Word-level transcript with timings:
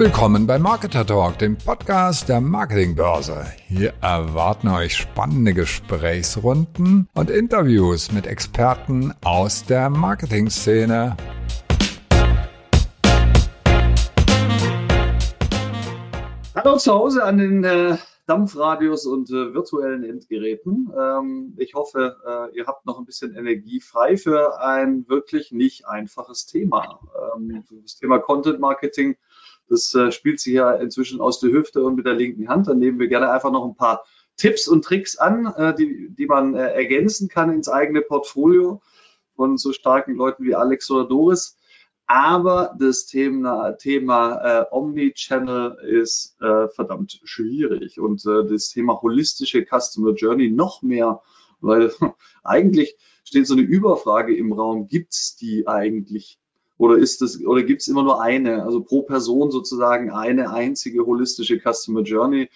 Willkommen 0.00 0.46
bei 0.46 0.58
Marketer 0.58 1.04
Talk, 1.04 1.36
dem 1.40 1.58
Podcast 1.58 2.30
der 2.30 2.40
Marketingbörse. 2.40 3.44
Hier 3.68 3.92
erwarten 4.00 4.68
euch 4.68 4.96
spannende 4.96 5.52
Gesprächsrunden 5.52 7.06
und 7.12 7.28
Interviews 7.28 8.10
mit 8.10 8.26
Experten 8.26 9.12
aus 9.22 9.66
der 9.66 9.90
Marketingszene. 9.90 11.18
Hallo 16.54 16.78
zu 16.78 16.94
Hause 16.94 17.22
an 17.22 17.36
den 17.36 17.64
äh, 17.64 17.98
Dampfradios 18.24 19.04
und 19.04 19.28
äh, 19.28 19.52
virtuellen 19.52 20.04
Endgeräten. 20.04 20.90
Ähm, 20.98 21.54
ich 21.58 21.74
hoffe, 21.74 22.16
äh, 22.24 22.56
ihr 22.56 22.66
habt 22.66 22.86
noch 22.86 22.98
ein 22.98 23.04
bisschen 23.04 23.36
Energie 23.36 23.82
frei 23.82 24.16
für 24.16 24.62
ein 24.62 25.06
wirklich 25.10 25.52
nicht 25.52 25.86
einfaches 25.86 26.46
Thema. 26.46 27.00
Ähm, 27.36 27.64
das 27.82 27.96
Thema 27.96 28.18
Content 28.18 28.60
Marketing 28.60 29.18
das 29.70 29.94
äh, 29.94 30.10
spielt 30.10 30.40
sich 30.40 30.54
ja 30.54 30.72
inzwischen 30.72 31.20
aus 31.20 31.40
der 31.40 31.52
Hüfte 31.52 31.82
und 31.84 31.94
mit 31.94 32.04
der 32.04 32.14
linken 32.14 32.48
Hand. 32.48 32.66
Dann 32.66 32.80
nehmen 32.80 32.98
wir 32.98 33.08
gerne 33.08 33.30
einfach 33.30 33.52
noch 33.52 33.64
ein 33.64 33.76
paar 33.76 34.04
Tipps 34.36 34.66
und 34.66 34.84
Tricks 34.84 35.16
an, 35.16 35.46
äh, 35.46 35.74
die, 35.74 36.08
die 36.10 36.26
man 36.26 36.54
äh, 36.54 36.72
ergänzen 36.72 37.28
kann 37.28 37.52
ins 37.52 37.68
eigene 37.68 38.02
Portfolio 38.02 38.82
von 39.36 39.56
so 39.56 39.72
starken 39.72 40.16
Leuten 40.16 40.44
wie 40.44 40.54
Alex 40.54 40.90
oder 40.90 41.08
Doris. 41.08 41.56
Aber 42.06 42.74
das 42.80 43.06
Thema, 43.06 43.72
Thema 43.72 44.62
äh, 44.62 44.64
Omnichannel 44.72 45.76
ist 45.88 46.36
äh, 46.40 46.66
verdammt 46.68 47.20
schwierig 47.22 48.00
und 48.00 48.26
äh, 48.26 48.44
das 48.48 48.70
Thema 48.70 49.00
holistische 49.00 49.64
Customer 49.64 50.14
Journey 50.14 50.50
noch 50.50 50.82
mehr, 50.82 51.22
weil 51.60 51.92
eigentlich 52.42 52.96
steht 53.22 53.46
so 53.46 53.54
eine 53.54 53.62
Überfrage 53.62 54.36
im 54.36 54.52
Raum, 54.52 54.88
gibt 54.88 55.12
es 55.12 55.36
die 55.36 55.68
eigentlich? 55.68 56.40
Oder 56.80 56.96
ist 56.96 57.20
das, 57.20 57.44
oder 57.44 57.62
gibt 57.62 57.82
es 57.82 57.88
immer 57.88 58.02
nur 58.02 58.22
eine, 58.22 58.62
also 58.62 58.82
pro 58.82 59.02
Person 59.02 59.50
sozusagen 59.50 60.10
eine 60.10 60.50
einzige 60.50 61.04
holistische 61.04 61.60
Customer 61.60 62.00
Journey? 62.00 62.48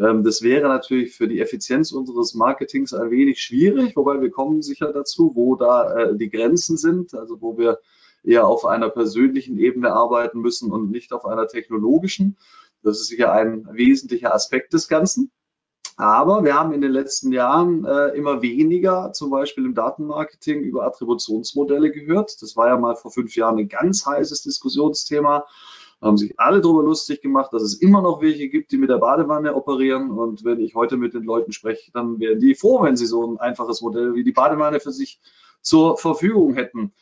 Ähm, 0.00 0.22
das 0.22 0.40
wäre 0.40 0.68
natürlich 0.68 1.16
für 1.16 1.26
die 1.26 1.40
Effizienz 1.40 1.90
unseres 1.90 2.34
Marketings 2.34 2.94
ein 2.94 3.10
wenig 3.10 3.42
schwierig, 3.42 3.96
wobei 3.96 4.20
wir 4.20 4.30
kommen 4.30 4.62
sicher 4.62 4.92
dazu, 4.92 5.32
wo 5.34 5.56
da 5.56 5.96
äh, 5.96 6.16
die 6.16 6.30
Grenzen 6.30 6.76
sind, 6.76 7.12
also 7.14 7.40
wo 7.40 7.58
wir 7.58 7.80
eher 8.22 8.46
auf 8.46 8.66
einer 8.66 8.88
persönlichen 8.88 9.58
Ebene 9.58 9.92
arbeiten 9.92 10.38
müssen 10.38 10.70
und 10.70 10.92
nicht 10.92 11.12
auf 11.12 11.26
einer 11.26 11.48
technologischen. 11.48 12.36
Das 12.84 13.00
ist 13.00 13.08
sicher 13.08 13.32
ein 13.32 13.66
wesentlicher 13.72 14.32
Aspekt 14.32 14.74
des 14.74 14.86
Ganzen. 14.86 15.32
Aber 16.02 16.42
wir 16.42 16.54
haben 16.54 16.72
in 16.72 16.80
den 16.80 16.90
letzten 16.90 17.30
Jahren 17.30 17.84
äh, 17.84 18.08
immer 18.16 18.42
weniger, 18.42 19.12
zum 19.12 19.30
Beispiel 19.30 19.64
im 19.64 19.74
Datenmarketing, 19.74 20.58
über 20.58 20.84
Attributionsmodelle 20.84 21.92
gehört. 21.92 22.42
Das 22.42 22.56
war 22.56 22.66
ja 22.66 22.76
mal 22.76 22.96
vor 22.96 23.12
fünf 23.12 23.36
Jahren 23.36 23.56
ein 23.60 23.68
ganz 23.68 24.04
heißes 24.04 24.42
Diskussionsthema. 24.42 25.46
Da 26.00 26.06
haben 26.08 26.16
sich 26.16 26.40
alle 26.40 26.60
darüber 26.60 26.82
lustig 26.82 27.22
gemacht, 27.22 27.52
dass 27.52 27.62
es 27.62 27.74
immer 27.74 28.02
noch 28.02 28.20
welche 28.20 28.48
gibt, 28.48 28.72
die 28.72 28.78
mit 28.78 28.90
der 28.90 28.98
Badewanne 28.98 29.54
operieren. 29.54 30.10
Und 30.10 30.42
wenn 30.42 30.58
ich 30.58 30.74
heute 30.74 30.96
mit 30.96 31.14
den 31.14 31.22
Leuten 31.22 31.52
spreche, 31.52 31.92
dann 31.92 32.18
wären 32.18 32.40
die 32.40 32.56
froh, 32.56 32.82
wenn 32.82 32.96
sie 32.96 33.06
so 33.06 33.24
ein 33.24 33.38
einfaches 33.38 33.80
Modell 33.80 34.16
wie 34.16 34.24
die 34.24 34.32
Badewanne 34.32 34.80
für 34.80 34.90
sich 34.90 35.20
zur 35.60 35.98
Verfügung 35.98 36.54
hätten. 36.54 36.92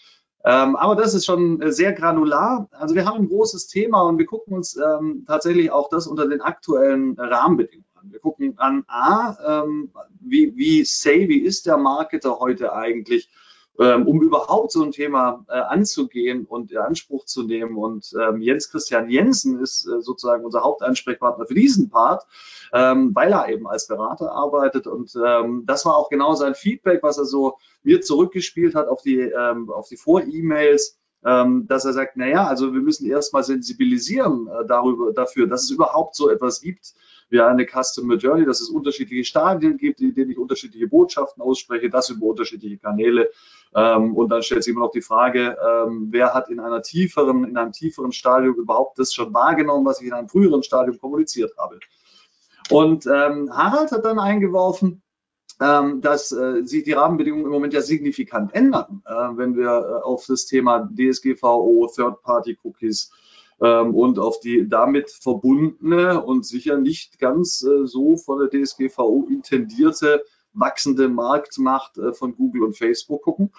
Ähm, 0.45 0.77
aber 0.77 0.97
das 0.97 1.15
ist 1.15 1.27
schon 1.27 1.61
sehr 1.71 1.93
granular. 1.93 2.69
Also 2.73 2.95
wir 2.95 3.05
haben 3.05 3.19
ein 3.19 3.29
großes 3.29 3.67
Thema 3.67 4.03
und 4.03 4.19
wir 4.19 4.27
gucken 4.27 4.55
uns 4.55 4.77
ähm, 4.77 5.25
tatsächlich 5.27 5.71
auch 5.71 5.91
das 5.91 6.07
unter 6.07 6.27
den 6.27 6.41
aktuellen 6.41 7.19
Rahmenbedingungen 7.19 7.87
an. 7.95 8.11
Wir 8.11 8.21
gucken 8.21 8.55
an, 8.59 8.85
A, 8.89 9.63
ähm, 9.63 9.93
wie, 10.21 10.57
wie 10.57 10.85
savvy 10.85 11.39
ist 11.39 11.67
der 11.67 11.77
Marketer 11.77 12.39
heute 12.39 12.73
eigentlich, 12.73 13.29
um 13.75 14.23
überhaupt 14.23 14.73
so 14.73 14.83
ein 14.83 14.93
Thema 14.93 15.45
äh, 15.49 15.53
anzugehen 15.53 16.45
und 16.45 16.71
in 16.71 16.79
Anspruch 16.79 17.25
zu 17.25 17.43
nehmen. 17.43 17.77
Und 17.77 18.13
ähm, 18.21 18.43
Jens 18.43 18.71
Christian 18.71 19.09
Jensen 19.09 19.61
ist 19.61 19.87
äh, 19.87 20.03
sozusagen 20.03 20.45
unser 20.45 20.63
Hauptansprechpartner 20.63 21.47
für 21.47 21.55
diesen 21.55 21.89
Part, 21.89 22.27
ähm, 22.73 23.15
weil 23.15 23.33
er 23.33 23.49
eben 23.49 23.67
als 23.67 23.87
Berater 23.87 24.33
arbeitet. 24.33 24.87
Und 24.87 25.15
ähm, 25.17 25.65
das 25.67 25.87
war 25.87 25.97
auch 25.97 26.11
genau 26.11 26.35
sein 26.35 26.55
Feedback, 26.55 27.03
was 27.03 27.19
er 27.19 27.25
so 27.25 27.57
mir 27.83 28.01
zurückgespielt 28.01 28.75
hat 28.75 28.89
auf 28.89 29.03
die, 29.03 29.21
ähm, 29.21 29.71
auf 29.71 29.89
die 29.89 29.97
Vor-E-Mails 29.97 30.99
ähm, 31.25 31.67
dass 31.67 31.85
er 31.85 31.93
sagt, 31.93 32.17
naja, 32.17 32.47
also 32.47 32.73
wir 32.73 32.81
müssen 32.81 33.07
erstmal 33.07 33.45
sensibilisieren 33.45 34.49
äh, 34.49 34.67
darüber, 34.67 35.13
dafür, 35.13 35.47
dass 35.47 35.65
es 35.65 35.71
überhaupt 35.71 36.15
so 36.15 36.31
etwas 36.31 36.63
gibt 36.63 36.95
wie 37.31 37.41
eine 37.41 37.67
Customer 37.67 38.17
Journey, 38.17 38.45
dass 38.45 38.61
es 38.61 38.69
unterschiedliche 38.69 39.25
Stadien 39.25 39.77
gibt, 39.79 40.01
in 40.01 40.15
denen 40.15 40.31
ich 40.31 40.39
unterschiedliche 40.39 40.89
Botschaften 40.89 41.43
ausspreche, 41.43 41.89
das 41.89 42.11
über 42.11 42.27
unterschiedliche 42.27 42.79
Kanäle. 42.79 43.31
Ähm, 43.75 44.17
und 44.17 44.29
dann 44.31 44.43
stellt 44.43 44.65
sich 44.65 44.73
immer 44.73 44.87
noch 44.87 44.93
die 44.93 45.01
Frage, 45.01 45.57
ähm, 45.65 46.09
wer 46.11 46.35
hat 46.35 46.51
in 46.51 46.61
einer 46.61 46.83
tieferen, 46.83 47.45
in 47.45 47.57
einem 47.57 47.73
tieferen 47.73 48.13
Stadium 48.13 48.57
überhaupt 48.57 48.99
das 48.99 49.15
schon 49.15 49.33
wahrgenommen, 49.33 49.87
was 49.87 50.01
ich 50.01 50.09
in 50.09 50.13
einem 50.13 50.29
früheren 50.29 50.63
Stadium 50.63 50.99
kommuniziert 50.99 51.53
habe. 51.57 51.79
Und 52.69 53.07
ähm, 53.07 53.51
Harald 53.57 53.93
hat 53.93 54.05
dann 54.05 54.19
eingeworfen, 54.19 55.03
ähm, 55.61 56.01
dass 56.01 56.33
äh, 56.33 56.63
sich 56.65 56.85
die 56.85 56.93
Rahmenbedingungen 56.93 57.45
im 57.45 57.53
Moment 57.53 57.75
ja 57.75 57.83
signifikant 57.83 58.55
ändern, 58.55 59.03
äh, 59.07 59.13
wenn 59.13 59.57
wir 59.57 59.69
äh, 59.69 60.03
auf 60.03 60.25
das 60.27 60.47
Thema 60.47 60.89
DSGVO, 60.93 61.91
Third-Party-Cookies 61.95 63.13
und 63.69 64.19
auf 64.19 64.41
die 64.41 64.69
damit 64.69 65.11
verbundene 65.11 66.23
und 66.23 66.47
sicher 66.47 66.79
nicht 66.79 67.19
ganz 67.19 67.63
äh, 67.63 67.87
so 67.87 68.17
von 68.17 68.39
der 68.39 68.49
DSGVO 68.49 69.27
intendierte 69.31 70.23
wachsende 70.53 71.09
Marktmacht 71.09 71.99
äh, 71.99 72.13
von 72.13 72.35
Google 72.35 72.65
und 72.65 72.77
Facebook 72.77 73.23
gucken. 73.23 73.53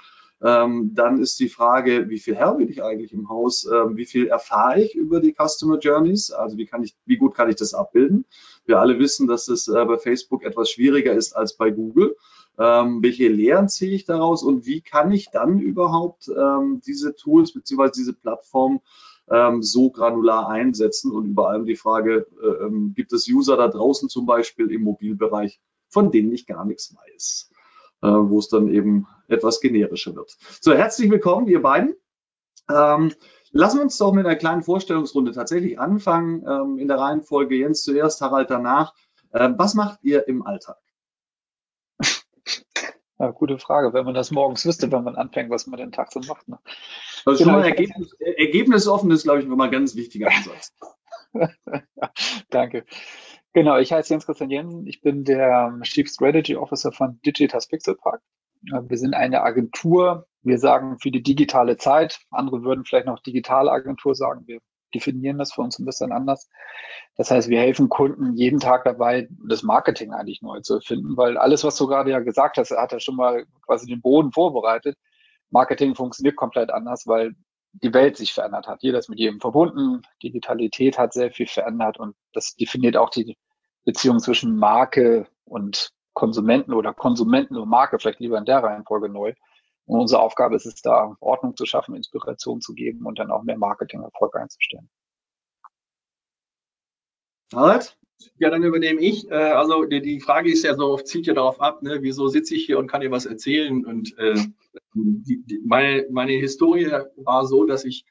Ähm, 0.43 0.91
dann 0.95 1.19
ist 1.19 1.39
die 1.39 1.49
Frage, 1.49 2.09
wie 2.09 2.17
viel 2.17 2.35
Herr 2.35 2.55
bin 2.55 2.67
ich 2.67 2.81
eigentlich 2.81 3.13
im 3.13 3.29
Haus? 3.29 3.63
Ähm, 3.71 3.95
wie 3.95 4.05
viel 4.05 4.27
erfahre 4.27 4.81
ich 4.81 4.95
über 4.95 5.19
die 5.19 5.35
Customer 5.35 5.77
Journeys? 5.77 6.31
Also 6.31 6.57
wie 6.57 6.65
kann 6.65 6.83
ich, 6.83 6.95
wie 7.05 7.17
gut 7.17 7.35
kann 7.35 7.49
ich 7.49 7.57
das 7.57 7.75
abbilden? 7.75 8.25
Wir 8.65 8.79
alle 8.79 8.97
wissen, 8.97 9.27
dass 9.27 9.47
es 9.47 9.67
äh, 9.67 9.85
bei 9.85 9.97
Facebook 9.97 10.43
etwas 10.43 10.71
schwieriger 10.71 11.13
ist 11.13 11.33
als 11.33 11.55
bei 11.55 11.69
Google. 11.69 12.15
Ähm, 12.57 13.03
welche 13.03 13.27
Lehren 13.27 13.69
ziehe 13.69 13.93
ich 13.93 14.05
daraus 14.05 14.43
und 14.43 14.65
wie 14.65 14.81
kann 14.81 15.11
ich 15.11 15.29
dann 15.31 15.59
überhaupt 15.59 16.27
ähm, 16.27 16.81
diese 16.85 17.15
Tools 17.15 17.53
bzw. 17.53 17.91
diese 17.95 18.13
Plattform 18.13 18.81
ähm, 19.29 19.61
so 19.61 19.91
granular 19.91 20.49
einsetzen? 20.49 21.11
Und 21.11 21.27
über 21.27 21.49
allem 21.49 21.65
die 21.65 21.75
Frage, 21.75 22.27
äh, 22.41 22.65
ähm, 22.65 22.93
gibt 22.95 23.13
es 23.13 23.27
User 23.27 23.57
da 23.57 23.67
draußen 23.67 24.09
zum 24.09 24.25
Beispiel 24.25 24.71
im 24.71 24.83
Mobilbereich, 24.83 25.59
von 25.89 26.11
denen 26.11 26.31
ich 26.31 26.47
gar 26.47 26.65
nichts 26.65 26.95
weiß? 26.95 27.51
äh, 28.01 28.07
wo 28.07 28.39
es 28.39 28.49
dann 28.49 28.67
eben 28.67 29.07
etwas 29.27 29.61
generischer 29.61 30.15
wird. 30.15 30.35
So, 30.59 30.73
herzlich 30.73 31.09
willkommen, 31.09 31.47
ihr 31.47 31.61
beiden. 31.61 31.95
Ähm, 32.69 33.13
lassen 33.51 33.77
wir 33.77 33.83
uns 33.83 33.97
doch 33.97 34.13
mit 34.13 34.25
einer 34.25 34.35
kleinen 34.35 34.63
Vorstellungsrunde 34.63 35.31
tatsächlich 35.31 35.79
anfangen. 35.79 36.45
Ähm, 36.47 36.79
in 36.79 36.87
der 36.87 36.97
Reihenfolge 36.97 37.55
Jens 37.55 37.83
zuerst, 37.83 38.21
Harald 38.21 38.49
danach. 38.49 38.93
Ähm, 39.33 39.55
was 39.57 39.73
macht 39.73 39.99
ihr 40.03 40.27
im 40.27 40.45
Alltag? 40.45 40.77
Ja, 43.19 43.29
gute 43.29 43.59
Frage, 43.59 43.93
wenn 43.93 44.03
man 44.03 44.15
das 44.15 44.31
morgens 44.31 44.65
wüsste, 44.65 44.91
wenn 44.91 45.03
man 45.03 45.15
anfängt, 45.15 45.51
was 45.51 45.67
man 45.67 45.77
den 45.77 45.91
Tag 45.91 46.11
so 46.11 46.21
macht. 46.21 46.47
Ne? 46.47 46.57
Also 47.25 47.43
genau, 47.43 47.53
schon 47.53 47.61
mal 47.61 47.67
Ergebnis, 47.67 48.15
Ergebnisoffen 48.19 49.11
ist, 49.11 49.23
glaube 49.23 49.39
ich, 49.39 49.45
immer 49.45 49.63
ein 49.63 49.71
ganz 49.71 49.95
wichtiger 49.95 50.29
Ansatz. 50.29 50.73
Danke. 52.49 52.85
Genau, 53.53 53.77
ich 53.77 53.91
heiße 53.91 54.13
Jens 54.13 54.25
Christian 54.25 54.49
Jensen. 54.49 54.87
Ich 54.87 55.01
bin 55.01 55.23
der 55.23 55.77
Chief 55.83 56.09
Strategy 56.09 56.55
Officer 56.55 56.91
von 56.91 57.19
Digitas 57.25 57.67
Pixel 57.67 57.95
Park. 57.95 58.21
Wir 58.61 58.97
sind 58.97 59.13
eine 59.13 59.41
Agentur. 59.41 60.27
Wir 60.43 60.57
sagen 60.57 60.97
für 60.99 61.11
die 61.11 61.23
digitale 61.23 61.77
Zeit. 61.77 62.19
Andere 62.29 62.63
würden 62.63 62.85
vielleicht 62.85 63.07
noch 63.07 63.19
digitale 63.19 63.71
Agentur 63.71 64.15
sagen. 64.15 64.47
Wir 64.47 64.59
definieren 64.93 65.37
das 65.37 65.53
für 65.53 65.61
uns 65.61 65.79
ein 65.79 65.85
bisschen 65.85 66.11
anders. 66.11 66.49
Das 67.15 67.31
heißt, 67.31 67.49
wir 67.49 67.59
helfen 67.59 67.89
Kunden 67.89 68.35
jeden 68.35 68.59
Tag 68.59 68.83
dabei, 68.83 69.27
das 69.47 69.63
Marketing 69.63 70.13
eigentlich 70.13 70.41
neu 70.41 70.59
zu 70.61 70.75
erfinden, 70.75 71.17
weil 71.17 71.37
alles, 71.37 71.63
was 71.63 71.75
du 71.77 71.87
gerade 71.87 72.11
ja 72.11 72.19
gesagt 72.19 72.57
hast, 72.57 72.71
hat 72.71 72.91
ja 72.91 72.99
schon 72.99 73.15
mal 73.15 73.45
quasi 73.65 73.87
den 73.87 74.01
Boden 74.01 74.31
vorbereitet. 74.31 74.97
Marketing 75.51 75.95
funktioniert 75.95 76.35
komplett 76.35 76.71
anders, 76.71 77.05
weil 77.07 77.35
die 77.73 77.93
Welt 77.93 78.17
sich 78.17 78.33
verändert 78.33 78.67
hat. 78.67 78.83
Jeder 78.83 78.99
ist 78.99 79.09
mit 79.09 79.19
jedem 79.19 79.39
verbunden. 79.39 80.01
Digitalität 80.23 80.97
hat 80.97 81.13
sehr 81.13 81.31
viel 81.31 81.47
verändert 81.47 81.99
und 81.99 82.15
das 82.33 82.55
definiert 82.55 82.97
auch 82.97 83.09
die 83.09 83.37
Beziehung 83.85 84.19
zwischen 84.19 84.57
Marke 84.57 85.27
und 85.45 85.91
Konsumenten 86.13 86.73
oder 86.73 86.93
Konsumenten 86.93 87.57
und 87.57 87.69
Marke, 87.69 87.97
vielleicht 87.99 88.19
lieber 88.19 88.37
in 88.37 88.45
der 88.45 88.63
Reihenfolge 88.63 89.09
neu. 89.09 89.33
Und 89.85 90.01
unsere 90.01 90.21
Aufgabe 90.21 90.55
ist 90.55 90.65
es 90.65 90.81
da, 90.81 91.15
Ordnung 91.19 91.55
zu 91.55 91.65
schaffen, 91.65 91.95
Inspiration 91.95 92.61
zu 92.61 92.73
geben 92.73 93.05
und 93.05 93.19
dann 93.19 93.31
auch 93.31 93.43
mehr 93.43 93.57
Marketing-Erfolg 93.57 94.35
einzustellen. 94.35 94.89
Harald? 97.53 97.97
Ja, 98.37 98.49
dann 98.49 98.63
übernehme 98.63 99.01
ich. 99.01 99.29
Äh, 99.29 99.35
also 99.35 99.85
die, 99.85 100.19
Frage 100.19 100.51
ist 100.51 100.63
ja 100.63 100.75
so, 100.75 100.97
zieht 100.97 101.27
ja 101.27 101.33
darauf 101.33 101.59
ab, 101.61 101.81
ne, 101.83 101.99
wieso 102.01 102.27
sitze 102.27 102.55
ich 102.55 102.65
hier 102.65 102.79
und 102.79 102.87
kann 102.87 103.01
dir 103.01 103.11
was 103.11 103.25
erzählen? 103.25 103.85
Und 103.85 104.17
äh, 104.17 104.35
die, 104.93 105.43
die, 105.45 105.61
meine, 105.65 106.05
meine 106.11 106.33
Historie 106.33 106.91
war 107.17 107.45
so, 107.45 107.65
dass 107.65 107.85
ich 107.85 108.05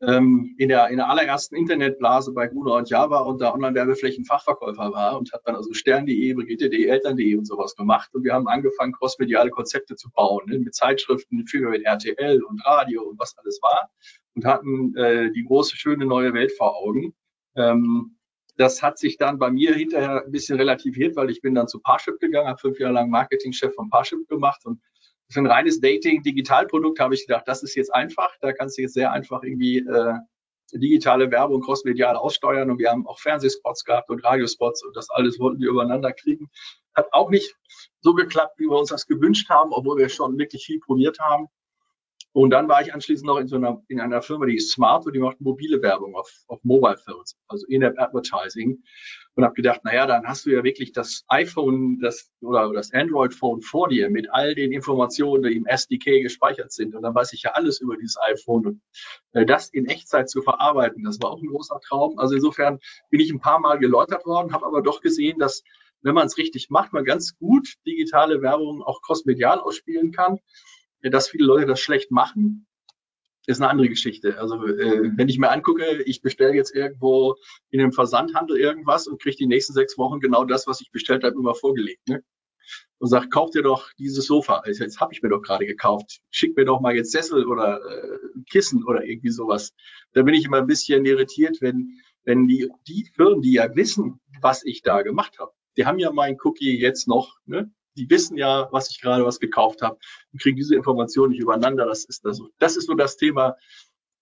ähm, 0.00 0.54
in, 0.58 0.68
der, 0.68 0.88
in 0.88 0.96
der 0.96 1.08
allerersten 1.08 1.56
Internetblase 1.56 2.32
bei 2.32 2.46
Gruner 2.46 2.74
und 2.74 2.90
Java 2.90 3.20
und 3.20 3.40
da 3.40 3.54
Online-Werbeflächen-Fachverkäufer 3.54 4.92
war 4.92 5.18
und 5.18 5.32
habe 5.32 5.42
dann 5.46 5.56
also 5.56 5.72
Stern.de, 5.72 6.34
Brigitte.de, 6.34 6.86
Eltern.de 6.86 7.36
und 7.36 7.46
sowas 7.46 7.74
gemacht. 7.74 8.10
Und 8.14 8.24
wir 8.24 8.34
haben 8.34 8.48
angefangen, 8.48 8.92
crossmediale 8.92 9.50
Konzepte 9.50 9.96
zu 9.96 10.10
bauen, 10.10 10.42
ne, 10.46 10.58
mit 10.58 10.74
Zeitschriften 10.74 11.46
für 11.46 11.70
mit 11.70 11.84
RTL 11.84 12.42
und 12.42 12.64
Radio 12.66 13.02
und 13.02 13.18
was 13.18 13.36
alles 13.38 13.60
war 13.62 13.90
und 14.34 14.44
hatten 14.44 14.96
äh, 14.96 15.30
die 15.32 15.44
große, 15.44 15.76
schöne 15.76 16.06
neue 16.06 16.34
Welt 16.34 16.52
vor 16.52 16.76
Augen. 16.76 17.14
Ähm, 17.56 18.16
das 18.56 18.82
hat 18.82 18.98
sich 18.98 19.16
dann 19.16 19.38
bei 19.38 19.50
mir 19.50 19.74
hinterher 19.74 20.24
ein 20.24 20.30
bisschen 20.30 20.58
relativiert, 20.58 21.16
weil 21.16 21.30
ich 21.30 21.40
bin 21.40 21.54
dann 21.54 21.68
zu 21.68 21.80
Parship 21.80 22.20
gegangen, 22.20 22.48
habe 22.48 22.58
fünf 22.58 22.78
Jahre 22.78 22.94
lang 22.94 23.10
Marketingchef 23.10 23.74
von 23.74 23.90
Parship 23.90 24.28
gemacht 24.28 24.64
und 24.64 24.80
für 25.30 25.40
ein 25.40 25.46
reines 25.46 25.80
Dating-Digitalprodukt 25.80 27.00
habe 27.00 27.14
ich 27.14 27.26
gedacht, 27.26 27.44
das 27.46 27.62
ist 27.62 27.74
jetzt 27.74 27.94
einfach. 27.94 28.30
Da 28.40 28.52
kannst 28.52 28.78
du 28.78 28.82
jetzt 28.82 28.94
sehr 28.94 29.10
einfach 29.10 29.42
irgendwie 29.42 29.78
äh, 29.78 30.14
digitale 30.72 31.30
Werbung 31.30 31.60
crossmedial 31.60 32.16
aussteuern 32.16 32.70
und 32.70 32.78
wir 32.78 32.90
haben 32.90 33.06
auch 33.06 33.18
Fernsehspots 33.18 33.84
gehabt 33.84 34.10
und 34.10 34.24
Radiospots 34.24 34.84
und 34.84 34.96
das 34.96 35.10
alles 35.10 35.38
wollten 35.38 35.60
wir 35.60 35.70
übereinander 35.70 36.12
kriegen. 36.12 36.50
Hat 36.94 37.08
auch 37.12 37.30
nicht 37.30 37.56
so 38.00 38.14
geklappt, 38.14 38.58
wie 38.58 38.66
wir 38.66 38.78
uns 38.78 38.90
das 38.90 39.06
gewünscht 39.06 39.48
haben, 39.48 39.72
obwohl 39.72 39.98
wir 39.98 40.08
schon 40.08 40.38
wirklich 40.38 40.64
viel 40.66 40.80
probiert 40.80 41.18
haben. 41.18 41.48
Und 42.34 42.50
dann 42.50 42.68
war 42.68 42.82
ich 42.82 42.92
anschließend 42.92 43.28
noch 43.28 43.38
in 43.38 43.46
so 43.46 43.54
einer, 43.54 43.80
in 43.86 44.00
einer 44.00 44.20
Firma, 44.20 44.46
die 44.46 44.56
ist 44.56 44.72
Smart 44.72 45.06
und 45.06 45.12
die 45.12 45.20
macht 45.20 45.40
mobile 45.40 45.80
Werbung 45.82 46.16
auf, 46.16 46.28
auf 46.48 46.58
Mobile 46.64 46.96
Phones, 46.96 47.36
also 47.46 47.64
In-App 47.68 47.96
Advertising. 47.96 48.82
Und 49.36 49.44
habe 49.44 49.54
gedacht, 49.54 49.84
naja, 49.84 50.04
dann 50.06 50.26
hast 50.26 50.44
du 50.44 50.50
ja 50.50 50.64
wirklich 50.64 50.90
das 50.90 51.24
iPhone 51.28 52.00
das, 52.00 52.32
oder 52.40 52.72
das 52.72 52.92
Android-Phone 52.92 53.62
vor 53.62 53.88
dir 53.88 54.10
mit 54.10 54.32
all 54.32 54.56
den 54.56 54.72
Informationen, 54.72 55.44
die 55.44 55.56
im 55.56 55.66
SDK 55.66 56.22
gespeichert 56.22 56.72
sind. 56.72 56.96
Und 56.96 57.02
dann 57.02 57.14
weiß 57.14 57.32
ich 57.34 57.42
ja 57.42 57.52
alles 57.52 57.80
über 57.80 57.96
dieses 57.96 58.16
iPhone. 58.26 58.66
Und 58.66 58.82
äh, 59.32 59.46
das 59.46 59.68
in 59.68 59.86
Echtzeit 59.86 60.28
zu 60.28 60.42
verarbeiten, 60.42 61.04
das 61.04 61.22
war 61.22 61.30
auch 61.30 61.40
ein 61.40 61.48
großer 61.48 61.78
Traum. 61.86 62.18
Also 62.18 62.34
insofern 62.34 62.80
bin 63.10 63.20
ich 63.20 63.30
ein 63.30 63.40
paar 63.40 63.60
Mal 63.60 63.78
geläutert 63.78 64.26
worden, 64.26 64.52
habe 64.52 64.66
aber 64.66 64.82
doch 64.82 65.00
gesehen, 65.00 65.38
dass 65.38 65.62
wenn 66.02 66.14
man 66.14 66.26
es 66.26 66.36
richtig 66.36 66.68
macht, 66.68 66.92
man 66.92 67.04
ganz 67.04 67.38
gut 67.38 67.74
digitale 67.86 68.42
Werbung 68.42 68.82
auch 68.82 69.02
crossmedial 69.02 69.60
ausspielen 69.60 70.10
kann 70.10 70.40
dass 71.10 71.28
viele 71.28 71.46
Leute 71.46 71.66
das 71.66 71.80
schlecht 71.80 72.10
machen, 72.10 72.66
ist 73.46 73.60
eine 73.60 73.70
andere 73.70 73.88
Geschichte. 73.88 74.38
Also 74.38 74.64
äh, 74.66 75.10
wenn 75.16 75.28
ich 75.28 75.38
mir 75.38 75.50
angucke, 75.50 76.02
ich 76.06 76.22
bestelle 76.22 76.54
jetzt 76.54 76.74
irgendwo 76.74 77.36
in 77.70 77.80
einem 77.80 77.92
Versandhandel 77.92 78.56
irgendwas 78.56 79.06
und 79.06 79.20
kriege 79.20 79.36
die 79.36 79.46
nächsten 79.46 79.74
sechs 79.74 79.98
Wochen 79.98 80.20
genau 80.20 80.44
das, 80.44 80.66
was 80.66 80.80
ich 80.80 80.90
bestellt 80.90 81.24
habe, 81.24 81.36
immer 81.36 81.54
vorgelegt. 81.54 82.08
Ne? 82.08 82.22
Und 82.98 83.08
sagt, 83.08 83.30
kauf 83.30 83.50
dir 83.50 83.62
doch 83.62 83.92
dieses 83.98 84.26
Sofa. 84.26 84.60
Also 84.60 84.82
jetzt 84.82 85.00
habe 85.00 85.12
ich 85.12 85.22
mir 85.22 85.28
doch 85.28 85.42
gerade 85.42 85.66
gekauft. 85.66 86.20
Schick 86.30 86.56
mir 86.56 86.64
doch 86.64 86.80
mal 86.80 86.96
jetzt 86.96 87.12
Sessel 87.12 87.46
oder 87.46 87.80
äh, 87.84 88.18
Kissen 88.48 88.84
oder 88.84 89.04
irgendwie 89.04 89.30
sowas. 89.30 89.74
Da 90.12 90.22
bin 90.22 90.34
ich 90.34 90.46
immer 90.46 90.58
ein 90.58 90.66
bisschen 90.66 91.04
irritiert, 91.04 91.58
wenn, 91.60 92.00
wenn 92.24 92.46
die, 92.46 92.70
die 92.88 93.10
Firmen, 93.14 93.42
die 93.42 93.52
ja 93.52 93.76
wissen, 93.76 94.20
was 94.40 94.64
ich 94.64 94.80
da 94.80 95.02
gemacht 95.02 95.38
habe, 95.38 95.52
die 95.76 95.84
haben 95.84 95.98
ja 95.98 96.12
mein 96.12 96.38
Cookie 96.42 96.80
jetzt 96.80 97.08
noch, 97.08 97.36
ne? 97.44 97.70
Die 97.96 98.08
wissen 98.10 98.36
ja, 98.36 98.68
was 98.70 98.90
ich 98.90 99.00
gerade 99.00 99.24
was 99.24 99.40
gekauft 99.40 99.82
habe 99.82 99.98
und 100.32 100.42
kriegen 100.42 100.56
diese 100.56 100.74
Informationen 100.74 101.32
nicht 101.32 101.40
übereinander. 101.40 101.86
Das 101.86 102.04
ist 102.04 102.24
das, 102.24 102.40
das 102.58 102.76
ist 102.76 102.86
so 102.86 102.94
das 102.94 103.16
Thema, 103.16 103.56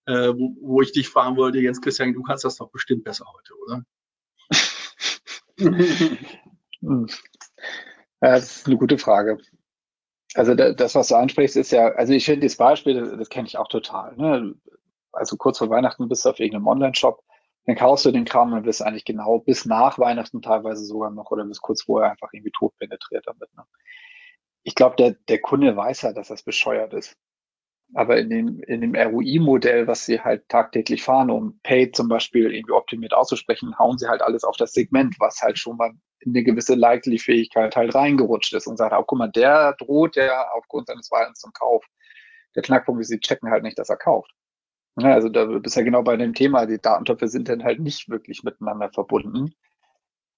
äh, 0.06 0.28
wo, 0.28 0.56
wo 0.60 0.82
ich 0.82 0.92
dich 0.92 1.08
fragen 1.08 1.36
wollte, 1.36 1.58
Jens 1.60 1.80
Christian, 1.80 2.12
du 2.12 2.22
kannst 2.22 2.44
das 2.44 2.56
doch 2.56 2.70
bestimmt 2.70 3.04
besser 3.04 3.26
heute, 3.32 3.54
oder? 3.64 3.84
ja, 6.82 7.06
das 8.20 8.56
ist 8.56 8.66
eine 8.66 8.76
gute 8.76 8.98
Frage. 8.98 9.38
Also 10.34 10.54
das, 10.54 10.94
was 10.94 11.08
du 11.08 11.14
ansprichst, 11.14 11.56
ist 11.56 11.72
ja, 11.72 11.88
also 11.88 12.14
ich 12.14 12.24
finde 12.24 12.46
das 12.46 12.56
Beispiel, 12.56 13.16
das, 13.18 13.28
kenne 13.28 13.46
ich 13.46 13.58
auch 13.58 13.68
total. 13.68 14.16
Ne? 14.16 14.54
Also 15.12 15.36
kurz 15.36 15.58
vor 15.58 15.68
Weihnachten 15.68 16.08
bist 16.08 16.24
du 16.24 16.30
auf 16.30 16.40
irgendeinem 16.40 16.68
Online-Shop 16.68 17.22
dann 17.64 17.76
kaufst 17.76 18.04
du 18.04 18.10
den 18.10 18.24
Kram 18.24 18.52
und 18.52 18.64
wirst 18.64 18.82
eigentlich 18.82 19.04
genau 19.04 19.38
bis 19.38 19.66
nach 19.66 19.98
Weihnachten 19.98 20.42
teilweise 20.42 20.84
sogar 20.84 21.10
noch 21.10 21.30
oder 21.30 21.44
bis 21.44 21.60
kurz 21.60 21.82
vorher 21.82 22.10
einfach 22.10 22.32
irgendwie 22.32 22.50
tot 22.50 22.76
penetriert 22.78 23.26
damit. 23.26 23.54
Ne? 23.56 23.64
Ich 24.64 24.74
glaube, 24.74 24.96
der, 24.96 25.12
der 25.28 25.40
Kunde 25.40 25.76
weiß 25.76 26.02
ja, 26.02 26.12
dass 26.12 26.28
das 26.28 26.42
bescheuert 26.42 26.92
ist. 26.94 27.16
Aber 27.94 28.18
in 28.18 28.30
dem, 28.30 28.60
in 28.62 28.80
dem 28.80 28.94
ROI-Modell, 28.94 29.86
was 29.86 30.06
sie 30.06 30.20
halt 30.20 30.48
tagtäglich 30.48 31.02
fahren, 31.02 31.30
um 31.30 31.60
Paid 31.62 31.94
zum 31.94 32.08
Beispiel 32.08 32.52
irgendwie 32.52 32.72
optimiert 32.72 33.12
auszusprechen, 33.12 33.78
hauen 33.78 33.98
sie 33.98 34.08
halt 34.08 34.22
alles 34.22 34.44
auf 34.44 34.56
das 34.56 34.72
Segment, 34.72 35.16
was 35.20 35.42
halt 35.42 35.58
schon 35.58 35.76
mal 35.76 35.92
in 36.20 36.32
eine 36.32 36.42
gewisse 36.42 36.74
Likely-Fähigkeit 36.74 37.76
halt 37.76 37.94
reingerutscht 37.94 38.54
ist 38.54 38.66
und 38.66 38.78
sagt, 38.78 38.94
auch 38.94 39.06
guck 39.06 39.18
mal, 39.18 39.30
der 39.30 39.74
droht 39.74 40.16
ja 40.16 40.48
aufgrund 40.52 40.86
seines 40.86 41.08
Verhaltens 41.08 41.40
zum 41.40 41.52
Kauf. 41.52 41.84
Der 42.54 42.62
Knackpunkt 42.62 43.02
ist, 43.02 43.08
sie 43.08 43.20
checken 43.20 43.50
halt 43.50 43.62
nicht, 43.62 43.78
dass 43.78 43.90
er 43.90 43.96
kauft. 43.96 44.32
Ja, 44.98 45.14
also 45.14 45.28
da 45.28 45.46
bist 45.46 45.76
ja 45.76 45.82
genau 45.82 46.02
bei 46.02 46.16
dem 46.16 46.34
Thema, 46.34 46.66
die 46.66 46.78
Datentöpfe 46.78 47.28
sind 47.28 47.48
dann 47.48 47.64
halt 47.64 47.80
nicht 47.80 48.10
wirklich 48.10 48.42
miteinander 48.44 48.90
verbunden. 48.90 49.54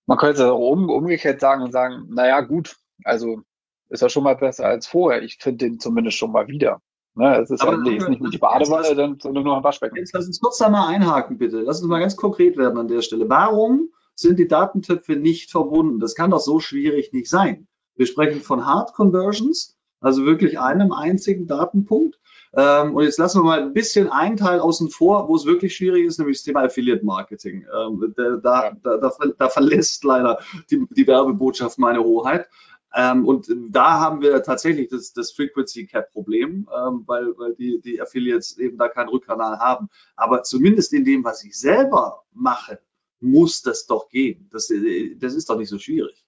Man 0.06 0.18
könnte 0.18 0.42
es 0.42 0.48
auch 0.48 0.58
um, 0.58 0.90
umgekehrt 0.90 1.40
sagen 1.40 1.62
und 1.62 1.72
sagen, 1.72 2.06
naja, 2.10 2.40
gut, 2.40 2.76
also 3.04 3.40
ist 3.88 4.02
er 4.02 4.08
schon 4.08 4.24
mal 4.24 4.36
besser 4.36 4.66
als 4.66 4.86
vorher. 4.86 5.22
Ich 5.22 5.38
finde 5.40 5.66
den 5.66 5.80
zumindest 5.80 6.18
schon 6.18 6.32
mal 6.32 6.48
wieder. 6.48 6.80
Ne, 7.16 7.36
es 7.40 7.50
ist, 7.50 7.62
Aber, 7.62 7.76
halt, 7.76 7.86
ist 7.86 8.08
nicht 8.08 8.20
nur 8.20 8.30
die 8.30 8.38
Badewanne, 8.38 8.94
dann, 8.96 9.18
sondern 9.20 9.44
nur 9.44 9.56
ein 9.56 9.62
Waschbecken. 9.62 9.96
Jetzt 9.96 10.12
lass 10.14 10.26
uns 10.26 10.40
kurz 10.40 10.58
da 10.58 10.68
mal 10.68 10.88
einhaken, 10.88 11.38
bitte. 11.38 11.60
Lass 11.60 11.80
uns 11.80 11.88
mal 11.88 12.00
ganz 12.00 12.16
konkret 12.16 12.56
werden 12.56 12.76
an 12.76 12.88
der 12.88 13.02
Stelle. 13.02 13.28
Warum 13.28 13.90
sind 14.16 14.38
die 14.38 14.48
Datentöpfe 14.48 15.14
nicht 15.14 15.50
verbunden? 15.50 16.00
Das 16.00 16.16
kann 16.16 16.32
doch 16.32 16.40
so 16.40 16.58
schwierig 16.58 17.12
nicht 17.12 17.30
sein. 17.30 17.68
Wir 17.94 18.06
sprechen 18.06 18.40
von 18.40 18.66
Hard 18.66 18.94
Conversions, 18.94 19.76
also 20.00 20.24
wirklich 20.24 20.58
einem 20.58 20.92
einzigen 20.92 21.46
Datenpunkt. 21.46 22.18
Ähm, 22.56 22.94
und 22.94 23.04
jetzt 23.04 23.18
lassen 23.18 23.40
wir 23.40 23.44
mal 23.44 23.62
ein 23.62 23.72
bisschen 23.72 24.08
einen 24.08 24.36
Teil 24.36 24.60
außen 24.60 24.90
vor, 24.90 25.28
wo 25.28 25.36
es 25.36 25.44
wirklich 25.44 25.74
schwierig 25.74 26.04
ist, 26.06 26.18
nämlich 26.18 26.38
das 26.38 26.44
Thema 26.44 26.62
Affiliate 26.62 27.04
Marketing. 27.04 27.66
Ähm, 27.74 28.14
da, 28.16 28.36
da, 28.36 28.72
da, 28.82 29.12
da, 29.38 29.48
verlässt 29.48 30.04
leider 30.04 30.38
die, 30.70 30.86
die 30.90 31.06
Werbebotschaft 31.06 31.78
meine 31.78 32.02
Hoheit. 32.02 32.48
Ähm, 32.94 33.26
und 33.26 33.48
da 33.70 33.98
haben 33.98 34.20
wir 34.20 34.42
tatsächlich 34.42 34.88
das, 34.88 35.12
das 35.12 35.32
Frequency 35.32 35.86
Cap 35.86 36.12
Problem, 36.12 36.68
ähm, 36.72 37.02
weil, 37.06 37.36
weil 37.36 37.54
die, 37.54 37.80
die 37.80 38.00
Affiliates 38.00 38.56
eben 38.56 38.78
da 38.78 38.88
keinen 38.88 39.08
Rückkanal 39.08 39.58
haben. 39.58 39.88
Aber 40.14 40.44
zumindest 40.44 40.92
in 40.92 41.04
dem, 41.04 41.24
was 41.24 41.42
ich 41.44 41.58
selber 41.58 42.22
mache, 42.32 42.78
muss 43.20 43.62
das 43.62 43.86
doch 43.86 44.08
gehen. 44.10 44.48
Das, 44.52 44.68
das 44.68 45.34
ist 45.34 45.50
doch 45.50 45.58
nicht 45.58 45.70
so 45.70 45.78
schwierig. 45.78 46.23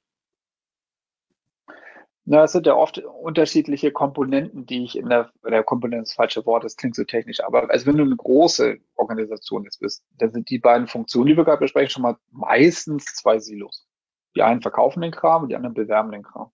Na, 2.28 2.43
es 2.43 2.50
sind 2.52 2.67
ja 2.67 2.75
oft 2.75 2.99
unterschiedliche 2.99 3.93
Komponenten, 3.93 4.67
die 4.67 4.82
ich 4.82 4.99
in 4.99 5.08
der, 5.08 5.31
der 5.49 5.62
Komponente 5.62 6.02
ist 6.02 6.11
das 6.11 6.17
falsche 6.17 6.44
Wort, 6.44 6.64
das 6.64 6.76
klingt 6.76 6.96
so 6.96 7.05
technisch, 7.05 7.40
aber 7.40 7.70
also 7.70 7.87
wenn 7.87 7.99
du 7.99 8.02
eine 8.02 8.17
große 8.17 8.78
Organisation 8.96 9.62
jetzt 9.62 9.78
bist, 9.78 10.05
dann 10.19 10.32
sind 10.32 10.50
die 10.50 10.58
beiden 10.58 10.88
Funktionen, 10.88 11.28
die 11.28 11.37
wir 11.37 11.44
gerade 11.44 11.61
besprechen, 11.61 11.90
schon 11.90 12.02
mal 12.02 12.17
meistens 12.32 13.05
zwei 13.05 13.38
Silos. 13.38 13.87
Die 14.34 14.43
einen 14.43 14.61
verkaufen 14.61 15.02
den 15.02 15.12
Kram 15.12 15.44
und 15.44 15.50
die 15.50 15.55
anderen 15.55 15.75
bewerben 15.75 16.11
den 16.11 16.25
Kram. 16.25 16.50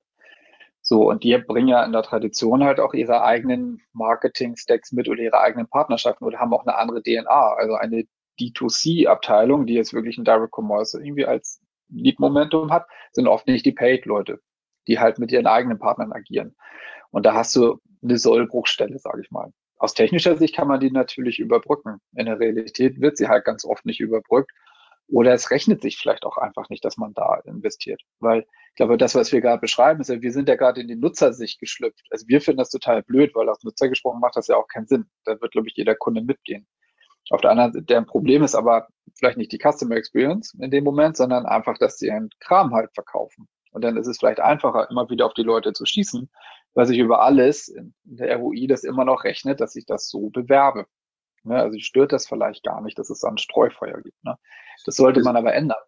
So, 0.83 1.09
und 1.09 1.25
die 1.25 1.39
bringen 1.39 1.69
ja 1.69 1.83
in 1.85 1.93
der 1.93 2.03
Tradition 2.03 2.63
halt 2.65 2.79
auch 2.79 2.93
ihre 2.93 3.23
eigenen 3.23 3.81
Marketing-Stacks 3.95 4.93
mit 4.93 5.09
oder 5.09 5.23
ihre 5.23 5.41
eigenen 5.41 5.69
Partnerschaften 5.69 6.25
oder 6.27 6.39
haben 6.39 6.53
auch 6.53 6.67
eine 6.67 6.77
andere 6.77 7.03
DNA, 7.03 7.55
also 7.55 7.77
eine 7.77 8.05
D2C-Abteilung, 8.39 9.65
die 9.65 9.75
jetzt 9.75 9.95
wirklich 9.95 10.19
ein 10.19 10.25
Direct 10.25 10.53
Commerce 10.55 11.01
irgendwie 11.03 11.25
als 11.25 11.63
Lead-Momentum 11.89 12.71
hat, 12.71 12.87
sind 13.13 13.27
oft 13.27 13.47
nicht 13.47 13.65
die 13.65 13.73
Paid-Leute 13.73 14.39
die 14.87 14.99
halt 14.99 15.19
mit 15.19 15.33
ihren 15.33 15.47
eigenen 15.47 15.79
Partnern 15.79 16.13
agieren. 16.13 16.55
Und 17.11 17.27
da 17.27 17.35
hast 17.35 17.55
du 17.57 17.79
eine 18.03 18.19
Sollbruchstelle, 18.19 18.99
sage 18.99 19.23
ich 19.23 19.31
mal. 19.31 19.53
Aus 19.77 19.95
technischer 19.95 20.37
Sicht 20.37 20.55
kann 20.55 20.69
man 20.69 20.81
die 20.81 20.91
natürlich 20.91 21.39
überbrücken. 21.39 21.99
In 22.17 22.27
der 22.27 22.39
Realität 22.39 23.01
wird 23.01 23.17
sie 23.17 23.29
halt 23.29 23.45
ganz 23.45 23.65
oft 23.65 23.85
nicht 23.85 24.01
überbrückt. 24.01 24.51
Oder 25.09 25.35
es 25.35 25.51
rechnet 25.51 25.83
sich 25.83 25.99
vielleicht 25.99 26.25
auch 26.25 26.39
einfach 26.39 26.71
nicht, 26.71 26.85
dass 26.85 26.97
man 26.97 27.13
da 27.15 27.41
investiert. 27.45 28.01
Weil 28.21 28.47
ich 28.71 28.77
glaube, 28.77 28.97
das, 28.97 29.15
was 29.15 29.33
wir 29.33 29.41
gerade 29.41 29.61
beschreiben, 29.61 30.01
ist 30.01 30.09
ja, 30.09 30.23
wir 30.23 30.33
sind 30.33 30.49
ja 30.49 30.57
gerade 30.57 30.81
in 30.81 30.89
die 30.89 30.97
Nutzersicht 30.97 31.61
geschlüpft. 31.61 32.07
Also 32.11 32.27
wir 32.29 32.41
finden 32.41 32.59
das 32.59 32.71
total 32.71 33.03
blöd, 33.03 33.35
weil 33.35 33.49
aus 33.49 33.63
Nutzer 33.63 33.89
gesprochen 33.89 34.21
macht 34.21 34.37
das 34.37 34.47
ja 34.47 34.57
auch 34.57 34.69
keinen 34.69 34.87
Sinn. 34.87 35.07
Da 35.25 35.39
wird, 35.41 35.53
glaube 35.53 35.69
ich, 35.69 35.75
jeder 35.77 35.95
Kunde 35.95 36.23
mitgehen. 36.23 36.67
Auf 37.31 37.41
der 37.41 37.51
anderen 37.51 37.73
Seite, 37.73 37.85
deren 37.85 38.07
Problem 38.07 38.43
ist 38.43 38.55
aber 38.55 38.89
vielleicht 39.17 39.37
nicht 39.37 39.53
die 39.53 39.59
Customer 39.59 39.97
Experience 39.97 40.55
in 40.61 40.71
dem 40.71 40.85
Moment, 40.85 41.17
sondern 41.17 41.47
einfach, 41.47 41.77
dass 41.79 41.99
sie 41.99 42.11
einen 42.11 42.31
Kram 42.41 42.73
halt 42.73 42.93
verkaufen. 42.95 43.49
Und 43.73 43.83
dann 43.83 43.97
ist 43.97 44.07
es 44.07 44.19
vielleicht 44.19 44.41
einfacher, 44.41 44.89
immer 44.91 45.09
wieder 45.11 45.27
auf 45.27 45.35
die 45.35 45.43
Leute 45.43 45.73
zu 45.73 45.87
schießen, 45.87 46.31
weil 46.75 46.87
sich 46.87 46.99
über 46.99 47.23
alles 47.23 47.69
in 47.69 47.95
der 48.05 48.37
ROI 48.37 48.67
das 48.67 48.85
immer 48.85 49.05
noch 49.05 49.25
rechnet, 49.25 49.61
dass 49.61 49.77
ich 49.77 49.87
das 49.87 50.09
so 50.09 50.31
bewerbe. 50.31 50.87
Ne? 51.45 51.57
Also 51.57 51.79
stört 51.79 52.13
das 52.13 52.29
vielleicht 52.29 52.63
gar 52.63 52.81
nicht, 52.83 52.99
dass 52.99 53.11
es 53.11 53.21
dann 53.21 53.39
Streufeuer 53.39 54.01
gibt. 54.01 54.23
Ne? 54.25 54.37
Das 54.85 54.97
sollte 54.97 55.23
man 55.23 55.37
aber 55.37 55.55
ändern, 55.55 55.81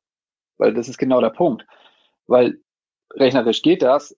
weil 0.57 0.75
das 0.75 0.89
ist 0.89 0.99
genau 0.99 1.21
der 1.21 1.31
Punkt. 1.31 1.67
Weil 2.27 2.59
rechnerisch 3.13 3.63
geht 3.63 3.83
das. 3.83 4.17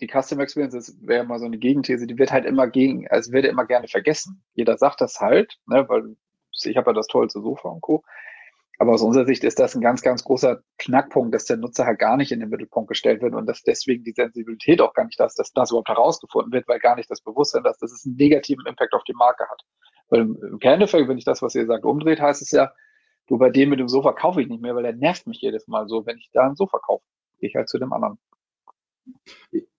Die 0.00 0.06
Customer 0.06 0.42
Experience 0.42 0.96
wäre 1.02 1.24
mal 1.24 1.40
so 1.40 1.46
eine 1.46 1.58
Gegenthese, 1.58 2.06
die 2.06 2.18
wird 2.18 2.30
halt 2.30 2.44
immer 2.44 2.68
gegen, 2.68 3.08
also 3.08 3.32
wird 3.32 3.44
immer 3.46 3.66
gerne 3.66 3.88
vergessen. 3.88 4.44
Jeder 4.54 4.78
sagt 4.78 5.00
das 5.00 5.18
halt, 5.20 5.58
ne, 5.66 5.88
weil 5.88 6.16
ich 6.52 6.76
habe 6.76 6.90
ja 6.90 6.94
das 6.94 7.08
tollste 7.08 7.40
Sofa 7.40 7.68
und 7.68 7.80
Co. 7.80 8.04
Aber 8.80 8.92
aus 8.92 9.02
unserer 9.02 9.26
Sicht 9.26 9.42
ist 9.42 9.58
das 9.58 9.74
ein 9.74 9.80
ganz, 9.80 10.02
ganz 10.02 10.22
großer 10.22 10.62
Knackpunkt, 10.78 11.34
dass 11.34 11.46
der 11.46 11.56
Nutzer 11.56 11.84
halt 11.84 11.98
gar 11.98 12.16
nicht 12.16 12.30
in 12.30 12.38
den 12.38 12.48
Mittelpunkt 12.48 12.88
gestellt 12.88 13.22
wird 13.22 13.34
und 13.34 13.46
dass 13.46 13.62
deswegen 13.62 14.04
die 14.04 14.12
Sensibilität 14.12 14.80
auch 14.80 14.94
gar 14.94 15.04
nicht 15.04 15.18
das, 15.18 15.34
dass 15.34 15.52
das 15.52 15.70
überhaupt 15.70 15.88
herausgefunden 15.88 16.52
wird, 16.52 16.68
weil 16.68 16.78
gar 16.78 16.94
nicht 16.94 17.10
das 17.10 17.20
Bewusstsein, 17.20 17.64
dass 17.64 17.78
das 17.78 18.04
einen 18.06 18.14
negativen 18.14 18.64
Impact 18.66 18.94
auf 18.94 19.02
die 19.02 19.14
Marke 19.14 19.44
hat. 19.50 19.62
Weil 20.10 20.20
im 20.20 20.58
Kerneffekt, 20.60 21.08
wenn 21.08 21.18
ich 21.18 21.24
das, 21.24 21.42
was 21.42 21.56
ihr 21.56 21.66
sagt, 21.66 21.84
umdreht, 21.84 22.20
heißt 22.20 22.40
es 22.40 22.52
ja, 22.52 22.72
du 23.26 23.36
bei 23.36 23.50
dem 23.50 23.70
mit 23.70 23.80
dem 23.80 23.88
Sofa 23.88 24.12
kaufe 24.12 24.40
ich 24.40 24.48
nicht 24.48 24.62
mehr, 24.62 24.76
weil 24.76 24.84
er 24.84 24.94
nervt 24.94 25.26
mich 25.26 25.40
jedes 25.40 25.66
Mal 25.66 25.88
so, 25.88 26.06
wenn 26.06 26.18
ich 26.18 26.30
da 26.32 26.46
ein 26.46 26.54
Sofa 26.54 26.78
kaufe. 26.78 27.04
Gehe 27.40 27.48
ich 27.48 27.56
halt 27.56 27.68
zu 27.68 27.78
dem 27.78 27.92
anderen. 27.92 28.18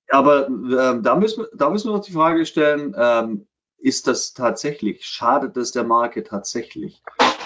Aber 0.09 0.47
ähm, 0.47 1.03
da, 1.03 1.15
müssen, 1.15 1.45
da 1.55 1.69
müssen 1.69 1.89
wir 1.89 1.95
uns 1.95 2.05
die 2.05 2.13
Frage 2.13 2.45
stellen, 2.45 2.93
ähm, 2.97 3.47
ist 3.77 4.07
das 4.07 4.33
tatsächlich, 4.33 5.05
schadet 5.05 5.55
es 5.55 5.71
der 5.71 5.83
Marke 5.83 6.23
tatsächlich? 6.23 7.01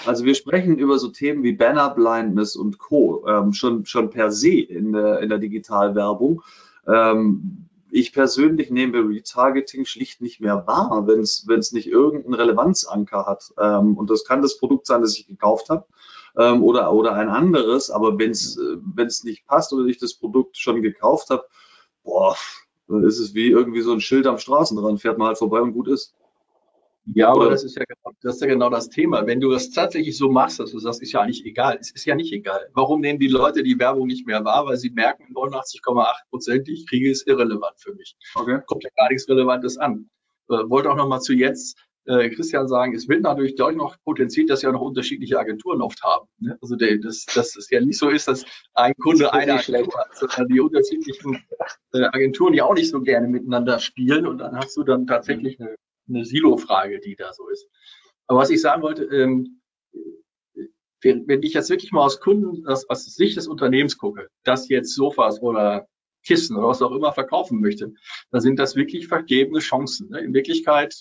Also 0.06 0.24
wir 0.24 0.34
sprechen 0.34 0.78
über 0.78 0.98
so 0.98 1.08
Themen 1.08 1.42
wie 1.42 1.52
Banner 1.52 1.90
Blindness 1.90 2.56
und 2.56 2.78
Co. 2.78 3.26
Ähm, 3.26 3.52
schon, 3.52 3.86
schon 3.86 4.10
per 4.10 4.30
se 4.30 4.60
in 4.60 4.92
der, 4.92 5.20
in 5.20 5.30
der 5.30 5.38
Digitalwerbung. 5.38 6.42
Ähm, 6.86 7.68
ich 7.90 8.12
persönlich 8.12 8.70
nehme 8.70 9.08
Retargeting 9.08 9.84
schlicht 9.84 10.20
nicht 10.20 10.40
mehr 10.40 10.66
wahr, 10.66 11.06
wenn 11.06 11.20
es 11.20 11.72
nicht 11.72 11.86
irgendeinen 11.86 12.34
Relevanzanker 12.34 13.24
hat. 13.24 13.52
Ähm, 13.58 13.96
und 13.96 14.10
das 14.10 14.24
kann 14.24 14.42
das 14.42 14.58
Produkt 14.58 14.86
sein, 14.86 15.00
das 15.00 15.16
ich 15.16 15.26
gekauft 15.26 15.70
habe 15.70 15.86
ähm, 16.36 16.62
oder, 16.62 16.92
oder 16.92 17.14
ein 17.14 17.28
anderes. 17.28 17.90
Aber 17.90 18.18
wenn 18.18 18.32
es 18.32 19.24
nicht 19.24 19.46
passt 19.46 19.72
oder 19.72 19.86
ich 19.86 19.98
das 19.98 20.14
Produkt 20.14 20.58
schon 20.58 20.82
gekauft 20.82 21.30
habe, 21.30 21.44
boah, 22.02 22.36
ist 22.88 23.20
es 23.20 23.34
wie 23.34 23.48
irgendwie 23.48 23.80
so 23.80 23.92
ein 23.92 24.00
Schild 24.00 24.26
am 24.26 24.38
Straßenrand, 24.38 25.00
fährt 25.00 25.16
man 25.16 25.28
halt 25.28 25.38
vorbei 25.38 25.60
und 25.60 25.72
gut 25.72 25.88
ist. 25.88 26.14
Ja, 27.12 27.30
aber 27.30 27.50
das 27.50 27.64
ist 27.64 27.76
ja, 27.76 27.84
genau, 27.84 28.16
das 28.22 28.36
ist 28.36 28.40
ja 28.40 28.46
genau 28.46 28.70
das 28.70 28.88
Thema. 28.88 29.26
Wenn 29.26 29.40
du 29.40 29.50
das 29.50 29.70
tatsächlich 29.70 30.16
so 30.16 30.30
machst, 30.30 30.58
dass 30.58 30.70
du 30.70 30.78
sagst, 30.78 31.02
ist 31.02 31.12
ja 31.12 31.20
eigentlich 31.20 31.44
egal. 31.44 31.76
Es 31.78 31.90
ist 31.90 32.06
ja 32.06 32.14
nicht 32.14 32.32
egal. 32.32 32.68
Warum 32.72 33.00
nehmen 33.00 33.18
die 33.18 33.28
Leute 33.28 33.62
die 33.62 33.78
Werbung 33.78 34.06
nicht 34.06 34.26
mehr 34.26 34.44
wahr? 34.44 34.66
Weil 34.66 34.78
sie 34.78 34.90
merken, 34.90 35.34
89,8 35.34 36.30
Prozent, 36.30 36.66
die 36.66 36.72
ich 36.72 36.88
kriege, 36.88 37.10
ist 37.10 37.26
irrelevant 37.28 37.74
für 37.78 37.94
mich. 37.94 38.16
Okay. 38.34 38.60
Kommt 38.66 38.84
ja 38.84 38.90
gar 38.96 39.10
nichts 39.10 39.28
Relevantes 39.28 39.76
an. 39.76 40.08
Äh, 40.48 40.68
wollte 40.68 40.90
auch 40.90 40.96
nochmal 40.96 41.20
zu 41.20 41.34
jetzt 41.34 41.78
äh, 42.06 42.30
Christian 42.30 42.68
sagen, 42.68 42.94
es 42.94 43.08
wird 43.08 43.22
natürlich 43.22 43.54
deutlich 43.54 43.78
noch 43.78 43.96
potenziert, 44.04 44.50
dass 44.50 44.62
ja 44.62 44.72
noch 44.72 44.80
unterschiedliche 44.80 45.38
Agenturen 45.38 45.80
oft 45.82 46.02
haben. 46.02 46.28
Ne? 46.38 46.58
Also 46.60 46.76
der, 46.76 46.98
das, 46.98 47.26
dass 47.26 47.56
es 47.56 47.70
ja 47.70 47.80
nicht 47.80 47.98
so 47.98 48.08
ist, 48.08 48.28
dass 48.28 48.44
ein 48.74 48.94
Kunde 48.96 49.32
eine 49.32 49.54
Agentur 49.54 49.98
hat, 49.98 50.16
sondern 50.16 50.48
die 50.48 50.60
unterschiedlichen 50.60 51.42
äh, 51.92 52.04
Agenturen 52.04 52.54
ja 52.54 52.64
auch 52.64 52.74
nicht 52.74 52.90
so 52.90 53.00
gerne 53.00 53.28
miteinander 53.28 53.78
spielen 53.78 54.26
und 54.26 54.38
dann 54.38 54.56
hast 54.56 54.76
du 54.76 54.84
dann 54.84 55.06
tatsächlich 55.06 55.60
eine 55.60 55.76
eine 56.08 56.24
Silo-Frage, 56.24 57.00
die 57.00 57.16
da 57.16 57.32
so 57.32 57.48
ist. 57.48 57.68
Aber 58.26 58.40
was 58.40 58.50
ich 58.50 58.60
sagen 58.60 58.82
wollte, 58.82 59.04
ähm, 59.04 59.60
wenn 61.02 61.42
ich 61.42 61.52
jetzt 61.52 61.68
wirklich 61.68 61.92
mal 61.92 62.04
aus 62.04 62.20
Kunden, 62.20 62.66
aus, 62.66 62.88
aus 62.88 63.04
Sicht 63.04 63.36
des 63.36 63.46
Unternehmens 63.46 63.98
gucke, 63.98 64.28
das 64.42 64.68
jetzt 64.68 64.94
Sofas 64.94 65.40
oder 65.42 65.86
Kissen 66.24 66.56
oder 66.56 66.68
was 66.68 66.80
auch 66.80 66.92
immer 66.92 67.12
verkaufen 67.12 67.60
möchte, 67.60 67.92
dann 68.30 68.40
sind 68.40 68.58
das 68.58 68.74
wirklich 68.74 69.06
vergebene 69.08 69.60
Chancen. 69.60 70.08
Ne? 70.08 70.20
In 70.20 70.32
Wirklichkeit 70.32 70.94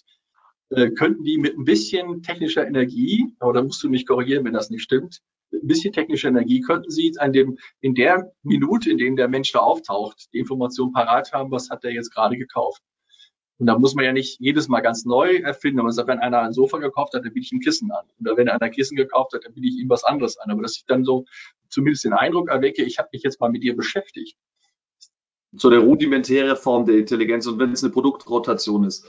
äh, 0.70 0.92
könnten 0.92 1.24
die 1.24 1.38
mit 1.38 1.58
ein 1.58 1.64
bisschen 1.64 2.22
technischer 2.22 2.68
Energie, 2.68 3.34
aber 3.40 3.54
da 3.54 3.64
musst 3.64 3.82
du 3.82 3.90
mich 3.90 4.06
korrigieren, 4.06 4.44
wenn 4.44 4.54
das 4.54 4.70
nicht 4.70 4.84
stimmt, 4.84 5.22
ein 5.54 5.68
bisschen 5.68 5.94
technischer 5.94 6.30
Energie 6.30 6.62
könnten 6.62 6.90
sie 6.90 7.14
an 7.20 7.32
dem, 7.32 7.58
in 7.80 7.94
der 7.94 8.32
Minute, 8.42 8.90
in 8.90 8.98
der 8.98 9.12
der 9.16 9.28
Mensch 9.28 9.52
da 9.52 9.60
auftaucht, 9.60 10.28
die 10.34 10.40
Information 10.40 10.92
parat 10.92 11.32
haben, 11.32 11.52
was 11.52 11.70
hat 11.70 11.84
der 11.84 11.94
jetzt 11.94 12.14
gerade 12.14 12.38
gekauft. 12.38 12.82
Und 13.64 13.68
da 13.68 13.80
muss 13.80 13.96
man 13.96 14.04
ja 14.04 14.12
nicht 14.12 14.42
jedes 14.42 14.68
Mal 14.68 14.82
ganz 14.82 15.06
neu 15.06 15.38
erfinden. 15.38 15.80
Aber 15.80 15.88
wenn 16.06 16.20
einer 16.20 16.42
ein 16.42 16.52
Sofa 16.52 16.80
gekauft 16.80 17.14
hat, 17.14 17.24
dann 17.24 17.32
biete 17.32 17.46
ich 17.46 17.54
ihm 17.54 17.62
Kissen 17.62 17.92
an. 17.92 18.04
Oder 18.20 18.36
wenn 18.36 18.50
einer 18.50 18.62
ein 18.62 18.72
Kissen 18.72 18.98
gekauft 18.98 19.32
hat, 19.32 19.46
dann 19.46 19.54
biete 19.54 19.68
ich 19.68 19.78
ihm 19.78 19.88
was 19.88 20.04
anderes 20.04 20.38
an. 20.38 20.52
Aber 20.52 20.62
dass 20.62 20.76
ich 20.76 20.84
dann 20.86 21.06
so 21.06 21.24
zumindest 21.70 22.04
den 22.04 22.12
Eindruck 22.12 22.50
erwecke, 22.50 22.84
ich 22.84 23.00
habe 23.00 23.08
mich 23.14 23.24
jetzt 23.24 23.40
mal 23.40 23.50
mit 23.50 23.64
dir 23.64 23.74
beschäftigt. 23.74 24.38
So 25.54 25.70
der 25.70 25.80
rudimentäre 25.80 26.58
Form 26.58 26.86
der 26.86 26.98
Intelligenz 26.98 27.48
und 27.48 27.58
wenn 27.58 27.72
es 27.72 27.86
eine 27.86 27.94
Produktrotation 27.94 28.84
ist. 28.84 29.06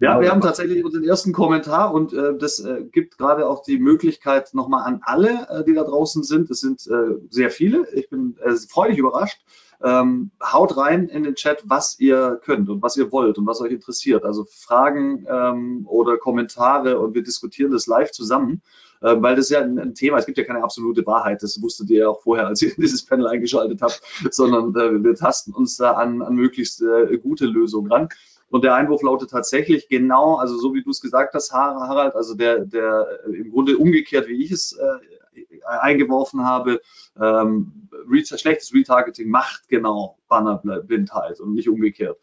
Ja, 0.00 0.20
wir 0.20 0.32
haben 0.32 0.40
tatsächlich 0.40 0.84
unseren 0.84 1.04
ersten 1.04 1.32
Kommentar 1.32 1.94
und 1.94 2.12
äh, 2.12 2.36
das 2.36 2.58
äh, 2.58 2.82
gibt 2.90 3.18
gerade 3.18 3.48
auch 3.48 3.62
die 3.62 3.78
Möglichkeit 3.78 4.52
nochmal 4.52 4.84
an 4.84 5.00
alle, 5.04 5.46
äh, 5.48 5.64
die 5.64 5.74
da 5.74 5.84
draußen 5.84 6.24
sind. 6.24 6.50
Es 6.50 6.58
sind 6.58 6.84
äh, 6.88 7.20
sehr 7.30 7.50
viele. 7.50 7.86
Ich 7.94 8.10
bin 8.10 8.36
äh, 8.42 8.56
freudig 8.68 8.98
überrascht. 8.98 9.40
Ähm, 9.84 10.30
haut 10.40 10.76
rein 10.76 11.08
in 11.08 11.24
den 11.24 11.34
Chat, 11.34 11.64
was 11.66 11.98
ihr 11.98 12.40
könnt 12.44 12.68
und 12.68 12.82
was 12.82 12.96
ihr 12.96 13.10
wollt 13.10 13.36
und 13.38 13.46
was 13.46 13.60
euch 13.60 13.72
interessiert. 13.72 14.24
Also 14.24 14.44
Fragen 14.44 15.26
ähm, 15.28 15.86
oder 15.88 16.18
Kommentare 16.18 17.00
und 17.00 17.14
wir 17.14 17.22
diskutieren 17.22 17.72
das 17.72 17.88
live 17.88 18.12
zusammen, 18.12 18.62
äh, 19.00 19.16
weil 19.18 19.34
das 19.34 19.46
ist 19.46 19.50
ja 19.50 19.60
ein, 19.60 19.78
ein, 19.78 19.94
Thema, 19.94 20.18
es 20.18 20.26
gibt 20.26 20.38
ja 20.38 20.44
keine 20.44 20.62
absolute 20.62 21.04
Wahrheit, 21.06 21.42
das 21.42 21.60
wusstet 21.60 21.90
ihr 21.90 22.00
ja 22.00 22.08
auch 22.08 22.22
vorher, 22.22 22.46
als 22.46 22.62
ihr 22.62 22.72
dieses 22.78 23.04
Panel 23.04 23.26
eingeschaltet 23.26 23.82
habt, 23.82 24.00
sondern 24.30 24.70
äh, 24.76 25.02
wir 25.02 25.14
tasten 25.16 25.52
uns 25.52 25.76
da 25.76 25.92
an, 25.92 26.22
an 26.22 26.34
möglichst 26.34 26.80
äh, 26.82 27.18
gute 27.18 27.46
Lösungen 27.46 27.90
ran. 27.90 28.08
Und 28.50 28.64
der 28.64 28.74
Einwurf 28.74 29.02
lautet 29.02 29.30
tatsächlich 29.30 29.88
genau, 29.88 30.36
also 30.36 30.58
so 30.58 30.74
wie 30.74 30.82
du 30.82 30.90
es 30.90 31.00
gesagt 31.00 31.32
hast, 31.32 31.52
Harald, 31.52 32.14
also 32.14 32.34
der, 32.34 32.66
der 32.66 33.20
im 33.26 33.50
Grunde 33.50 33.78
umgekehrt, 33.78 34.28
wie 34.28 34.44
ich 34.44 34.50
es 34.52 34.72
äh, 34.72 35.21
eingeworfen 35.66 36.44
habe, 36.44 36.80
ähm, 37.20 37.88
re 38.10 38.24
schlechtes 38.24 38.72
Retargeting 38.74 39.28
macht 39.30 39.68
genau 39.68 40.18
Bannerblindheit 40.28 41.40
und 41.40 41.54
nicht 41.54 41.68
umgekehrt. 41.68 42.18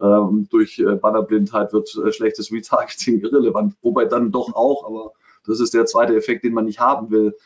Ähm, 0.00 0.48
durch 0.50 0.78
äh, 0.78 0.96
Bannerblindheit 0.96 1.72
wird 1.72 1.94
äh, 1.96 2.12
schlechtes 2.12 2.52
Retargeting 2.52 3.20
irrelevant, 3.22 3.74
wobei 3.82 4.04
dann 4.04 4.32
doch 4.32 4.54
auch, 4.54 4.84
aber 4.86 5.12
das 5.46 5.60
ist 5.60 5.74
der 5.74 5.86
zweite 5.86 6.16
Effekt, 6.16 6.44
den 6.44 6.54
man 6.54 6.64
nicht 6.64 6.80
haben 6.80 7.10
will. 7.10 7.36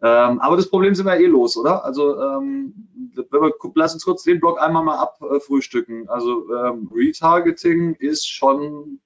Ähm, 0.00 0.40
aber 0.40 0.56
das 0.56 0.70
Problem 0.70 0.94
sind 0.94 1.06
wir 1.06 1.18
eh 1.18 1.26
los, 1.26 1.56
oder? 1.56 1.84
Also 1.84 2.20
ähm, 2.20 2.72
wenn 3.14 3.42
wir, 3.42 3.52
lass 3.74 3.94
uns 3.94 4.04
kurz 4.04 4.22
den 4.22 4.38
Block 4.38 4.60
einmal 4.60 4.84
mal 4.84 4.98
abfrühstücken. 4.98 6.08
Also 6.08 6.54
ähm, 6.54 6.88
Retargeting 6.94 7.94
ist 7.94 8.28
schon, 8.28 9.00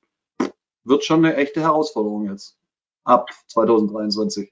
wird 0.84 1.04
schon 1.04 1.24
eine 1.24 1.36
echte 1.36 1.62
Herausforderung 1.62 2.28
jetzt 2.28 2.58
ab 3.04 3.30
2023. 3.48 4.51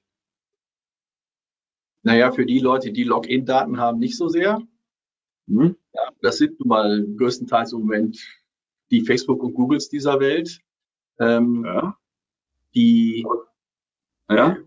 Naja, 2.03 2.31
für 2.31 2.45
die 2.45 2.59
Leute, 2.59 2.91
die 2.91 3.03
Login-Daten 3.03 3.79
haben, 3.79 3.99
nicht 3.99 4.17
so 4.17 4.27
sehr. 4.27 4.61
Mhm. 5.47 5.75
Ja, 5.93 6.09
das 6.21 6.37
sind 6.37 6.59
nun 6.59 6.69
mal 6.69 7.05
größtenteils 7.17 7.73
im 7.73 7.79
Moment 7.79 8.19
die 8.89 9.01
Facebook 9.01 9.43
und 9.43 9.53
Googles 9.53 9.89
dieser 9.89 10.19
Welt. 10.19 10.59
Ähm, 11.19 11.63
ja. 11.65 11.97
Die, 12.73 13.25
ja. 14.29 14.57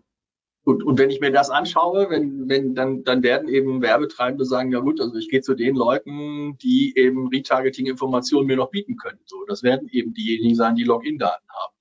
Und, 0.64 0.82
und 0.82 0.98
wenn 0.98 1.10
ich 1.10 1.20
mir 1.20 1.30
das 1.30 1.50
anschaue, 1.50 2.08
wenn, 2.08 2.48
wenn, 2.48 2.74
dann, 2.74 3.04
dann 3.04 3.22
werden 3.22 3.48
eben 3.48 3.82
Werbetreibende 3.82 4.46
sagen, 4.46 4.72
ja 4.72 4.80
gut, 4.80 5.00
also 5.00 5.16
ich 5.16 5.28
gehe 5.28 5.42
zu 5.42 5.54
den 5.54 5.76
Leuten, 5.76 6.56
die 6.58 6.94
eben 6.96 7.28
Retargeting-Informationen 7.28 8.46
mir 8.46 8.56
noch 8.56 8.70
bieten 8.70 8.96
können. 8.96 9.20
So, 9.26 9.44
das 9.46 9.62
werden 9.62 9.88
eben 9.90 10.14
diejenigen 10.14 10.54
sein, 10.54 10.74
die 10.74 10.84
Login-Daten 10.84 11.46
haben. 11.48 11.73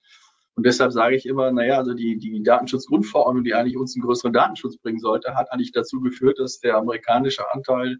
Und 0.55 0.65
deshalb 0.65 0.91
sage 0.91 1.15
ich 1.15 1.25
immer, 1.25 1.51
naja, 1.51 1.77
also 1.77 1.93
die, 1.93 2.17
die 2.17 2.43
Datenschutzgrundverordnung, 2.43 3.43
die 3.43 3.53
eigentlich 3.53 3.77
uns 3.77 3.95
einen 3.95 4.03
größeren 4.03 4.33
Datenschutz 4.33 4.77
bringen 4.77 4.99
sollte, 4.99 5.35
hat 5.35 5.51
eigentlich 5.51 5.71
dazu 5.71 5.99
geführt, 5.99 6.37
dass 6.39 6.59
der 6.59 6.77
amerikanische 6.77 7.51
Anteil 7.51 7.97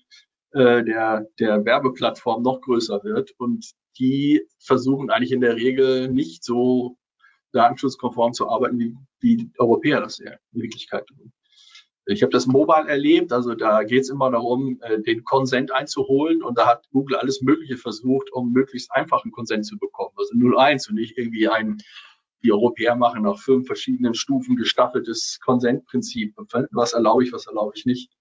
äh, 0.52 0.84
der, 0.84 1.28
der 1.40 1.66
Werbeplattform 1.66 2.44
noch 2.44 2.62
größer 2.62 3.04
wird. 3.04 3.32
Und 3.38 3.72
die 3.98 4.48
versuchen 4.60 5.10
eigentlich 5.10 5.32
in 5.32 5.42
der 5.42 5.56
Regel 5.56 6.10
nicht 6.10 6.44
so 6.44 6.98
datenschutzkonform 7.54 8.34
zu 8.34 8.50
arbeiten, 8.50 8.80
wie, 8.80 8.96
wie 9.20 9.38
die 9.38 9.52
Europäer 9.58 10.02
das 10.02 10.20
in 10.20 10.32
Wirklichkeit 10.52 11.08
tun. 11.08 11.32
Ich 12.06 12.22
habe 12.22 12.32
das 12.32 12.48
Mobile 12.48 12.90
erlebt, 12.90 13.32
also 13.32 13.56
da 13.56 13.84
geht 13.84 14.02
es 14.02 14.10
immer 14.10 14.30
darum, 14.30 14.80
äh, 14.82 15.02
den 15.02 15.24
Konsent 15.24 15.72
einzuholen 15.72 16.44
und 16.44 16.58
da 16.58 16.68
hat 16.68 16.90
Google 16.92 17.16
alles 17.16 17.42
Mögliche 17.42 17.78
versucht, 17.78 18.32
um 18.34 18.52
möglichst 18.52 18.92
einfachen 18.92 19.32
Konsent 19.32 19.66
zu 19.66 19.78
bekommen. 19.78 20.14
Also 20.18 20.34
01 20.36 20.90
und 20.90 20.96
nicht 20.96 21.18
irgendwie 21.18 21.48
ein 21.48 21.78
die 22.44 22.52
Europäer 22.52 22.96
machen 22.96 23.26
auf 23.26 23.42
fünf 23.42 23.68
verschiedenen 23.68 24.14
Stufen 24.14 24.56
gestaffeltes 24.56 25.40
Konsentprinzip. 25.44 26.36
Was 26.72 26.94
erlaube 26.94 27.24
ich, 27.24 27.32
was 27.32 27.48
erlaube 27.48 27.74
ich 27.76 27.86
nicht? 27.86 28.12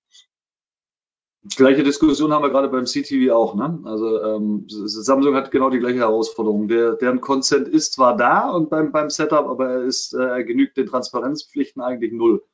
Die 1.44 1.56
gleiche 1.56 1.82
Diskussion 1.82 2.32
haben 2.32 2.44
wir 2.44 2.50
gerade 2.50 2.68
beim 2.68 2.84
CTV 2.84 3.32
auch. 3.32 3.56
Ne? 3.56 3.80
Also 3.84 4.22
ähm, 4.22 4.64
Samsung 4.68 5.34
hat 5.34 5.50
genau 5.50 5.70
die 5.70 5.80
gleiche 5.80 5.98
Herausforderung. 5.98 6.68
Der, 6.68 6.94
deren 6.94 7.20
Consent 7.20 7.66
ist 7.66 7.94
zwar 7.94 8.16
da 8.16 8.50
und 8.50 8.70
beim, 8.70 8.92
beim 8.92 9.10
Setup, 9.10 9.46
aber 9.46 9.70
er 9.70 9.82
ist, 9.82 10.14
äh, 10.14 10.44
genügt 10.44 10.76
den 10.76 10.86
Transparenzpflichten 10.86 11.82
eigentlich 11.82 12.12
null. 12.12 12.44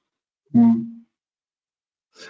Hm. 0.53 0.98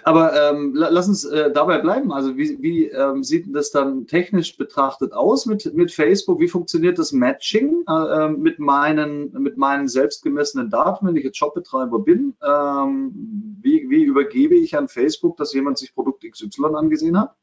Aber 0.03 0.33
ähm, 0.35 0.73
lass 0.75 1.07
uns 1.07 1.25
äh, 1.25 1.51
dabei 1.51 1.79
bleiben. 1.79 2.11
Also 2.11 2.37
wie, 2.37 2.61
wie 2.61 2.85
ähm, 2.85 3.23
sieht 3.23 3.53
das 3.55 3.71
dann 3.71 4.07
technisch 4.07 4.57
betrachtet 4.57 5.13
aus 5.13 5.45
mit, 5.45 5.73
mit 5.73 5.91
Facebook? 5.91 6.39
Wie 6.39 6.47
funktioniert 6.47 6.99
das 6.99 7.11
Matching 7.11 7.83
äh, 7.87 8.25
ähm, 8.25 8.39
mit, 8.39 8.59
meinen, 8.59 9.31
mit 9.33 9.57
meinen 9.57 9.87
selbst 9.87 10.23
gemessenen 10.23 10.69
Daten, 10.69 11.07
wenn 11.07 11.15
ich 11.15 11.23
jetzt 11.23 11.37
Shopbetreiber 11.37 11.99
bin? 11.99 12.35
Ähm, 12.45 13.57
wie, 13.61 13.89
wie 13.89 14.03
übergebe 14.03 14.55
ich 14.55 14.77
an 14.77 14.87
Facebook, 14.87 15.37
dass 15.37 15.53
jemand 15.53 15.77
sich 15.77 15.93
Produkt 15.93 16.23
XY 16.23 16.75
angesehen 16.75 17.19
hat? 17.19 17.35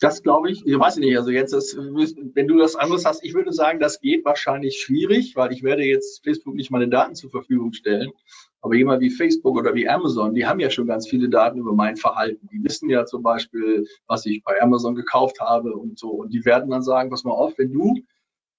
Das 0.00 0.22
glaube 0.22 0.50
ich, 0.50 0.64
ich 0.64 0.78
weiß 0.78 0.98
nicht, 0.98 1.16
also 1.16 1.30
jetzt, 1.30 1.52
das, 1.52 1.76
wenn 1.76 2.46
du 2.46 2.58
das 2.58 2.76
anderes 2.76 3.04
hast, 3.04 3.24
ich 3.24 3.34
würde 3.34 3.52
sagen, 3.52 3.80
das 3.80 4.00
geht 4.00 4.24
wahrscheinlich 4.24 4.80
schwierig, 4.80 5.34
weil 5.34 5.52
ich 5.52 5.64
werde 5.64 5.82
jetzt 5.82 6.22
Facebook 6.22 6.54
nicht 6.54 6.70
meine 6.70 6.88
Daten 6.88 7.16
zur 7.16 7.30
Verfügung 7.30 7.72
stellen. 7.72 8.12
Aber 8.60 8.74
jemand 8.74 9.00
wie 9.00 9.10
Facebook 9.10 9.56
oder 9.56 9.74
wie 9.74 9.88
Amazon, 9.88 10.34
die 10.34 10.46
haben 10.46 10.60
ja 10.60 10.70
schon 10.70 10.86
ganz 10.86 11.08
viele 11.08 11.28
Daten 11.28 11.58
über 11.58 11.72
mein 11.72 11.96
Verhalten. 11.96 12.48
Die 12.52 12.62
wissen 12.62 12.90
ja 12.90 13.06
zum 13.06 13.22
Beispiel, 13.22 13.86
was 14.06 14.26
ich 14.26 14.42
bei 14.44 14.60
Amazon 14.60 14.94
gekauft 14.94 15.40
habe 15.40 15.74
und 15.74 15.98
so. 15.98 16.10
Und 16.10 16.32
die 16.32 16.44
werden 16.44 16.70
dann 16.70 16.82
sagen, 16.82 17.10
pass 17.10 17.24
mal 17.24 17.32
auf, 17.32 17.56
wenn 17.56 17.72
du 17.72 17.94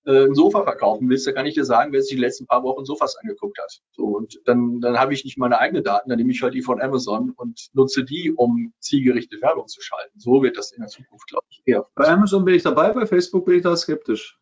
äh, 0.06 0.26
ein 0.26 0.36
Sofa 0.36 0.64
verkaufen 0.64 1.10
willst, 1.10 1.28
dann 1.28 1.36
kann 1.36 1.46
ich 1.46 1.56
dir 1.56 1.66
sagen, 1.66 1.92
wer 1.92 2.02
sich 2.02 2.16
die 2.16 2.22
letzten 2.22 2.48
paar 2.48 2.64
Wochen 2.64 2.86
Sofas 2.86 3.18
angeguckt 3.18 3.58
hat. 3.60 3.82
So, 3.92 4.06
und 4.06 4.40
dann, 4.46 4.80
dann 4.82 4.98
habe 4.98 5.14
ich 5.14 5.24
nicht 5.24 5.38
meine 5.38 5.60
eigenen 5.60 5.84
Daten, 5.84 6.10
dann 6.10 6.18
nehme 6.18 6.32
ich 6.32 6.42
halt 6.42 6.54
die 6.54 6.62
von 6.62 6.82
Amazon 6.82 7.32
und 7.36 7.70
nutze 7.74 8.04
die, 8.04 8.32
um 8.32 8.74
zielgerichtete 8.80 9.42
Werbung 9.42 9.68
zu 9.68 9.82
schalten. 9.82 10.20
So 10.20 10.42
wird 10.42 10.58
das 10.58 10.72
in 10.72 10.82
der 10.82 10.90
Zukunft, 10.90 11.28
glaube 11.28 11.46
ich, 11.50 11.62
eher. 11.66 11.86
Bei 11.96 12.08
Amazon 12.08 12.46
bin 12.46 12.56
ich 12.56 12.64
dabei, 12.64 12.94
bei 12.94 13.06
Facebook 13.06 13.46
bin 13.46 13.56
ich 13.56 13.64
da 13.64 13.76
skeptisch. 13.76 14.40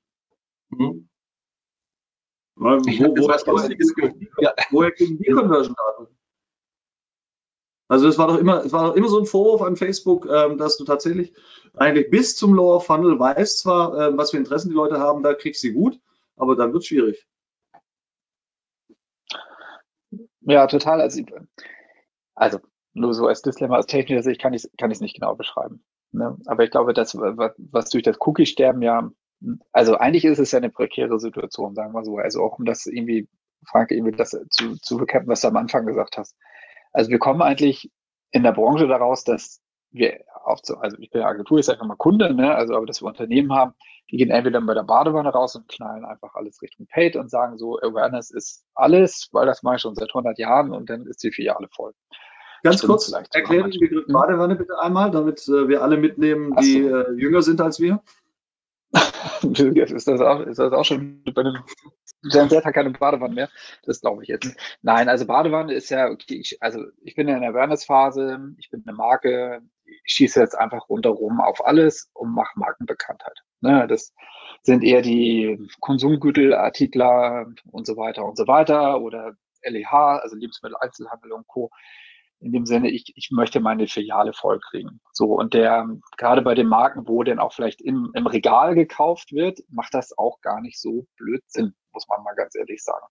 Mhm. 0.70 1.10
Wo, 2.56 2.76
ich 2.88 3.00
wo, 3.00 3.16
wo, 3.16 3.28
was 3.28 3.46
Lustiges 3.46 3.94
ja. 4.40 4.54
Woher 4.72 4.92
kriegen 4.92 5.18
die 5.20 5.32
Conversion-Daten? 5.32 6.17
Also 7.88 8.08
es 8.08 8.18
war 8.18 8.28
doch 8.28 8.38
immer, 8.38 8.66
es 8.66 8.74
war 8.74 8.90
doch 8.90 8.96
immer 8.96 9.08
so 9.08 9.20
ein 9.20 9.26
Vorwurf 9.26 9.62
an 9.62 9.78
Facebook, 9.78 10.28
ähm, 10.30 10.58
dass 10.58 10.78
du 10.78 10.84
tatsächlich 10.84 11.34
eigentlich 11.76 12.10
bis 12.10 12.36
zum 12.36 12.54
Lower 12.54 12.82
Funnel 12.82 13.18
weißt 13.20 13.60
zwar, 13.60 13.98
äh, 13.98 14.18
was 14.18 14.32
für 14.32 14.38
Interessen 14.38 14.70
die 14.70 14.76
Leute 14.76 15.00
haben, 15.00 15.24
da 15.24 15.34
kriegst 15.34 15.64
du 15.64 15.68
sie 15.68 15.74
gut, 15.74 16.00
aber 16.36 16.56
dann 16.56 16.74
wird 16.74 16.84
es 16.84 16.88
schwierig. 16.88 17.28
Ja, 20.42 20.68
total. 20.68 21.02
Also, 21.02 21.24
also 22.36 22.60
nur 22.94 23.14
so 23.14 23.28
als 23.28 23.42
Disclaimer, 23.42 23.76
als 23.76 23.88
technischer 23.88 24.24
Sicht 24.24 24.42
kann 24.42 24.54
ich 24.54 24.64
es 24.64 24.72
kann 24.78 24.90
nicht 24.90 25.16
genau 25.16 25.36
beschreiben. 25.36 25.84
Ne? 26.12 26.38
Aber 26.46 26.64
ich 26.64 26.72
glaube, 26.72 26.94
das, 26.94 27.16
was 27.16 27.90
durch 27.90 28.04
das 28.04 28.18
Cookie-Sterben 28.20 28.82
ja, 28.82 29.12
also 29.72 29.96
eigentlich 29.96 30.26
ist 30.26 30.40
es 30.40 30.52
ja 30.52 30.58
eine 30.58 30.70
prekäre 30.70 31.20
Situation, 31.20 31.76
sagen 31.76 31.94
wir 31.94 32.04
so. 32.04 32.18
Also 32.18 32.42
auch 32.44 32.58
um 32.60 32.66
das 32.66 32.86
irgendwie, 32.86 33.28
Frank, 33.66 33.92
irgendwie 33.92 34.16
das 34.16 34.32
zu, 34.50 34.76
zu 34.78 34.98
bekämpfen, 34.98 35.30
was 35.30 35.42
du 35.42 35.50
am 35.50 35.58
Anfang 35.58 35.86
gesagt 35.86 36.18
hast. 36.18 36.36
Also 36.94 37.10
wir 37.10 37.20
kommen 37.20 37.42
eigentlich 37.42 37.92
in 38.32 38.44
der 38.44 38.52
Branche 38.52 38.88
daraus, 38.88 39.24
dass 39.24 39.62
wir 39.92 40.22
auch 40.46 40.60
so, 40.64 40.76
also 40.78 40.98
ich 41.00 41.10
bin 41.10 41.22
ja 41.22 41.28
Agentur, 41.28 41.60
ich 41.60 41.66
sage 41.66 41.84
mal 41.86 41.96
Kunde, 41.96 42.34
ne? 42.34 42.56
also 42.56 42.76
aber 42.76 42.86
dass 42.86 43.02
wir 43.02 43.08
Unternehmen 43.08 43.54
haben, 43.54 43.74
die 44.10 44.18
gehen 44.18 44.32
entweder 44.32 44.62
bei 44.62 44.74
der 44.74 44.84
Badewanne 44.84 45.30
raus 45.30 45.56
und 45.56 45.68
knallen 45.68 46.06
einfach 46.06 46.36
alles 46.36 46.62
Richtung 46.62 46.88
Paid 46.88 47.16
und 47.16 47.30
sagen 47.30 47.58
so, 47.58 47.80
Awareness 47.80 48.32
ist 48.32 48.66
alles, 48.76 49.30
weil 49.32 49.46
das 49.46 49.64
mache 49.64 49.76
ich 49.76 49.82
schon 49.82 49.96
seit 49.96 50.10
100 50.10 50.38
Jahren 50.40 50.72
und 50.72 50.90
dann 50.90 51.06
ist 51.06 51.24
die 51.24 51.32
Filiale 51.32 51.68
voll. 51.74 51.94
Ganz 52.64 52.78
Stimmt 52.78 52.92
kurz, 52.92 53.12
erkläre 53.12 53.70
den 53.70 53.80
Begriff 53.80 54.06
Badewanne 54.08 54.56
bitte 54.56 54.80
einmal, 54.80 55.12
damit 55.12 55.48
äh, 55.48 55.68
wir 55.68 55.84
alle 55.84 55.98
mitnehmen, 55.98 56.56
die 56.56 56.84
so. 56.84 56.96
äh, 56.96 57.12
jünger 57.14 57.42
sind 57.42 57.62
als 57.62 57.80
wir. 57.80 58.02
ist, 59.44 60.08
das 60.08 60.22
auch, 60.22 60.42
ist 60.42 60.60
das 60.60 60.74
auch 60.74 60.86
schon 60.86 61.24
bei 61.34 61.42
einem 61.42 61.64
Z 62.30 62.66
hat 62.66 62.74
keine 62.74 62.92
Badewanne 62.92 63.34
mehr. 63.34 63.50
Das 63.84 64.02
glaube 64.02 64.24
ich 64.24 64.30
jetzt. 64.30 64.56
Nein, 64.82 65.10
also 65.10 65.26
Badewanne 65.26 65.74
ist 65.74 65.90
ja, 65.90 66.10
okay, 66.10 66.36
ich, 66.36 66.62
also 66.62 66.86
ich 67.04 67.16
bin 67.16 67.28
in 67.28 67.42
der 67.42 67.52
Awareness-Phase, 67.52 68.54
ich 68.58 68.70
bin 68.70 68.84
eine 68.86 68.96
Marke, 68.96 69.62
ich 69.86 70.02
schieße 70.06 70.40
jetzt 70.40 70.58
einfach 70.58 70.90
rundherum 70.90 71.40
auf 71.40 71.66
alles 71.66 72.10
und 72.14 72.34
mache 72.34 72.58
Markenbekanntheit. 72.60 73.40
Ne, 73.62 73.88
das 73.88 74.14
sind 74.64 74.84
eher 74.84 75.02
die 75.02 75.68
Konsumgütelartikler 75.80 77.48
und 77.72 77.88
so 77.88 77.98
weiter 77.98 78.26
und 78.26 78.38
so 78.38 78.48
weiter 78.48 79.02
oder 79.02 79.34
LEH, 79.64 80.22
also 80.22 80.36
Lebensmitteleinzelhandel 80.36 81.32
und 81.32 81.48
Co 81.48 81.72
in 82.40 82.52
dem 82.52 82.66
Sinne, 82.66 82.90
ich, 82.92 83.14
ich 83.16 83.32
möchte 83.32 83.60
meine 83.60 83.88
Filiale 83.88 84.34
vollkriegen. 84.34 85.02
So, 85.12 85.34
und 85.34 85.54
der, 85.54 85.88
gerade 86.18 86.42
bei 86.42 86.56
den 86.56 86.68
Marken, 86.68 87.08
wo 87.08 87.24
denn 87.24 87.40
auch 87.40 87.54
vielleicht 87.54 87.82
im, 87.82 88.12
im 88.14 88.28
Regal 88.28 88.76
gekauft 88.76 89.34
wird, 89.34 89.60
macht 89.70 89.94
das 89.94 90.18
auch 90.18 90.40
gar 90.42 90.62
nicht 90.62 90.80
so 90.80 91.08
blöd 91.18 91.42
Sinn, 91.48 91.74
muss 91.94 92.08
man 92.08 92.24
mal 92.24 92.36
ganz 92.36 92.56
ehrlich 92.56 92.84
sagen. 92.84 93.06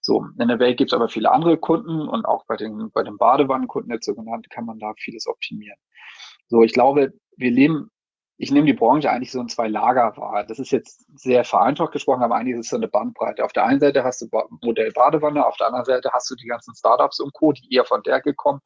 So, 0.00 0.26
in 0.38 0.48
der 0.48 0.58
Welt 0.58 0.76
gibt 0.76 0.90
es 0.90 0.94
aber 0.94 1.08
viele 1.08 1.30
andere 1.30 1.56
Kunden 1.56 2.08
und 2.08 2.24
auch 2.24 2.44
bei 2.46 2.56
den, 2.56 2.90
bei 2.92 3.02
den 3.02 3.16
Badewannenkunden 3.16 3.92
jetzt 3.92 4.06
so 4.06 4.14
genannt, 4.14 4.50
kann 4.50 4.66
man 4.66 4.78
da 4.78 4.92
vieles 4.98 5.26
optimieren. 5.26 5.78
So, 6.48 6.62
ich 6.62 6.72
glaube, 6.72 7.12
wir 7.36 7.50
leben 7.50 7.90
ich 8.36 8.50
nehme 8.50 8.66
die 8.66 8.72
Branche 8.72 9.10
eigentlich 9.10 9.30
so 9.30 9.40
in 9.40 9.48
zwei 9.48 9.68
Lager 9.68 10.16
wahr. 10.16 10.44
Das 10.44 10.58
ist 10.58 10.72
jetzt 10.72 11.06
sehr 11.14 11.44
vereinfacht 11.44 11.92
gesprochen, 11.92 12.22
aber 12.22 12.34
eigentlich 12.34 12.56
ist 12.56 12.66
es 12.66 12.70
so 12.70 12.76
eine 12.76 12.88
Bandbreite. 12.88 13.44
Auf 13.44 13.52
der 13.52 13.64
einen 13.64 13.80
Seite 13.80 14.02
hast 14.02 14.22
du 14.22 14.28
Modell 14.60 14.90
Badewanne, 14.92 15.46
auf 15.46 15.56
der 15.56 15.68
anderen 15.68 15.84
Seite 15.84 16.10
hast 16.12 16.30
du 16.30 16.34
die 16.34 16.46
ganzen 16.46 16.74
Startups 16.74 17.20
und 17.20 17.32
Co., 17.32 17.52
die 17.52 17.72
eher 17.72 17.84
von 17.84 18.02
der 18.02 18.20
gekommen, 18.20 18.60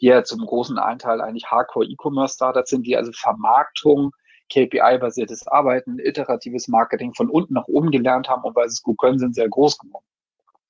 die 0.00 0.06
ja 0.06 0.22
zum 0.22 0.44
großen 0.44 0.78
Anteil 0.78 1.22
eigentlich 1.22 1.46
Hardcore-E-Commerce-Startups 1.50 2.68
sind, 2.68 2.86
die 2.86 2.96
also 2.96 3.10
Vermarktung, 3.12 4.10
KPI-basiertes 4.52 5.48
Arbeiten, 5.48 5.98
iteratives 5.98 6.68
Marketing 6.68 7.14
von 7.14 7.30
unten 7.30 7.54
nach 7.54 7.66
oben 7.68 7.90
gelernt 7.90 8.28
haben 8.28 8.44
und 8.44 8.54
weil 8.54 8.68
sie 8.68 8.74
es 8.74 8.82
gut 8.82 8.98
können, 8.98 9.18
sind 9.18 9.34
sehr 9.34 9.48
groß 9.48 9.78
geworden. 9.78 10.04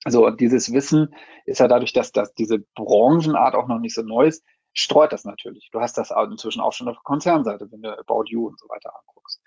So, 0.06 0.24
und 0.24 0.40
dieses 0.40 0.72
Wissen 0.72 1.14
ist 1.46 1.58
ja 1.58 1.66
dadurch, 1.66 1.92
dass, 1.92 2.12
dass 2.12 2.32
diese 2.32 2.60
Branchenart 2.76 3.56
auch 3.56 3.66
noch 3.66 3.80
nicht 3.80 3.94
so 3.94 4.02
neu 4.02 4.28
ist, 4.28 4.44
streut 4.76 5.12
das 5.12 5.24
natürlich. 5.24 5.70
Du 5.72 5.80
hast 5.80 5.96
das 5.96 6.12
inzwischen 6.30 6.60
auch 6.60 6.72
schon 6.72 6.88
auf 6.88 6.96
der 6.96 7.02
Konzernseite, 7.02 7.70
wenn 7.70 7.82
du 7.82 7.98
About 7.98 8.24
You 8.26 8.46
und 8.46 8.60
so 8.60 8.68
weiter 8.68 8.92
anguckst. 8.94 9.40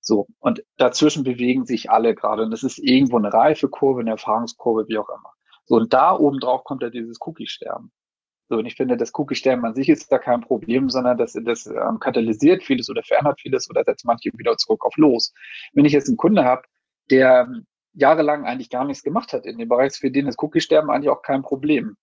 So, 0.00 0.26
und 0.40 0.64
dazwischen 0.78 1.24
bewegen 1.24 1.66
sich 1.66 1.90
alle 1.90 2.14
gerade. 2.14 2.42
Und 2.42 2.50
das 2.50 2.62
ist 2.62 2.78
irgendwo 2.78 3.18
eine 3.18 3.32
Reifekurve, 3.32 4.00
eine 4.00 4.10
Erfahrungskurve, 4.10 4.88
wie 4.88 4.98
auch 4.98 5.08
immer. 5.08 5.32
So, 5.66 5.76
und 5.76 5.92
da 5.92 6.16
oben 6.16 6.40
drauf 6.40 6.64
kommt 6.64 6.82
ja 6.82 6.90
dieses 6.90 7.18
Cookie-Sterben. 7.20 7.92
So, 8.48 8.56
und 8.56 8.66
ich 8.66 8.74
finde, 8.74 8.96
das 8.96 9.12
Cookie-Sterben 9.14 9.64
an 9.64 9.74
sich 9.74 9.88
ist 9.88 10.10
da 10.10 10.18
kein 10.18 10.40
Problem, 10.40 10.88
sondern 10.88 11.18
das, 11.18 11.34
das 11.44 11.66
ähm, 11.66 12.00
katalysiert 12.00 12.64
vieles 12.64 12.88
oder 12.88 13.02
verändert 13.02 13.40
vieles 13.40 13.68
oder 13.70 13.84
setzt 13.84 14.06
manche 14.06 14.30
wieder 14.34 14.56
zurück 14.56 14.84
auf 14.84 14.96
los. 14.96 15.32
Wenn 15.74 15.84
ich 15.84 15.92
jetzt 15.92 16.08
einen 16.08 16.16
Kunde 16.16 16.44
habe, 16.44 16.62
der 17.10 17.48
jahrelang 17.92 18.46
eigentlich 18.46 18.70
gar 18.70 18.86
nichts 18.86 19.02
gemacht 19.02 19.34
hat 19.34 19.44
in 19.44 19.58
dem 19.58 19.68
Bereich, 19.68 19.92
für 19.92 20.10
den 20.10 20.26
ist 20.26 20.42
Cookie-Sterben 20.42 20.90
eigentlich 20.90 21.10
auch 21.10 21.22
kein 21.22 21.42
Problem 21.42 21.96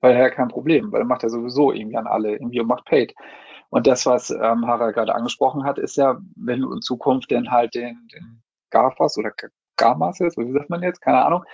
weil 0.00 0.14
er 0.14 0.20
ja 0.20 0.30
kein 0.30 0.48
Problem, 0.48 0.92
weil 0.92 1.02
er 1.02 1.06
macht 1.06 1.22
ja 1.22 1.28
sowieso 1.28 1.72
irgendwie 1.72 1.96
an 1.96 2.06
alle 2.06 2.32
irgendwie 2.32 2.60
und 2.60 2.68
macht 2.68 2.84
Paid. 2.84 3.14
Und 3.70 3.86
das, 3.86 4.06
was 4.06 4.30
ähm, 4.30 4.66
Harald 4.66 4.94
gerade 4.94 5.14
angesprochen 5.14 5.64
hat, 5.64 5.78
ist 5.78 5.96
ja, 5.96 6.18
wenn 6.36 6.62
du 6.62 6.72
in 6.72 6.80
Zukunft 6.80 7.30
denn 7.30 7.50
halt 7.50 7.74
den, 7.74 8.08
den 8.12 8.42
GAFAs 8.70 9.18
oder 9.18 9.32
GAMAs 9.78 10.20
ist, 10.20 10.36
wie 10.36 10.52
sagt 10.52 10.68
man 10.68 10.82
jetzt, 10.82 11.00
keine 11.00 11.24
Ahnung, 11.24 11.44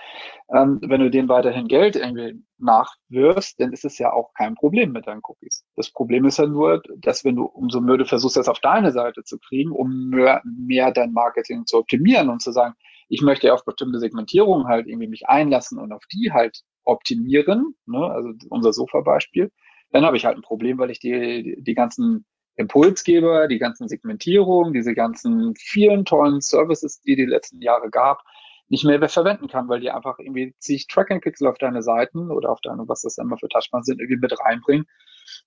ähm, 0.53 0.79
wenn 0.81 0.99
du 0.99 1.09
denen 1.09 1.29
weiterhin 1.29 1.67
Geld 1.67 1.95
irgendwie 1.95 2.43
nachwirfst, 2.57 3.59
dann 3.59 3.71
ist 3.71 3.85
es 3.85 3.97
ja 3.97 4.11
auch 4.11 4.33
kein 4.33 4.55
Problem 4.55 4.91
mit 4.91 5.07
deinen 5.07 5.21
Cookies. 5.23 5.63
Das 5.75 5.91
Problem 5.91 6.25
ist 6.25 6.39
ja 6.39 6.47
nur, 6.47 6.81
dass 6.97 7.23
wenn 7.23 7.35
du 7.35 7.45
umso 7.45 7.79
mehr 7.79 7.97
du 7.97 8.05
versuchst, 8.05 8.35
das 8.35 8.49
auf 8.49 8.59
deine 8.59 8.91
Seite 8.91 9.23
zu 9.23 9.37
kriegen, 9.39 9.71
um 9.71 10.09
mehr, 10.09 10.41
mehr 10.43 10.91
dein 10.91 11.13
Marketing 11.13 11.65
zu 11.65 11.77
optimieren 11.77 12.29
und 12.29 12.41
zu 12.41 12.51
sagen, 12.51 12.73
ich 13.07 13.21
möchte 13.21 13.53
auf 13.53 13.63
bestimmte 13.63 13.99
Segmentierungen 13.99 14.67
halt 14.67 14.87
irgendwie 14.87 15.07
mich 15.07 15.27
einlassen 15.27 15.77
und 15.77 15.93
auf 15.93 16.03
die 16.11 16.31
halt 16.33 16.63
optimieren, 16.85 17.75
ne, 17.85 17.97
also 17.97 18.29
unser 18.49 18.73
Sofa-Beispiel, 18.73 19.51
dann 19.91 20.05
habe 20.05 20.17
ich 20.17 20.25
halt 20.25 20.37
ein 20.37 20.41
Problem, 20.41 20.77
weil 20.77 20.91
ich 20.91 20.99
die, 20.99 21.57
die 21.59 21.73
ganzen 21.73 22.25
Impulsgeber, 22.55 23.47
die 23.47 23.59
ganzen 23.59 23.87
Segmentierungen, 23.87 24.73
diese 24.73 24.93
ganzen 24.93 25.55
vielen 25.57 26.05
tollen 26.05 26.41
Services, 26.41 27.01
die 27.01 27.15
die 27.15 27.25
letzten 27.25 27.61
Jahre 27.61 27.89
gab, 27.89 28.23
nicht 28.67 28.83
mehr 28.83 29.07
verwenden 29.09 29.47
kann, 29.47 29.67
weil 29.67 29.79
die 29.79 29.91
einfach 29.91 30.17
irgendwie 30.17 30.55
zig 30.57 30.87
Tracking-Pixel 30.87 31.47
auf 31.47 31.57
deine 31.57 31.83
Seiten 31.83 32.31
oder 32.31 32.49
auf 32.49 32.61
deine, 32.61 32.87
was 32.87 33.01
das 33.01 33.17
immer 33.17 33.37
für 33.37 33.47
Touchpoints 33.47 33.85
sind, 33.85 33.99
irgendwie 33.99 34.19
mit 34.19 34.39
reinbringen 34.39 34.87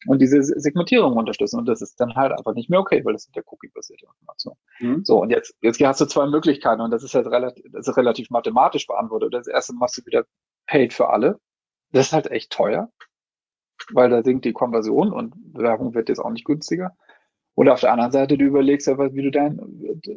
und 0.06 0.20
diese 0.20 0.42
Segmentierung 0.42 1.16
unterstützen. 1.16 1.58
Und 1.58 1.66
das 1.66 1.82
ist 1.82 1.98
dann 1.98 2.14
halt 2.14 2.32
einfach 2.32 2.54
nicht 2.54 2.70
mehr 2.70 2.78
okay, 2.78 3.04
weil 3.04 3.14
das 3.14 3.24
sind 3.24 3.34
ja 3.34 3.42
Cookie-basierte 3.44 4.06
Informationen. 4.06 4.56
Mhm. 4.78 5.04
So, 5.04 5.20
und 5.20 5.30
jetzt, 5.30 5.56
jetzt 5.62 5.80
hast 5.80 6.00
du 6.00 6.04
zwei 6.06 6.26
Möglichkeiten 6.26 6.80
und 6.80 6.92
das 6.92 7.02
ist 7.02 7.14
halt 7.14 7.26
relativ, 7.26 7.64
das 7.72 7.88
ist 7.88 7.96
relativ 7.96 8.30
mathematisch 8.30 8.86
beantwortet. 8.86 9.34
Das 9.34 9.48
erste 9.48 9.74
machst 9.74 9.98
du 9.98 10.06
wieder 10.06 10.24
paid 10.68 10.92
für 10.92 11.10
alle. 11.10 11.40
Das 11.90 12.06
ist 12.06 12.12
halt 12.12 12.30
echt 12.30 12.52
teuer, 12.52 12.92
weil 13.92 14.10
da 14.10 14.22
sinkt 14.22 14.44
die 14.44 14.52
Konversion 14.52 15.12
und 15.12 15.34
Werbung 15.54 15.94
wird 15.94 16.08
jetzt 16.08 16.20
auch 16.20 16.30
nicht 16.30 16.44
günstiger. 16.44 16.96
Und 17.54 17.68
auf 17.68 17.80
der 17.80 17.90
anderen 17.90 18.12
Seite, 18.12 18.38
du 18.38 18.44
überlegst 18.44 18.86
ja, 18.86 18.96
wie 18.98 19.22
du 19.22 19.32
dein, 19.32 19.58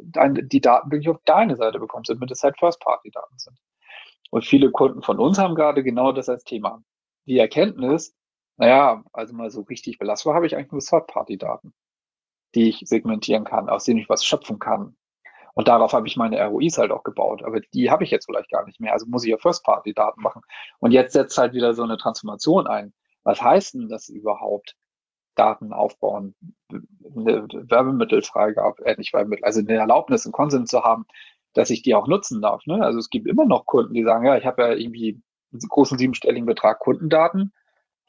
dein, 0.04 0.48
die 0.48 0.60
Daten 0.60 0.92
wirklich 0.92 1.08
auf 1.08 1.20
deine 1.24 1.56
Seite 1.56 1.80
bekommst, 1.80 2.08
damit 2.08 2.30
es 2.30 2.44
halt 2.44 2.56
First-Party-Daten 2.56 3.36
sind. 3.36 3.58
Und 4.30 4.44
viele 4.44 4.70
Kunden 4.70 5.02
von 5.02 5.18
uns 5.18 5.38
haben 5.38 5.56
gerade 5.56 5.82
genau 5.82 6.12
das 6.12 6.28
als 6.28 6.44
Thema. 6.44 6.84
Die 7.26 7.38
Erkenntnis, 7.38 8.14
naja, 8.58 9.02
also 9.12 9.34
mal 9.34 9.50
so 9.50 9.62
richtig 9.62 9.98
belastbar 9.98 10.36
habe 10.36 10.46
ich 10.46 10.54
eigentlich 10.54 10.70
nur 10.70 10.82
Third-Party-Daten, 10.82 11.74
die 12.54 12.68
ich 12.68 12.82
segmentieren 12.84 13.42
kann, 13.42 13.68
aus 13.68 13.84
denen 13.84 13.98
ich 13.98 14.08
was 14.08 14.24
schöpfen 14.24 14.60
kann. 14.60 14.96
Und 15.54 15.68
darauf 15.68 15.92
habe 15.92 16.06
ich 16.06 16.16
meine 16.16 16.42
ROIs 16.44 16.78
halt 16.78 16.90
auch 16.90 17.02
gebaut. 17.02 17.42
Aber 17.44 17.60
die 17.60 17.90
habe 17.90 18.04
ich 18.04 18.10
jetzt 18.10 18.26
vielleicht 18.26 18.50
gar 18.50 18.64
nicht 18.64 18.80
mehr. 18.80 18.92
Also 18.92 19.06
muss 19.06 19.24
ich 19.24 19.30
ja 19.30 19.38
First-Party-Daten 19.38 20.22
machen. 20.22 20.42
Und 20.78 20.92
jetzt 20.92 21.12
setzt 21.12 21.36
halt 21.38 21.52
wieder 21.52 21.74
so 21.74 21.82
eine 21.82 21.98
Transformation 21.98 22.66
ein. 22.66 22.92
Was 23.22 23.42
heißt 23.42 23.74
denn 23.74 23.88
das 23.88 24.08
überhaupt? 24.08 24.76
Daten 25.34 25.72
aufbauen, 25.72 26.34
eine 26.70 27.48
Werbemittelfreigabe, 27.48 28.84
äh, 28.84 28.96
nicht 28.98 29.14
Werbemittel, 29.14 29.44
also 29.44 29.60
eine 29.60 29.74
Erlaubnis, 29.74 30.26
einen 30.26 30.32
Konsens 30.32 30.70
zu 30.70 30.82
haben, 30.82 31.06
dass 31.54 31.70
ich 31.70 31.82
die 31.82 31.94
auch 31.94 32.06
nutzen 32.06 32.42
darf. 32.42 32.66
Ne? 32.66 32.82
Also 32.84 32.98
es 32.98 33.10
gibt 33.10 33.26
immer 33.26 33.44
noch 33.44 33.66
Kunden, 33.66 33.94
die 33.94 34.04
sagen, 34.04 34.26
ja, 34.26 34.36
ich 34.36 34.44
habe 34.44 34.62
ja 34.62 34.72
irgendwie 34.72 35.22
einen 35.52 35.60
großen 35.68 35.98
siebenstelligen 35.98 36.46
Betrag 36.46 36.80
Kundendaten, 36.80 37.52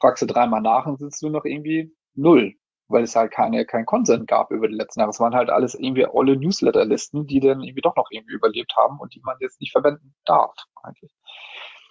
fragst 0.00 0.22
du 0.22 0.26
dreimal 0.26 0.60
nach 0.60 0.86
und 0.86 0.98
sitzt 0.98 1.22
du 1.22 1.30
noch 1.30 1.44
irgendwie 1.44 1.94
null 2.14 2.54
weil 2.88 3.04
es 3.04 3.16
halt 3.16 3.32
keine, 3.32 3.64
kein 3.64 3.86
Consent 3.86 4.28
gab 4.28 4.50
über 4.50 4.68
die 4.68 4.74
letzten 4.74 5.00
Jahre. 5.00 5.10
Es 5.10 5.20
waren 5.20 5.34
halt 5.34 5.50
alles 5.50 5.74
irgendwie 5.74 6.06
alle 6.06 6.36
Newsletterlisten, 6.36 7.26
die 7.26 7.40
dann 7.40 7.62
irgendwie 7.62 7.80
doch 7.80 7.96
noch 7.96 8.08
irgendwie 8.10 8.34
überlebt 8.34 8.74
haben 8.76 8.98
und 9.00 9.14
die 9.14 9.20
man 9.20 9.36
jetzt 9.40 9.60
nicht 9.60 9.72
verwenden 9.72 10.14
darf, 10.24 10.54
eigentlich. 10.82 11.12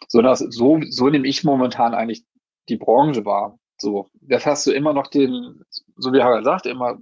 So, 0.07 0.21
das, 0.21 0.39
so, 0.39 0.79
so 0.89 1.09
nehme 1.09 1.27
ich 1.27 1.43
momentan 1.43 1.93
eigentlich 1.93 2.23
die 2.69 2.77
Branche 2.77 3.25
wahr. 3.25 3.57
So, 3.77 4.09
das 4.21 4.45
hast 4.45 4.67
du 4.67 4.71
immer 4.71 4.93
noch 4.93 5.07
den, 5.07 5.63
so 5.95 6.13
wie 6.13 6.21
Harald 6.21 6.45
sagt, 6.45 6.65
immer 6.65 6.99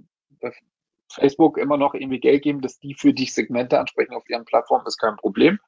Facebook 1.12 1.58
immer 1.58 1.76
noch 1.76 1.94
irgendwie 1.94 2.20
Geld 2.20 2.42
geben, 2.42 2.60
dass 2.60 2.78
die 2.78 2.94
für 2.94 3.12
dich 3.12 3.34
Segmente 3.34 3.78
ansprechen 3.78 4.14
auf 4.14 4.28
ihren 4.28 4.44
Plattformen, 4.44 4.86
ist 4.86 4.98
kein 4.98 5.16
Problem. 5.16 5.58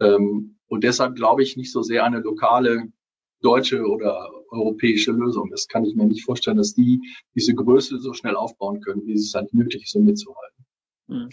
Ähm, 0.00 0.56
und 0.68 0.84
deshalb 0.84 1.16
glaube 1.16 1.42
ich 1.42 1.56
nicht 1.56 1.72
so 1.72 1.82
sehr 1.82 2.04
eine 2.04 2.20
lokale 2.20 2.92
deutsche 3.40 3.84
oder 3.84 4.30
europäische 4.50 5.12
Lösung. 5.12 5.50
Das 5.50 5.68
kann 5.68 5.84
ich 5.84 5.94
mir 5.94 6.06
nicht 6.06 6.24
vorstellen, 6.24 6.56
dass 6.56 6.74
die 6.74 7.00
diese 7.34 7.54
Größe 7.54 7.98
so 7.98 8.12
schnell 8.12 8.36
aufbauen 8.36 8.80
können, 8.80 9.06
wie 9.06 9.14
es 9.14 9.34
halt 9.34 9.52
nötig 9.54 9.84
ist, 9.84 9.94
um 9.94 10.04
mitzuhalten. 10.04 10.66
Mhm. 11.06 11.28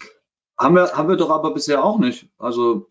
Haben 0.58 0.76
wir, 0.76 0.92
haben 0.94 1.10
wir 1.10 1.18
doch 1.18 1.30
aber 1.30 1.54
bisher 1.54 1.84
auch 1.84 2.00
nicht. 2.00 2.30
Also 2.38 2.90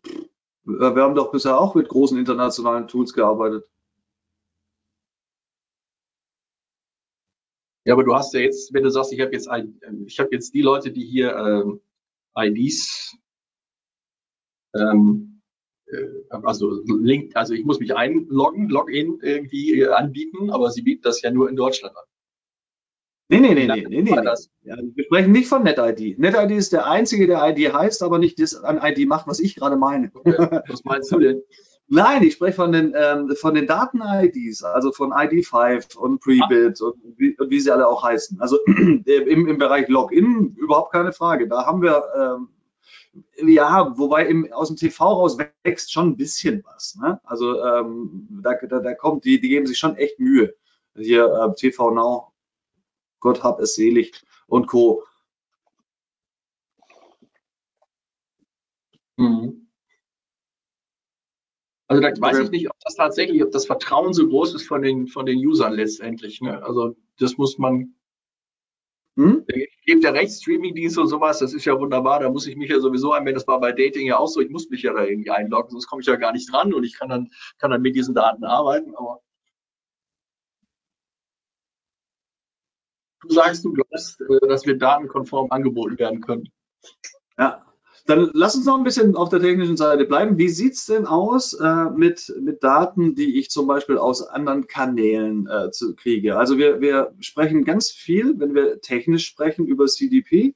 wir 0.64 1.02
haben 1.02 1.14
doch 1.14 1.30
bisher 1.30 1.58
auch 1.58 1.74
mit 1.74 1.88
großen 1.88 2.18
internationalen 2.18 2.88
Tools 2.88 3.12
gearbeitet. 3.12 3.64
Ja, 7.84 7.94
aber 7.94 8.04
du 8.04 8.14
hast 8.14 8.32
ja 8.34 8.40
jetzt, 8.40 8.72
wenn 8.72 8.82
du 8.82 8.90
sagst, 8.90 9.12
ich 9.12 9.20
habe 9.20 9.32
jetzt 9.32 9.48
ein, 9.48 9.78
ich 10.06 10.18
habe 10.18 10.30
jetzt 10.32 10.54
die 10.54 10.62
Leute, 10.62 10.90
die 10.90 11.04
hier 11.04 11.36
ähm, 11.36 11.80
IDs, 12.36 13.16
ähm, 14.74 15.42
äh, 15.86 16.06
also 16.30 16.82
Link, 16.86 17.36
also 17.36 17.52
ich 17.52 17.64
muss 17.64 17.80
mich 17.80 17.94
einloggen, 17.94 18.68
Login 18.68 19.18
irgendwie 19.22 19.80
äh, 19.80 19.88
anbieten, 19.88 20.50
aber 20.50 20.70
sie 20.70 20.82
bieten 20.82 21.02
das 21.02 21.20
ja 21.22 21.30
nur 21.30 21.50
in 21.50 21.56
Deutschland 21.56 21.94
an. 21.96 22.04
Nee, 23.28 23.40
nee, 23.40 23.54
nee, 23.54 23.66
nee, 23.66 23.86
nee, 23.88 24.02
nee. 24.02 24.10
Ja, 24.62 24.76
wir 24.76 25.04
sprechen 25.04 25.32
nicht 25.32 25.48
von 25.48 25.62
NetID. 25.62 26.18
NetID 26.18 26.50
ist 26.50 26.72
der 26.72 26.86
einzige, 26.86 27.26
der 27.26 27.46
ID 27.48 27.72
heißt, 27.72 28.02
aber 28.02 28.18
nicht 28.18 28.38
das 28.38 28.54
an 28.54 28.80
ID 28.82 29.08
macht, 29.08 29.26
was 29.26 29.40
ich 29.40 29.56
gerade 29.56 29.76
meine. 29.76 30.10
Okay. 30.12 30.60
Was 30.68 30.84
meinst 30.84 31.10
du 31.12 31.18
denn? 31.18 31.42
Nein, 31.88 32.22
ich 32.22 32.34
spreche 32.34 32.56
von 32.56 32.72
den, 32.72 32.94
ähm, 32.96 33.34
von 33.36 33.54
den 33.54 33.66
Daten-IDs, 33.66 34.64
also 34.64 34.90
von 34.90 35.12
ID5 35.12 35.96
und 35.96 36.20
Prebit 36.20 36.80
und 36.80 36.96
wie, 37.18 37.36
und 37.36 37.50
wie, 37.50 37.60
sie 37.60 37.70
alle 37.70 37.86
auch 37.86 38.02
heißen. 38.02 38.40
Also 38.40 38.58
im, 38.66 39.48
im 39.48 39.58
Bereich 39.58 39.88
Login 39.88 40.54
überhaupt 40.56 40.92
keine 40.92 41.12
Frage. 41.12 41.46
Da 41.46 41.66
haben 41.66 41.82
wir, 41.82 42.02
ähm, 42.16 42.48
ja, 43.46 43.96
wobei 43.98 44.26
im, 44.26 44.50
aus 44.52 44.68
dem 44.68 44.76
TV 44.76 45.04
raus 45.04 45.36
wächst 45.62 45.92
schon 45.92 46.08
ein 46.10 46.16
bisschen 46.16 46.64
was. 46.64 46.96
Ne? 46.96 47.20
Also 47.24 47.62
ähm, 47.62 48.28
da, 48.42 48.54
da, 48.54 48.80
da 48.80 48.94
kommt, 48.94 49.24
die, 49.26 49.38
die 49.40 49.48
geben 49.50 49.66
sich 49.66 49.78
schon 49.78 49.96
echt 49.96 50.18
Mühe. 50.18 50.54
Hier 50.96 51.26
äh, 51.26 51.54
TV 51.54 51.90
Now, 51.90 52.32
Gott 53.20 53.42
hab 53.42 53.60
es 53.60 53.74
selig 53.74 54.22
und 54.46 54.66
Co. 54.68 55.04
Mhm. 59.16 59.63
Also 61.94 62.08
da 62.08 62.20
weiß 62.20 62.38
ich 62.38 62.50
nicht, 62.50 62.68
ob 62.68 62.76
das 62.80 62.96
tatsächlich, 62.96 63.42
ob 63.44 63.52
das 63.52 63.66
Vertrauen 63.66 64.12
so 64.12 64.26
groß 64.26 64.54
ist 64.54 64.66
von 64.66 64.82
den, 64.82 65.06
von 65.06 65.26
den 65.26 65.38
Usern 65.38 65.74
letztendlich. 65.74 66.40
Ne? 66.40 66.60
Also 66.62 66.96
das 67.18 67.36
muss 67.36 67.56
man. 67.58 67.94
Hm? 69.16 69.46
Gibt 69.86 70.02
der 70.02 70.12
Rechtsstreaming-Dienst 70.12 70.98
und 70.98 71.06
sowas, 71.06 71.38
das 71.38 71.54
ist 71.54 71.66
ja 71.66 71.78
wunderbar, 71.78 72.18
da 72.18 72.30
muss 72.30 72.48
ich 72.48 72.56
mich 72.56 72.68
ja 72.68 72.80
sowieso 72.80 73.12
einwählen, 73.12 73.36
das 73.36 73.46
war 73.46 73.60
bei 73.60 73.70
Dating 73.70 74.08
ja 74.08 74.18
auch 74.18 74.26
so, 74.26 74.40
ich 74.40 74.50
muss 74.50 74.68
mich 74.70 74.82
ja 74.82 74.92
da 74.92 75.04
irgendwie 75.04 75.30
einloggen, 75.30 75.70
sonst 75.70 75.86
komme 75.86 76.00
ich 76.00 76.08
ja 76.08 76.16
gar 76.16 76.32
nicht 76.32 76.52
dran 76.52 76.74
und 76.74 76.82
ich 76.82 76.98
kann 76.98 77.10
dann, 77.10 77.30
kann 77.58 77.70
dann 77.70 77.82
mit 77.82 77.94
diesen 77.94 78.12
Daten 78.12 78.42
arbeiten, 78.42 78.92
aber 78.96 79.20
du 83.20 83.32
sagst, 83.32 83.64
du 83.64 83.72
glaubst, 83.72 84.20
äh, 84.20 84.48
dass 84.48 84.66
wir 84.66 84.76
datenkonform 84.76 85.52
angeboten 85.52 85.96
werden 85.96 86.20
können. 86.20 86.48
Ja, 87.38 87.63
dann 88.06 88.30
lass 88.34 88.54
uns 88.54 88.66
noch 88.66 88.76
ein 88.76 88.84
bisschen 88.84 89.16
auf 89.16 89.30
der 89.30 89.40
technischen 89.40 89.78
Seite 89.78 90.04
bleiben. 90.04 90.36
Wie 90.36 90.50
sieht 90.50 90.74
es 90.74 90.84
denn 90.84 91.06
aus 91.06 91.54
äh, 91.54 91.90
mit, 91.90 92.34
mit 92.38 92.62
Daten, 92.62 93.14
die 93.14 93.38
ich 93.38 93.50
zum 93.50 93.66
Beispiel 93.66 93.96
aus 93.96 94.22
anderen 94.22 94.66
Kanälen 94.66 95.46
äh, 95.46 95.70
zu, 95.70 95.94
kriege? 95.94 96.36
Also 96.36 96.58
wir, 96.58 96.82
wir 96.82 97.14
sprechen 97.20 97.64
ganz 97.64 97.90
viel, 97.90 98.38
wenn 98.38 98.54
wir 98.54 98.80
technisch 98.80 99.26
sprechen, 99.26 99.66
über 99.66 99.86
CDP. 99.86 100.54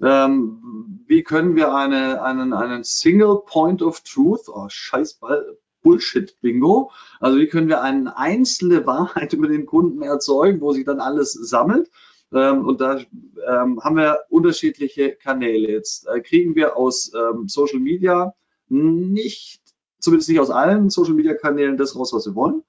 Ähm, 0.00 1.04
wie 1.06 1.22
können 1.22 1.54
wir 1.54 1.72
eine, 1.72 2.22
einen, 2.22 2.52
einen 2.52 2.82
Single 2.82 3.42
Point 3.46 3.82
of 3.82 4.00
Truth, 4.00 4.48
oh 4.48 4.66
scheiß 4.68 5.14
Ball, 5.14 5.56
Bullshit-Bingo, 5.82 6.90
also 7.20 7.38
wie 7.38 7.46
können 7.46 7.68
wir 7.68 7.82
eine 7.82 8.16
einzelne 8.16 8.86
Wahrheit 8.86 9.32
über 9.34 9.46
den 9.46 9.66
Kunden 9.66 10.02
erzeugen, 10.02 10.60
wo 10.60 10.72
sich 10.72 10.84
dann 10.84 10.98
alles 10.98 11.32
sammelt? 11.32 11.88
Ähm, 12.32 12.66
und 12.66 12.80
da 12.80 12.98
ähm, 12.98 13.80
haben 13.82 13.96
wir 13.96 14.20
unterschiedliche 14.30 15.12
Kanäle. 15.12 15.70
Jetzt 15.70 16.06
äh, 16.08 16.20
kriegen 16.20 16.54
wir 16.54 16.76
aus 16.76 17.12
ähm, 17.14 17.48
Social 17.48 17.80
Media 17.80 18.34
nicht, 18.68 19.60
zumindest 19.98 20.28
nicht 20.30 20.40
aus 20.40 20.50
allen 20.50 20.90
Social 20.90 21.14
Media 21.14 21.34
Kanälen, 21.34 21.76
das 21.76 21.96
raus, 21.96 22.12
was 22.12 22.26
wir 22.26 22.34
wollen. 22.34 22.62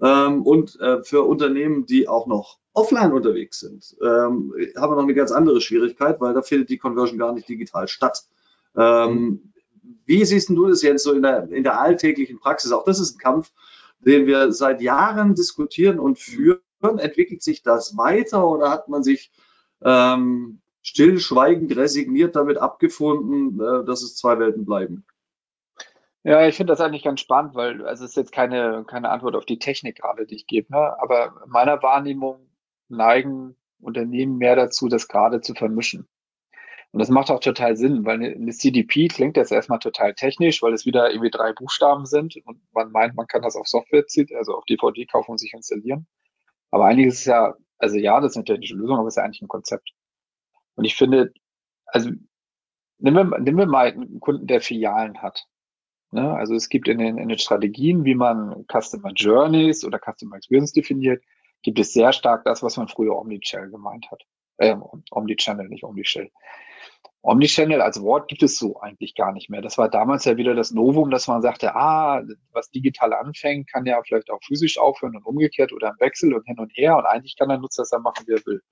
Ähm, 0.00 0.42
und 0.42 0.78
äh, 0.80 1.02
für 1.02 1.22
Unternehmen, 1.22 1.86
die 1.86 2.06
auch 2.06 2.26
noch 2.26 2.58
offline 2.72 3.12
unterwegs 3.12 3.60
sind, 3.60 3.96
ähm, 4.00 4.54
haben 4.76 4.92
wir 4.92 4.96
noch 4.96 5.02
eine 5.02 5.14
ganz 5.14 5.32
andere 5.32 5.60
Schwierigkeit, 5.60 6.20
weil 6.20 6.34
da 6.34 6.42
findet 6.42 6.68
die 6.68 6.78
Conversion 6.78 7.18
gar 7.18 7.32
nicht 7.32 7.48
digital 7.48 7.88
statt. 7.88 8.24
Ähm, 8.76 9.52
wie 10.06 10.24
siehst 10.24 10.50
du 10.50 10.66
das 10.68 10.82
jetzt 10.82 11.02
so 11.02 11.12
in 11.12 11.22
der, 11.22 11.50
in 11.50 11.64
der 11.64 11.80
alltäglichen 11.80 12.38
Praxis? 12.38 12.70
Auch 12.70 12.84
das 12.84 13.00
ist 13.00 13.16
ein 13.16 13.18
Kampf, 13.18 13.50
den 14.00 14.26
wir 14.26 14.52
seit 14.52 14.80
Jahren 14.80 15.34
diskutieren 15.34 15.98
und 15.98 16.18
führen 16.18 16.60
Entwickelt 16.82 17.42
sich 17.42 17.62
das 17.62 17.96
weiter 17.96 18.48
oder 18.48 18.70
hat 18.70 18.88
man 18.88 19.02
sich 19.02 19.32
ähm, 19.82 20.60
stillschweigend 20.82 21.76
resigniert 21.76 22.36
damit 22.36 22.58
abgefunden, 22.58 23.60
äh, 23.60 23.84
dass 23.84 24.02
es 24.02 24.16
zwei 24.16 24.38
Welten 24.38 24.64
bleiben? 24.64 25.04
Ja, 26.24 26.46
ich 26.46 26.56
finde 26.56 26.72
das 26.72 26.80
eigentlich 26.80 27.04
ganz 27.04 27.20
spannend, 27.20 27.54
weil 27.54 27.86
also 27.86 28.04
es 28.04 28.10
ist 28.10 28.16
jetzt 28.16 28.32
keine, 28.32 28.84
keine 28.86 29.10
Antwort 29.10 29.36
auf 29.36 29.46
die 29.46 29.58
Technik 29.58 29.96
gerade, 30.00 30.26
die 30.26 30.34
ich 30.34 30.46
gebe. 30.46 30.72
Ne? 30.72 31.00
Aber 31.00 31.42
meiner 31.46 31.82
Wahrnehmung 31.82 32.50
neigen 32.88 33.56
Unternehmen 33.80 34.36
mehr 34.36 34.56
dazu, 34.56 34.88
das 34.88 35.08
gerade 35.08 35.40
zu 35.40 35.54
vermischen. 35.54 36.08
Und 36.90 37.00
das 37.00 37.10
macht 37.10 37.30
auch 37.30 37.40
total 37.40 37.76
Sinn, 37.76 38.06
weil 38.06 38.22
eine 38.22 38.52
CDP 38.52 39.08
klingt 39.08 39.36
jetzt 39.36 39.52
erstmal 39.52 39.78
total 39.78 40.14
technisch, 40.14 40.62
weil 40.62 40.72
es 40.72 40.86
wieder 40.86 41.10
irgendwie 41.10 41.30
drei 41.30 41.52
Buchstaben 41.52 42.06
sind 42.06 42.36
und 42.46 42.60
man 42.72 42.90
meint, 42.90 43.14
man 43.14 43.26
kann 43.26 43.42
das 43.42 43.56
auf 43.56 43.68
Software 43.68 44.06
ziehen, 44.06 44.28
also 44.36 44.54
auf 44.54 44.64
DVD 44.64 45.04
kaufen 45.04 45.32
und 45.32 45.38
sich 45.38 45.52
installieren. 45.52 46.06
Aber 46.70 46.86
einiges 46.86 47.20
ist 47.20 47.26
ja, 47.26 47.54
also 47.78 47.96
ja, 47.96 48.20
das 48.20 48.32
ist 48.32 48.36
eine 48.36 48.44
technische 48.44 48.74
Lösung, 48.74 48.98
aber 48.98 49.08
es 49.08 49.12
ist 49.14 49.16
ja 49.18 49.24
eigentlich 49.24 49.42
ein 49.42 49.48
Konzept. 49.48 49.90
Und 50.74 50.84
ich 50.84 50.96
finde, 50.96 51.32
also 51.86 52.10
nehmen 52.98 53.30
wir, 53.30 53.38
nehmen 53.38 53.58
wir 53.58 53.66
mal 53.66 53.88
einen 53.88 54.20
Kunden, 54.20 54.46
der 54.46 54.60
Filialen 54.60 55.22
hat. 55.22 55.46
Ne? 56.10 56.34
Also 56.34 56.54
es 56.54 56.68
gibt 56.68 56.88
in 56.88 56.98
den, 56.98 57.18
in 57.18 57.28
den 57.28 57.38
Strategien, 57.38 58.04
wie 58.04 58.14
man 58.14 58.64
Customer 58.70 59.12
Journeys 59.12 59.84
oder 59.84 59.98
Customer 59.98 60.36
Experience 60.36 60.72
definiert, 60.72 61.22
gibt 61.62 61.78
es 61.78 61.92
sehr 61.92 62.12
stark 62.12 62.44
das, 62.44 62.62
was 62.62 62.76
man 62.76 62.88
früher 62.88 63.16
Omnichannel 63.16 63.70
gemeint 63.70 64.10
hat. 64.10 64.22
Äh, 64.58 64.76
Omnichannel, 65.10 65.68
nicht 65.68 65.84
Omnichannel. 65.84 66.30
Omnichannel 67.28 67.82
als 67.82 68.00
Wort 68.00 68.28
gibt 68.28 68.42
es 68.42 68.58
so 68.58 68.80
eigentlich 68.80 69.14
gar 69.14 69.32
nicht 69.32 69.50
mehr. 69.50 69.60
Das 69.60 69.76
war 69.76 69.90
damals 69.90 70.24
ja 70.24 70.38
wieder 70.38 70.54
das 70.54 70.70
Novum, 70.70 71.10
dass 71.10 71.28
man 71.28 71.42
sagte, 71.42 71.74
ah, 71.74 72.22
was 72.52 72.70
digital 72.70 73.12
anfängt, 73.12 73.70
kann 73.70 73.84
ja 73.84 74.00
vielleicht 74.02 74.30
auch 74.30 74.42
physisch 74.42 74.78
aufhören 74.78 75.14
und 75.14 75.26
umgekehrt 75.26 75.74
oder 75.74 75.90
im 75.90 76.00
Wechsel 76.00 76.32
und 76.32 76.46
hin 76.46 76.58
und 76.58 76.72
her. 76.74 76.96
Und 76.96 77.04
eigentlich 77.04 77.36
kann 77.36 77.50
der 77.50 77.58
Nutzer 77.58 77.82
das 77.82 77.90
dann 77.90 78.00
machen, 78.00 78.26
wie 78.26 78.32
er 78.32 78.46
will. 78.46 78.62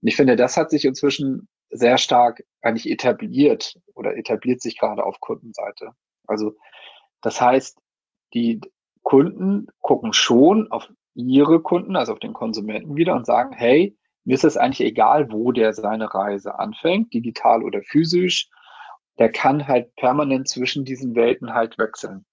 Und 0.00 0.08
ich 0.08 0.14
finde, 0.14 0.36
das 0.36 0.56
hat 0.56 0.70
sich 0.70 0.84
inzwischen 0.84 1.48
sehr 1.70 1.98
stark 1.98 2.44
eigentlich 2.62 2.88
etabliert 2.88 3.76
oder 3.94 4.16
etabliert 4.16 4.62
sich 4.62 4.78
gerade 4.78 5.04
auf 5.04 5.18
Kundenseite. 5.18 5.90
Also 6.28 6.52
das 7.20 7.40
heißt, 7.40 7.80
die 8.32 8.60
Kunden 9.02 9.66
gucken 9.80 10.12
schon 10.12 10.70
auf 10.70 10.88
ihre 11.14 11.60
Kunden, 11.60 11.96
also 11.96 12.12
auf 12.12 12.20
den 12.20 12.32
Konsumenten 12.32 12.94
wieder 12.94 13.16
und 13.16 13.26
sagen, 13.26 13.52
hey, 13.56 13.98
mir 14.28 14.34
ist 14.34 14.44
es 14.44 14.58
eigentlich 14.58 14.86
egal, 14.86 15.32
wo 15.32 15.52
der 15.52 15.72
seine 15.72 16.12
Reise 16.12 16.58
anfängt, 16.58 17.14
digital 17.14 17.64
oder 17.64 17.80
physisch. 17.80 18.50
Der 19.18 19.32
kann 19.32 19.66
halt 19.66 19.96
permanent 19.96 20.48
zwischen 20.48 20.84
diesen 20.84 21.14
Welten 21.14 21.54
halt 21.54 21.78
wechseln. 21.78 22.26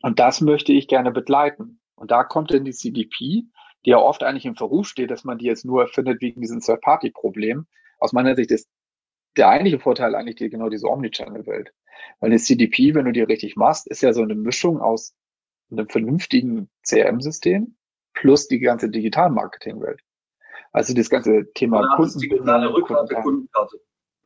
Und 0.00 0.18
das 0.20 0.40
möchte 0.40 0.72
ich 0.72 0.88
gerne 0.88 1.10
begleiten. 1.10 1.80
Und 1.96 2.10
da 2.10 2.24
kommt 2.24 2.50
dann 2.50 2.64
die 2.64 2.72
CDP, 2.72 3.42
die 3.84 3.90
ja 3.90 3.98
oft 3.98 4.22
eigentlich 4.22 4.46
im 4.46 4.56
Verruf 4.56 4.88
steht, 4.88 5.10
dass 5.10 5.24
man 5.24 5.36
die 5.36 5.44
jetzt 5.44 5.66
nur 5.66 5.82
erfindet 5.82 6.22
wegen 6.22 6.40
diesem 6.40 6.60
Third-Party-Problem. 6.60 7.66
Aus 7.98 8.14
meiner 8.14 8.36
Sicht 8.36 8.50
ist 8.50 8.70
der 9.36 9.50
eigentliche 9.50 9.80
Vorteil 9.80 10.14
eigentlich 10.14 10.36
die, 10.36 10.48
genau 10.48 10.70
diese 10.70 10.88
Omnichannel-Welt. 10.88 11.74
Weil 12.20 12.30
eine 12.30 12.38
CDP, 12.38 12.94
wenn 12.94 13.04
du 13.04 13.12
die 13.12 13.20
richtig 13.20 13.54
machst, 13.54 13.86
ist 13.86 14.00
ja 14.00 14.14
so 14.14 14.22
eine 14.22 14.34
Mischung 14.34 14.80
aus 14.80 15.14
einem 15.70 15.90
vernünftigen 15.90 16.70
CRM-System 16.88 17.76
plus 18.14 18.48
die 18.48 18.60
ganze 18.60 18.88
Digital-Marketing-Welt. 18.88 20.00
Also 20.74 20.92
das 20.92 21.08
ganze 21.08 21.52
Thema 21.54 21.86
Kunden. 21.94 22.18
Digitale 22.18 22.74
Rückkarte, 22.74 23.14
Kundenkarte. 23.14 23.78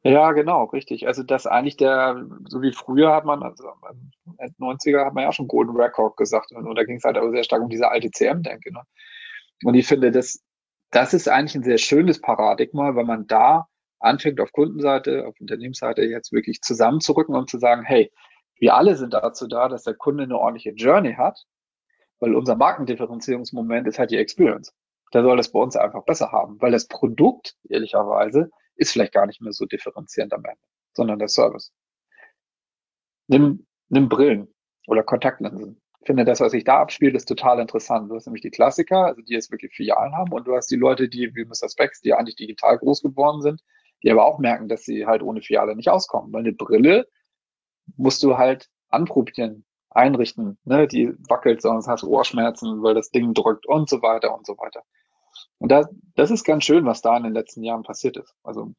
Ja, 0.02 0.32
genau, 0.32 0.64
richtig. 0.64 1.06
Also 1.06 1.22
das 1.22 1.46
eigentlich 1.46 1.76
der, 1.76 2.24
so 2.48 2.62
wie 2.62 2.72
früher 2.72 3.14
hat 3.14 3.26
man, 3.26 3.42
also 3.42 3.68
in 4.38 4.54
90er 4.58 5.04
hat 5.04 5.12
man 5.12 5.24
ja 5.24 5.32
schon 5.32 5.46
Golden 5.46 5.76
Record 5.76 6.16
gesagt 6.16 6.50
und, 6.52 6.66
und 6.66 6.74
da 6.74 6.84
ging 6.84 6.96
es 6.96 7.04
halt 7.04 7.18
auch 7.18 7.30
sehr 7.30 7.44
stark 7.44 7.62
um 7.62 7.68
diese 7.68 7.90
alte 7.90 8.10
CM-Denke. 8.10 8.72
Ne? 8.72 8.80
Und 9.64 9.74
ich 9.74 9.86
finde, 9.86 10.10
das, 10.10 10.42
das 10.90 11.12
ist 11.12 11.28
eigentlich 11.28 11.56
ein 11.56 11.64
sehr 11.64 11.76
schönes 11.76 12.18
Paradigma, 12.18 12.94
weil 12.94 13.04
man 13.04 13.26
da 13.26 13.68
anfängt 14.00 14.40
auf 14.40 14.52
Kundenseite, 14.52 15.26
auf 15.26 15.34
Unternehmensseite 15.40 16.02
jetzt 16.02 16.32
wirklich 16.32 16.62
zusammenzurücken 16.62 17.34
und 17.34 17.50
zu 17.50 17.58
sagen, 17.58 17.82
hey, 17.82 18.10
wir 18.58 18.74
alle 18.74 18.96
sind 18.96 19.12
dazu 19.12 19.46
da, 19.48 19.68
dass 19.68 19.82
der 19.82 19.94
Kunde 19.94 20.22
eine 20.22 20.38
ordentliche 20.38 20.70
Journey 20.70 21.12
hat, 21.12 21.44
weil 22.20 22.34
unser 22.34 22.56
Markendifferenzierungsmoment 22.56 23.86
ist 23.86 23.98
halt 23.98 24.12
die 24.12 24.16
Experience. 24.16 24.72
Der 25.14 25.22
soll 25.22 25.36
das 25.36 25.52
bei 25.52 25.60
uns 25.60 25.76
einfach 25.76 26.04
besser 26.04 26.32
haben, 26.32 26.60
weil 26.60 26.72
das 26.72 26.86
Produkt, 26.86 27.56
ehrlicherweise, 27.68 28.50
ist 28.76 28.92
vielleicht 28.92 29.12
gar 29.12 29.26
nicht 29.26 29.40
mehr 29.40 29.52
so 29.52 29.66
differenzierend 29.66 30.32
am 30.32 30.44
Ende, 30.44 30.60
sondern 30.94 31.18
der 31.18 31.28
Service. 31.28 31.72
Nimm, 33.26 33.66
nimm 33.88 34.08
Brillen 34.08 34.54
oder 34.86 35.02
Kontaktlinsen. 35.02 35.80
Ich 36.00 36.06
finde, 36.06 36.24
das, 36.24 36.40
was 36.40 36.52
sich 36.52 36.64
da 36.64 36.80
abspielt, 36.80 37.14
ist 37.14 37.26
total 37.26 37.58
interessant. 37.58 38.10
Du 38.10 38.14
hast 38.14 38.26
nämlich 38.26 38.42
die 38.42 38.50
Klassiker, 38.50 39.06
also 39.06 39.20
die 39.20 39.34
jetzt 39.34 39.50
wirklich 39.50 39.74
Filialen 39.74 40.14
haben, 40.14 40.32
und 40.32 40.46
du 40.46 40.54
hast 40.54 40.70
die 40.70 40.76
Leute, 40.76 41.08
die 41.08 41.34
wie 41.34 41.44
Mr. 41.44 41.68
Specs, 41.68 42.00
die 42.00 42.14
eigentlich 42.14 42.36
digital 42.36 42.78
groß 42.78 43.02
geworden 43.02 43.42
sind, 43.42 43.62
die 44.02 44.10
aber 44.10 44.24
auch 44.24 44.38
merken, 44.38 44.68
dass 44.68 44.84
sie 44.84 45.06
halt 45.06 45.22
ohne 45.22 45.42
Filiale 45.42 45.74
nicht 45.74 45.90
auskommen. 45.90 46.32
Weil 46.32 46.40
eine 46.40 46.52
Brille 46.52 47.08
musst 47.96 48.22
du 48.22 48.38
halt 48.38 48.68
anprobieren, 48.88 49.64
einrichten. 49.90 50.58
Ne? 50.64 50.86
Die 50.86 51.12
wackelt, 51.28 51.62
sonst 51.62 51.88
hast 51.88 52.04
du 52.04 52.08
Ohrschmerzen, 52.08 52.82
weil 52.82 52.94
das 52.94 53.10
Ding 53.10 53.34
drückt 53.34 53.66
und 53.66 53.88
so 53.88 54.00
weiter 54.02 54.34
und 54.34 54.46
so 54.46 54.56
weiter. 54.58 54.82
Und 55.58 55.70
das, 55.70 55.86
das 56.14 56.30
ist 56.30 56.44
ganz 56.44 56.64
schön, 56.64 56.84
was 56.84 57.02
da 57.02 57.16
in 57.16 57.24
den 57.24 57.32
letzten 57.32 57.62
Jahren 57.62 57.82
passiert 57.82 58.16
ist. 58.16 58.34
Also 58.42 58.72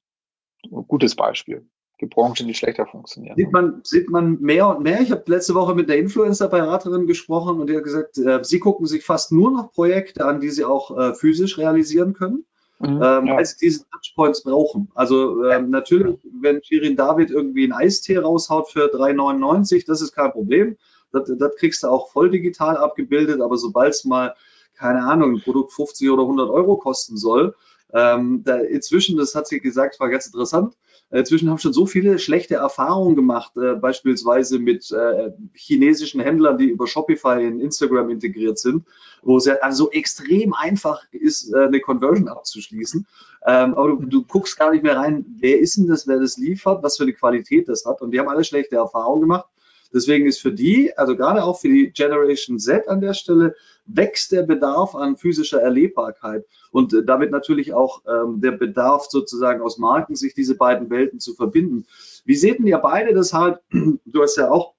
ein 0.66 0.88
gutes 0.88 1.16
Beispiel. 1.16 1.68
Die 2.02 2.06
Branchen, 2.06 2.48
die 2.48 2.54
schlechter 2.54 2.86
funktionieren. 2.86 3.36
Sieht 3.36 3.52
man, 3.52 3.82
sieht 3.84 4.10
man 4.10 4.40
mehr 4.40 4.70
und 4.70 4.82
mehr. 4.82 5.02
Ich 5.02 5.12
habe 5.12 5.24
letzte 5.26 5.54
Woche 5.54 5.76
mit 5.76 5.90
der 5.90 5.98
Influencer-Beraterin 5.98 7.08
gesprochen 7.08 7.60
und 7.60 7.70
die 7.70 7.76
hat 7.76 7.84
gesagt, 7.84 8.18
äh, 8.18 8.42
sie 8.42 8.60
gucken 8.60 8.86
sich 8.86 9.04
fast 9.04 9.34
nur 9.34 9.52
noch 9.52 9.74
Projekte 9.74 10.26
an, 10.26 10.40
die 10.40 10.50
sie 10.50 10.64
auch 10.64 10.98
äh, 10.98 11.14
physisch 11.14 11.58
realisieren 11.58 12.14
können. 12.14 12.46
Mhm, 12.80 13.02
ähm, 13.04 13.28
ja. 13.28 13.36
als 13.36 13.58
diese 13.58 13.84
Touchpoints 13.90 14.44
brauchen. 14.44 14.90
Also 14.96 15.44
ähm, 15.50 15.70
natürlich, 15.70 16.18
wenn 16.40 16.64
Shirin 16.64 16.96
David 16.96 17.30
irgendwie 17.30 17.68
ein 17.68 17.74
Eistee 17.74 18.18
raushaut 18.18 18.70
für 18.70 18.86
3,99, 18.86 19.86
das 19.86 20.02
ist 20.02 20.14
kein 20.14 20.32
Problem. 20.32 20.78
Das, 21.12 21.30
das 21.38 21.56
kriegst 21.58 21.84
du 21.84 21.90
auch 21.90 22.10
voll 22.10 22.30
digital 22.30 22.78
abgebildet, 22.78 23.42
aber 23.42 23.58
sobald 23.58 23.94
es 23.94 24.06
mal, 24.06 24.34
keine 24.80 25.04
Ahnung, 25.04 25.36
ein 25.36 25.42
Produkt 25.42 25.74
50 25.74 26.10
oder 26.10 26.24
100 26.24 26.50
Euro 26.50 26.78
kosten 26.78 27.18
soll, 27.18 27.56
ähm, 27.94 28.44
da 28.44 28.58
inzwischen, 28.58 29.18
das 29.18 29.36
hat 29.36 29.48
sie 29.48 29.60
gesagt, 29.60 30.00
war 30.00 30.10
ganz 30.10 30.26
interessant, 30.28 30.76
Inzwischen 31.12 31.50
habe 31.50 31.60
schon 31.60 31.74
so 31.74 31.88
viele 31.88 32.20
schlechte 32.20 32.56
Erfahrungen 32.56 33.16
gemacht, 33.16 33.58
äh, 33.58 33.74
beispielsweise 33.74 34.60
mit 34.60 34.92
äh, 34.92 35.32
chinesischen 35.54 36.22
Händlern, 36.22 36.60
die 36.60 36.70
über 36.70 36.86
Shopify 36.86 37.44
in 37.44 37.60
Instagram 37.60 38.12
integriert 38.12 38.60
sind, 38.60 38.86
wo 39.24 39.38
es 39.38 39.46
ja 39.46 39.56
also 39.62 39.90
extrem 39.90 40.54
einfach 40.54 41.02
ist, 41.12 41.52
äh, 41.52 41.66
eine 41.66 41.80
Conversion 41.80 42.28
abzuschließen. 42.28 43.08
Ähm, 43.48 43.74
aber 43.74 43.90
du, 43.90 44.06
du, 44.06 44.24
guckst 44.24 44.60
gar 44.60 44.72
nicht 44.72 44.84
mehr 44.84 44.98
rein, 44.98 45.26
wer 45.40 45.60
ist 45.60 45.78
denn 45.78 45.88
das, 45.88 46.08
wer 46.08 46.20
das 46.20 46.38
liefert, 46.38 46.84
was 46.84 46.98
für 46.98 47.04
eine 47.04 47.14
Qualität 47.14 47.70
das 47.70 47.86
hat. 47.86 48.04
Und 48.04 48.12
die 48.12 48.20
haben 48.20 48.30
alle 48.30 48.44
schlechte 48.44 48.76
Erfahrungen 48.76 49.22
gemacht. 49.22 49.50
Deswegen 49.94 50.28
ist 50.28 50.42
für 50.42 50.52
die, 50.52 50.96
also 50.98 51.16
gerade 51.16 51.44
auch 51.44 51.60
für 51.60 51.70
die 51.70 51.92
Generation 51.92 52.60
Z 52.60 52.88
an 52.88 53.02
der 53.02 53.14
Stelle, 53.14 53.56
wächst 53.86 54.32
der 54.32 54.44
Bedarf 54.44 54.96
an 54.96 55.18
physischer 55.18 55.62
Erlebbarkeit 55.62 56.46
und 56.72 56.94
äh, 56.94 57.04
damit 57.04 57.32
natürlich 57.32 57.74
auch 57.74 58.04
ähm, 58.08 58.42
der 58.42 58.52
Bedarf 58.52 59.06
sozusagen 59.10 59.62
aus 59.62 59.78
Marken, 59.78 60.16
sich 60.16 60.34
diese 60.34 60.56
beiden 60.56 60.90
Welten 60.90 61.20
zu 61.20 61.34
verbinden. 61.34 61.86
Wie 62.26 62.36
seht 62.36 62.60
ihr 62.60 62.78
beide 62.78 63.14
das 63.14 63.34
halt? 63.34 63.60
Du 64.06 64.24
hast 64.24 64.38
ja 64.38 64.50
auch 64.50 64.74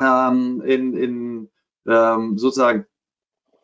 ähm, 0.00 0.62
in, 0.64 0.96
in 0.96 1.50
ähm, 1.86 2.38
sozusagen 2.38 2.86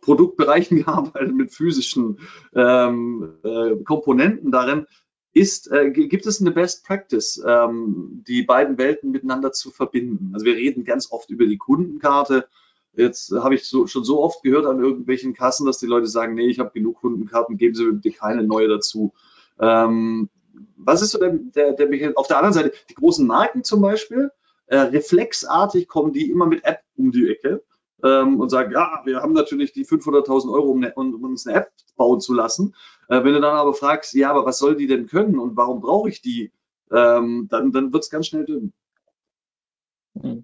Produktbereichen 0.01 0.79
gearbeitet 0.85 1.35
mit 1.35 1.53
physischen 1.53 2.19
ähm, 2.55 3.38
äh, 3.45 3.77
Komponenten 3.85 4.51
darin. 4.51 4.87
Ist, 5.33 5.71
äh, 5.71 5.90
gibt 5.90 6.27
es 6.27 6.40
eine 6.40 6.51
Best 6.51 6.85
Practice, 6.85 7.43
ähm, 7.47 8.25
die 8.27 8.43
beiden 8.43 8.79
Welten 8.79 9.12
miteinander 9.12 9.53
zu 9.53 9.71
verbinden? 9.71 10.33
Also 10.35 10.45
wir 10.45 10.57
reden 10.57 10.85
ganz 10.85 11.12
oft 11.12 11.31
über 11.31 11.47
die 11.47 11.59
Kundenkarte, 11.59 12.49
Jetzt 12.93 13.31
habe 13.33 13.55
ich 13.55 13.69
so, 13.69 13.87
schon 13.87 14.05
so 14.05 14.21
oft 14.21 14.43
gehört 14.43 14.66
an 14.66 14.83
irgendwelchen 14.83 15.33
Kassen, 15.33 15.66
dass 15.66 15.79
die 15.79 15.87
Leute 15.87 16.07
sagen, 16.07 16.35
nee, 16.35 16.49
ich 16.49 16.59
habe 16.59 16.73
genug 16.73 17.01
Kundenkarten, 17.01 17.57
geben 17.57 17.75
Sie 17.75 17.90
bitte 17.90 18.11
keine 18.11 18.43
neue 18.43 18.69
dazu. 18.69 19.12
Ähm, 19.61 20.29
was 20.77 21.03
ist 21.03 21.12
so 21.12 21.19
der, 21.19 21.33
der, 21.33 21.73
der, 21.75 22.12
auf 22.16 22.27
der 22.27 22.38
anderen 22.38 22.53
Seite, 22.53 22.73
die 22.88 22.95
großen 22.95 23.27
Marken 23.27 23.62
zum 23.62 23.81
Beispiel, 23.81 24.33
äh, 24.66 24.77
reflexartig 24.79 25.88
kommen 25.88 26.12
die 26.12 26.31
immer 26.31 26.47
mit 26.47 26.64
App 26.64 26.81
um 26.97 27.12
die 27.12 27.29
Ecke 27.31 27.62
ähm, 28.05 28.41
und 28.41 28.51
sagen, 28.51 28.73
ja, 28.73 29.03
wir 29.05 29.21
haben 29.21 29.33
natürlich 29.33 29.73
die 29.73 29.87
500.000 29.87 30.53
Euro, 30.53 30.71
um, 30.71 30.81
ne, 30.81 30.93
um, 30.95 31.23
uns 31.25 31.47
eine 31.47 31.59
App 31.59 31.71
bauen 31.97 32.21
zu 32.21 32.35
lassen. 32.35 32.75
Äh, 33.09 33.25
wenn 33.25 33.35
du 33.35 33.41
dann 33.41 33.57
aber 33.57 33.75
fragst, 33.75 34.15
ja, 34.15 34.31
aber 34.31 34.47
was 34.47 34.59
soll 34.59 34.77
die 34.77 34.87
denn 34.87 35.07
können 35.07 35.39
und 35.39 35.57
warum 35.57 35.81
brauche 35.81 36.09
ich 36.09 36.23
die, 36.23 36.53
ähm, 36.93 37.49
dann, 37.51 37.73
dann 37.73 37.93
wird 37.93 38.05
es 38.05 38.11
ganz 38.11 38.27
schnell 38.27 38.45
dünn. 38.45 38.73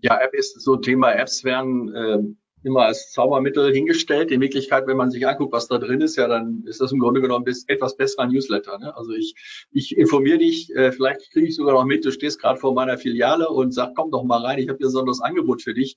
Ja, 0.02 0.18
App 0.20 0.32
ist 0.34 0.60
so 0.60 0.74
ein 0.74 0.82
Thema. 0.82 1.12
Apps 1.12 1.44
werden 1.44 1.94
äh, 1.94 2.18
immer 2.66 2.82
als 2.82 3.12
Zaubermittel 3.12 3.72
hingestellt. 3.72 4.30
In 4.30 4.40
Wirklichkeit, 4.40 4.86
wenn 4.86 4.96
man 4.96 5.10
sich 5.10 5.26
anguckt, 5.26 5.52
was 5.52 5.68
da 5.68 5.78
drin 5.78 6.00
ist, 6.00 6.16
ja, 6.16 6.26
dann 6.26 6.64
ist 6.66 6.80
das 6.80 6.92
im 6.92 6.98
Grunde 6.98 7.20
genommen 7.20 7.44
etwas 7.66 7.96
besserer 7.96 8.26
Newsletter. 8.26 8.78
Ne? 8.78 8.96
Also 8.96 9.12
ich, 9.12 9.34
ich 9.70 9.96
informiere 9.96 10.38
dich, 10.38 10.74
äh, 10.74 10.92
vielleicht 10.92 11.30
kriege 11.32 11.46
ich 11.46 11.56
sogar 11.56 11.74
noch 11.74 11.84
mit, 11.84 12.04
du 12.04 12.10
stehst 12.10 12.40
gerade 12.40 12.58
vor 12.58 12.74
meiner 12.74 12.98
Filiale 12.98 13.48
und 13.48 13.72
sag, 13.72 13.94
komm 13.94 14.10
doch 14.10 14.24
mal 14.24 14.44
rein, 14.44 14.58
ich 14.58 14.68
habe 14.68 14.78
hier 14.78 14.86
ein 14.86 14.88
besonderes 14.88 15.20
Angebot 15.20 15.62
für 15.62 15.74
dich. 15.74 15.96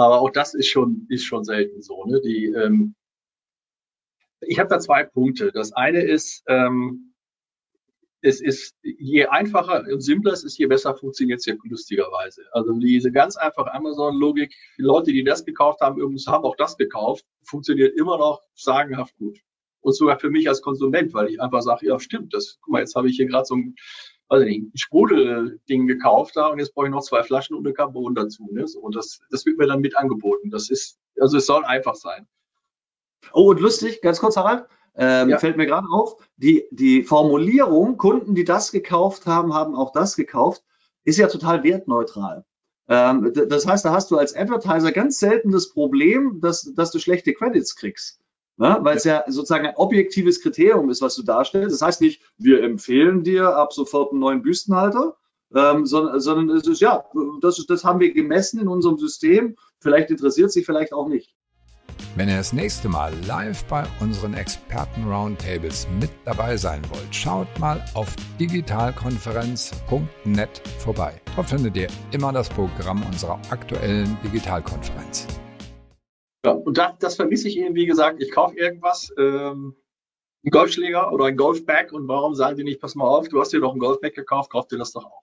Aber 0.00 0.20
auch 0.20 0.30
das 0.30 0.54
ist 0.54 0.68
schon, 0.68 1.06
ist 1.10 1.24
schon 1.24 1.44
selten 1.44 1.82
so. 1.82 2.04
Ne? 2.06 2.20
Die, 2.22 2.46
ähm, 2.46 2.94
ich 4.40 4.58
habe 4.58 4.70
da 4.70 4.78
zwei 4.78 5.04
Punkte. 5.04 5.52
Das 5.52 5.72
eine 5.72 6.02
ist, 6.02 6.42
ähm, 6.46 7.12
es 8.22 8.40
ist, 8.40 8.76
je 8.82 9.26
einfacher 9.26 9.84
und 9.92 10.00
simpler 10.00 10.32
es 10.32 10.42
ist, 10.42 10.58
je 10.58 10.66
besser 10.66 10.94
funktioniert 10.94 11.40
es 11.40 11.46
ja 11.46 11.54
lustigerweise. 11.64 12.44
Also 12.52 12.72
diese 12.72 13.12
ganz 13.12 13.36
einfache 13.36 13.72
Amazon-Logik, 13.74 14.54
die 14.78 14.82
Leute, 14.82 15.12
die 15.12 15.24
das 15.24 15.44
gekauft 15.44 15.80
haben, 15.80 16.00
übrigens 16.00 16.26
haben 16.26 16.44
auch 16.44 16.56
das 16.56 16.78
gekauft, 16.78 17.26
funktioniert 17.42 17.94
immer 17.98 18.16
noch 18.16 18.40
sagenhaft 18.54 19.14
gut. 19.16 19.38
Und 19.82 19.94
sogar 19.94 20.18
für 20.18 20.30
mich 20.30 20.48
als 20.48 20.62
Konsument, 20.62 21.12
weil 21.12 21.28
ich 21.28 21.40
einfach 21.42 21.60
sage, 21.60 21.86
ja 21.86 21.98
stimmt, 22.00 22.32
das, 22.32 22.58
guck 22.62 22.72
mal, 22.72 22.80
jetzt 22.80 22.94
habe 22.94 23.08
ich 23.10 23.16
hier 23.16 23.26
gerade 23.26 23.44
so 23.44 23.56
ein, 23.56 23.74
also 24.30 24.46
ein 24.46 24.70
Sprudelding 24.74 25.86
gekauft 25.86 26.36
da 26.36 26.46
und 26.46 26.60
jetzt 26.60 26.72
brauche 26.74 26.86
ich 26.86 26.92
noch 26.92 27.02
zwei 27.02 27.22
Flaschen 27.22 27.56
und 27.56 27.66
eine 27.66 27.74
Carbon 27.74 28.14
dazu. 28.14 28.48
Ne? 28.52 28.66
So, 28.66 28.80
und 28.80 28.94
das, 28.94 29.20
das 29.30 29.44
wird 29.44 29.58
mir 29.58 29.66
dann 29.66 29.80
mit 29.80 29.96
angeboten. 29.96 30.50
Das 30.50 30.70
ist, 30.70 30.98
also 31.20 31.36
es 31.36 31.46
soll 31.46 31.64
einfach 31.64 31.96
sein. 31.96 32.26
Oh, 33.32 33.50
und 33.50 33.60
lustig, 33.60 34.00
ganz 34.00 34.20
kurz, 34.20 34.36
Harald, 34.36 34.66
ähm, 34.96 35.30
ja. 35.30 35.38
Fällt 35.38 35.56
mir 35.56 35.66
gerade 35.66 35.88
auf, 35.90 36.16
die, 36.36 36.66
die 36.70 37.02
Formulierung, 37.02 37.96
Kunden, 37.96 38.34
die 38.34 38.44
das 38.44 38.72
gekauft 38.72 39.26
haben, 39.26 39.54
haben 39.54 39.74
auch 39.74 39.92
das 39.92 40.16
gekauft, 40.16 40.62
ist 41.04 41.18
ja 41.18 41.26
total 41.26 41.62
wertneutral. 41.62 42.44
Ähm, 42.88 43.32
das 43.48 43.66
heißt, 43.66 43.84
da 43.84 43.92
hast 43.92 44.10
du 44.10 44.16
als 44.16 44.34
Advertiser 44.34 44.92
ganz 44.92 45.18
selten 45.18 45.52
das 45.52 45.70
Problem, 45.70 46.40
dass, 46.40 46.72
dass 46.74 46.90
du 46.90 46.98
schlechte 46.98 47.32
Credits 47.34 47.76
kriegst. 47.76 48.19
Ne? 48.60 48.78
Weil 48.82 48.98
es 48.98 49.04
ja. 49.04 49.24
sozusagen 49.26 49.66
ein 49.66 49.74
objektives 49.76 50.42
Kriterium 50.42 50.90
ist, 50.90 51.00
was 51.00 51.14
du 51.14 51.22
darstellst. 51.22 51.72
Das 51.72 51.80
heißt 51.80 52.02
nicht, 52.02 52.20
wir 52.36 52.62
empfehlen 52.62 53.24
dir 53.24 53.56
ab 53.56 53.72
sofort 53.72 54.12
einen 54.12 54.20
neuen 54.20 54.42
Büstenhalter, 54.42 55.16
ähm, 55.54 55.86
sondern, 55.86 56.20
sondern 56.20 56.54
es 56.54 56.66
ist 56.66 56.82
ja, 56.82 57.06
das, 57.40 57.64
das 57.66 57.84
haben 57.84 58.00
wir 58.00 58.12
gemessen 58.12 58.60
in 58.60 58.68
unserem 58.68 58.98
System. 58.98 59.56
Vielleicht 59.78 60.10
interessiert 60.10 60.52
sich, 60.52 60.66
vielleicht 60.66 60.92
auch 60.92 61.08
nicht. 61.08 61.34
Wenn 62.16 62.28
ihr 62.28 62.36
das 62.36 62.52
nächste 62.52 62.90
Mal 62.90 63.14
live 63.26 63.64
bei 63.64 63.86
unseren 64.00 64.34
Experten-Roundtables 64.34 65.88
mit 65.98 66.10
dabei 66.26 66.58
sein 66.58 66.82
wollt, 66.90 67.14
schaut 67.14 67.48
mal 67.58 67.82
auf 67.94 68.14
digitalkonferenz.net 68.38 70.62
vorbei. 70.78 71.18
Dort 71.34 71.48
findet 71.48 71.78
ihr 71.78 71.88
immer 72.10 72.30
das 72.32 72.50
Programm 72.50 73.02
unserer 73.10 73.40
aktuellen 73.50 74.18
Digitalkonferenz. 74.22 75.26
Ja, 76.44 76.52
und 76.52 76.78
das, 76.78 76.98
das 76.98 77.16
vermisse 77.16 77.48
ich 77.48 77.56
Ihnen, 77.56 77.74
wie 77.74 77.86
gesagt, 77.86 78.22
ich 78.22 78.30
kaufe 78.30 78.56
irgendwas, 78.56 79.12
ähm, 79.18 79.76
einen 80.42 80.50
Golfschläger 80.50 81.12
oder 81.12 81.26
ein 81.26 81.36
Golfbag 81.36 81.92
und 81.92 82.08
warum 82.08 82.34
sagen 82.34 82.56
die 82.56 82.64
nicht, 82.64 82.80
pass 82.80 82.94
mal 82.94 83.06
auf, 83.06 83.28
du 83.28 83.40
hast 83.40 83.52
dir 83.52 83.60
doch 83.60 83.74
ein 83.74 83.78
Golfbag 83.78 84.14
gekauft, 84.14 84.50
kauf 84.50 84.66
dir 84.66 84.78
das 84.78 84.92
doch 84.92 85.04
auch. 85.04 85.22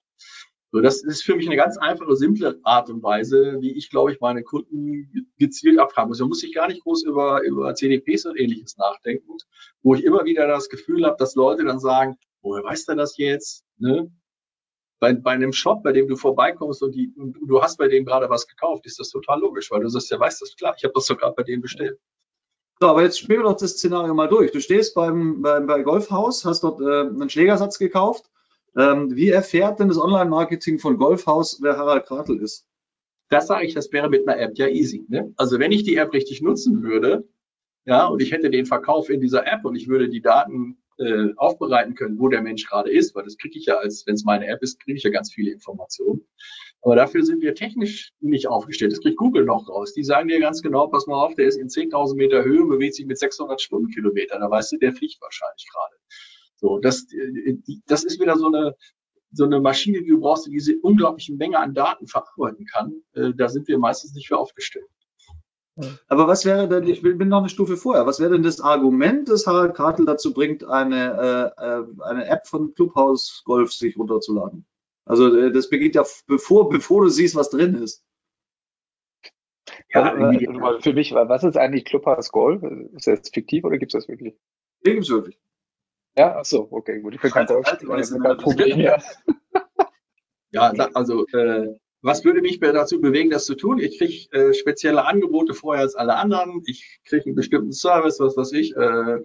So, 0.72 0.82
das 0.82 1.02
ist 1.02 1.24
für 1.24 1.36
mich 1.36 1.48
eine 1.48 1.56
ganz 1.56 1.78
einfache, 1.78 2.16
simple 2.16 2.60
Art 2.64 2.90
und 2.90 3.02
Weise, 3.02 3.58
wie 3.62 3.72
ich, 3.72 3.90
glaube 3.90 4.12
ich, 4.12 4.20
meine 4.20 4.44
Kunden 4.44 5.32
gezielt 5.38 5.80
abfragen 5.80 6.10
muss. 6.10 6.18
Da 6.18 6.26
muss 6.26 6.44
ich 6.44 6.54
gar 6.54 6.68
nicht 6.68 6.84
groß 6.84 7.04
über, 7.06 7.42
über 7.42 7.74
CDPs 7.74 8.26
und 8.26 8.38
ähnliches 8.38 8.78
nachdenken, 8.78 9.38
wo 9.82 9.96
ich 9.96 10.04
immer 10.04 10.26
wieder 10.26 10.46
das 10.46 10.70
Gefühl 10.70 11.06
habe, 11.06 11.16
dass 11.18 11.36
Leute 11.36 11.64
dann 11.64 11.80
sagen, 11.80 12.18
woher 12.42 12.64
weiß 12.64 12.86
der 12.86 12.96
das 12.96 13.18
jetzt? 13.18 13.64
Ne? 13.78 14.12
Bei, 15.00 15.14
bei 15.14 15.32
einem 15.32 15.54
Shop, 15.54 15.84
bei 15.84 15.92
dem 15.92 16.08
du 16.08 16.16
vorbeikommst 16.16 16.82
und, 16.82 16.96
die, 16.96 17.14
und 17.16 17.38
du 17.46 17.62
hast 17.62 17.78
bei 17.78 17.88
dem 17.88 18.06
gerade 18.06 18.30
was 18.30 18.48
gekauft, 18.48 18.86
ist 18.86 19.00
das 19.00 19.10
total 19.10 19.40
logisch, 19.40 19.70
weil 19.70 19.82
du 19.82 19.90
sagst, 19.90 20.10
ja, 20.10 20.20
weißt 20.20 20.42
das 20.42 20.56
klar, 20.56 20.74
ich 20.76 20.84
habe 20.84 20.94
das 20.96 21.06
sogar 21.06 21.36
bei 21.36 21.44
dem 21.44 21.62
bestellt. 21.62 22.00
So, 22.80 22.88
aber 22.88 23.04
jetzt 23.04 23.20
spielen 23.20 23.40
wir 23.40 23.50
doch 23.50 23.58
das 23.58 23.72
Szenario 23.72 24.14
mal 24.14 24.28
durch. 24.28 24.52
Du 24.52 24.60
stehst 24.60 24.96
beim, 24.96 25.42
beim 25.42 25.68
bei 25.68 25.82
Golfhaus, 25.82 26.46
hast 26.46 26.64
dort 26.64 26.82
äh, 26.82 27.02
einen 27.02 27.30
Schlägersatz 27.30 27.78
gekauft 27.78 28.30
ähm, 28.78 29.16
wie 29.16 29.30
erfährt 29.30 29.80
denn 29.80 29.88
das 29.88 29.98
Online-Marketing 29.98 30.78
von 30.78 30.98
Golfhaus, 30.98 31.60
wer 31.62 31.78
Harald 31.78 32.06
Kratel 32.06 32.40
ist? 32.40 32.68
Das 33.30 33.48
sage 33.48 33.66
ich, 33.66 33.74
das 33.74 33.92
wäre 33.92 34.10
mit 34.10 34.28
einer 34.28 34.40
App 34.40 34.52
ja 34.56 34.68
easy. 34.68 35.06
Ne? 35.10 35.34
Also 35.36 35.60
wenn 35.60 35.72
ich 35.72 35.84
die 35.84 35.96
App 35.96 36.14
richtig 36.14 36.42
nutzen 36.42 36.84
würde, 36.84 37.28
ja, 37.86 38.06
und 38.06 38.22
ich 38.22 38.32
hätte 38.32 38.52
den 38.52 38.66
Verkauf 38.68 39.10
in 39.10 39.20
dieser 39.20 39.48
App 39.48 39.66
und 39.66 39.76
ich 39.76 39.88
würde 39.88 40.10
die 40.10 40.22
Daten 40.22 40.78
äh, 41.00 41.34
aufbereiten 41.36 41.96
können, 41.96 42.20
wo 42.20 42.28
der 42.30 42.42
Mensch 42.42 42.66
gerade 42.66 42.92
ist, 42.92 43.16
weil 43.16 43.24
das 43.24 43.38
kriege 43.38 43.58
ich 43.58 43.66
ja 43.66 43.76
als, 43.76 44.06
wenn 44.08 44.16
es 44.16 44.24
meine 44.24 44.48
App 44.48 44.62
ist, 44.62 44.80
kriege 44.80 44.98
ich 44.98 45.04
ja 45.04 45.10
ganz 45.10 45.34
viele 45.34 45.52
Informationen. 45.52 46.28
Aber 46.82 46.96
dafür 46.96 47.24
sind 47.24 47.42
wir 47.42 47.56
technisch 47.56 48.14
nicht 48.20 48.48
aufgestellt. 48.48 48.92
Das 48.92 49.02
kriegt 49.02 49.18
Google 49.18 49.46
noch 49.46 49.68
raus. 49.68 49.94
Die 49.94 50.04
sagen 50.04 50.28
dir 50.28 50.40
ganz 50.40 50.62
genau, 50.62 50.88
pass 50.88 51.08
mal 51.08 51.16
auf, 51.16 51.36
der 51.36 51.48
ist 51.48 51.58
in 51.58 51.68
10.000 51.68 52.16
Meter 52.16 52.44
Höhe, 52.44 52.66
bewegt 52.66 52.96
sich 52.96 53.06
mit 53.06 53.18
600 53.18 53.62
Stundenkilometern. 53.62 54.42
Da 54.42 54.50
weißt 54.50 54.74
du, 54.74 54.78
der 54.78 54.94
fliegt 54.94 55.22
wahrscheinlich 55.22 55.68
gerade. 55.72 55.96
So, 56.56 56.80
das, 56.80 57.08
äh, 57.14 57.58
das 57.88 58.04
ist 58.04 58.20
wieder 58.20 58.38
so 58.38 58.48
eine, 58.48 58.76
so 59.32 59.46
eine 59.46 59.60
Maschine, 59.60 60.02
die 60.02 60.10
du 60.10 60.20
brauchst, 60.20 60.48
die 60.48 60.52
diese 60.52 60.78
unglaubliche 60.82 61.34
Menge 61.34 61.60
an 61.60 61.74
Daten 61.74 62.08
verarbeiten 62.08 62.66
kann. 62.66 62.94
Äh, 63.14 63.34
da 63.36 63.50
sind 63.50 63.68
wir 63.68 63.78
meistens 63.78 64.14
nicht 64.14 64.28
für 64.28 64.38
aufgestellt. 64.38 64.88
Aber 66.08 66.28
was 66.28 66.46
wäre 66.46 66.68
denn, 66.68 66.88
ich 66.88 67.02
bin 67.02 67.28
noch 67.28 67.40
eine 67.40 67.50
Stufe 67.50 67.78
vorher, 67.78 68.06
was 68.06 68.20
wäre 68.20 68.32
denn 68.32 68.44
das 68.44 68.62
Argument, 68.62 69.30
das 69.30 69.46
Harald 69.46 69.76
Kartel 69.76 70.06
dazu 70.06 70.34
bringt, 70.34 70.64
eine, 70.64 71.54
äh, 71.58 71.64
äh 71.64 71.86
eine 72.04 72.28
App 72.28 72.48
von 72.48 72.74
Clubhouse 72.74 73.44
Golf 73.46 73.72
sich 73.74 73.98
runterzuladen? 73.98 74.66
Also 75.06 75.50
das 75.50 75.70
beginnt 75.70 75.96
ja 75.96 76.04
bevor, 76.28 76.70
bevor 76.70 77.04
du 77.04 77.10
siehst, 77.10 77.36
was 77.36 77.50
drin 77.50 77.76
ist. 77.76 78.04
Ja, 79.94 80.14
also, 80.14 80.80
für 80.80 80.94
mich, 80.94 81.14
was 81.14 81.44
ist 81.44 81.58
eigentlich 81.58 81.86
Clubhouse 81.86 82.32
Golf? 82.32 82.64
Ist 82.94 83.08
das 83.08 83.30
fiktiv 83.30 83.64
oder 83.64 83.78
gibt 83.78 83.94
es 83.94 84.02
das 84.02 84.08
wirklich? 84.08 84.36
Den 84.86 84.94
gibt 84.96 85.06
es 85.06 85.12
wirklich. 85.12 85.40
Ja, 86.18 86.38
ach 86.40 86.46
so, 86.46 86.68
okay, 86.72 87.00
gut. 87.00 87.14
Ich 87.14 87.22
bin 87.22 87.32
kein 87.32 87.46
kein 87.46 88.38
Problem, 88.38 88.80
ja. 88.80 88.98
Ja, 90.52 90.72
also 90.94 91.28
äh, 91.28 91.78
was 92.02 92.24
würde 92.24 92.42
mich 92.42 92.60
dazu 92.60 93.02
bewegen, 93.02 93.30
das 93.30 93.46
zu 93.46 93.56
tun? 93.56 93.80
Ich 93.80 93.98
kriege 93.98 94.32
äh, 94.32 94.54
spezielle 94.54 95.06
Angebote 95.06 95.54
vorher 95.54 95.84
als 95.84 95.96
alle 95.96 96.16
anderen. 96.16 96.62
Ich 96.66 97.00
kriege 97.06 97.26
einen 97.26 97.36
bestimmten 97.36 97.72
Service, 97.72 98.20
was 98.20 98.38
weiß 98.38 98.52
ich. 98.54 98.76
Äh, 98.76 99.20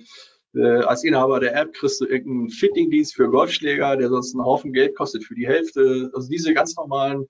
äh, 0.55 0.83
als 0.85 1.05
Inhaber 1.05 1.41
der 1.41 1.55
App 1.55 1.73
kriegst 1.73 2.01
du 2.01 2.07
irgendeinen 2.07 2.51
Fittingdienst 2.51 3.15
für 3.15 3.29
Golfschläger, 3.29 3.97
der 3.97 4.09
sonst 4.09 4.35
einen 4.35 4.45
Haufen 4.45 4.73
Geld 4.73 4.97
kostet 4.97 5.25
für 5.25 5.35
die 5.35 5.47
Hälfte. 5.47 6.11
Also 6.15 6.29
diese 6.29 6.55
ganz 6.55 6.77
normalen 6.77 7.27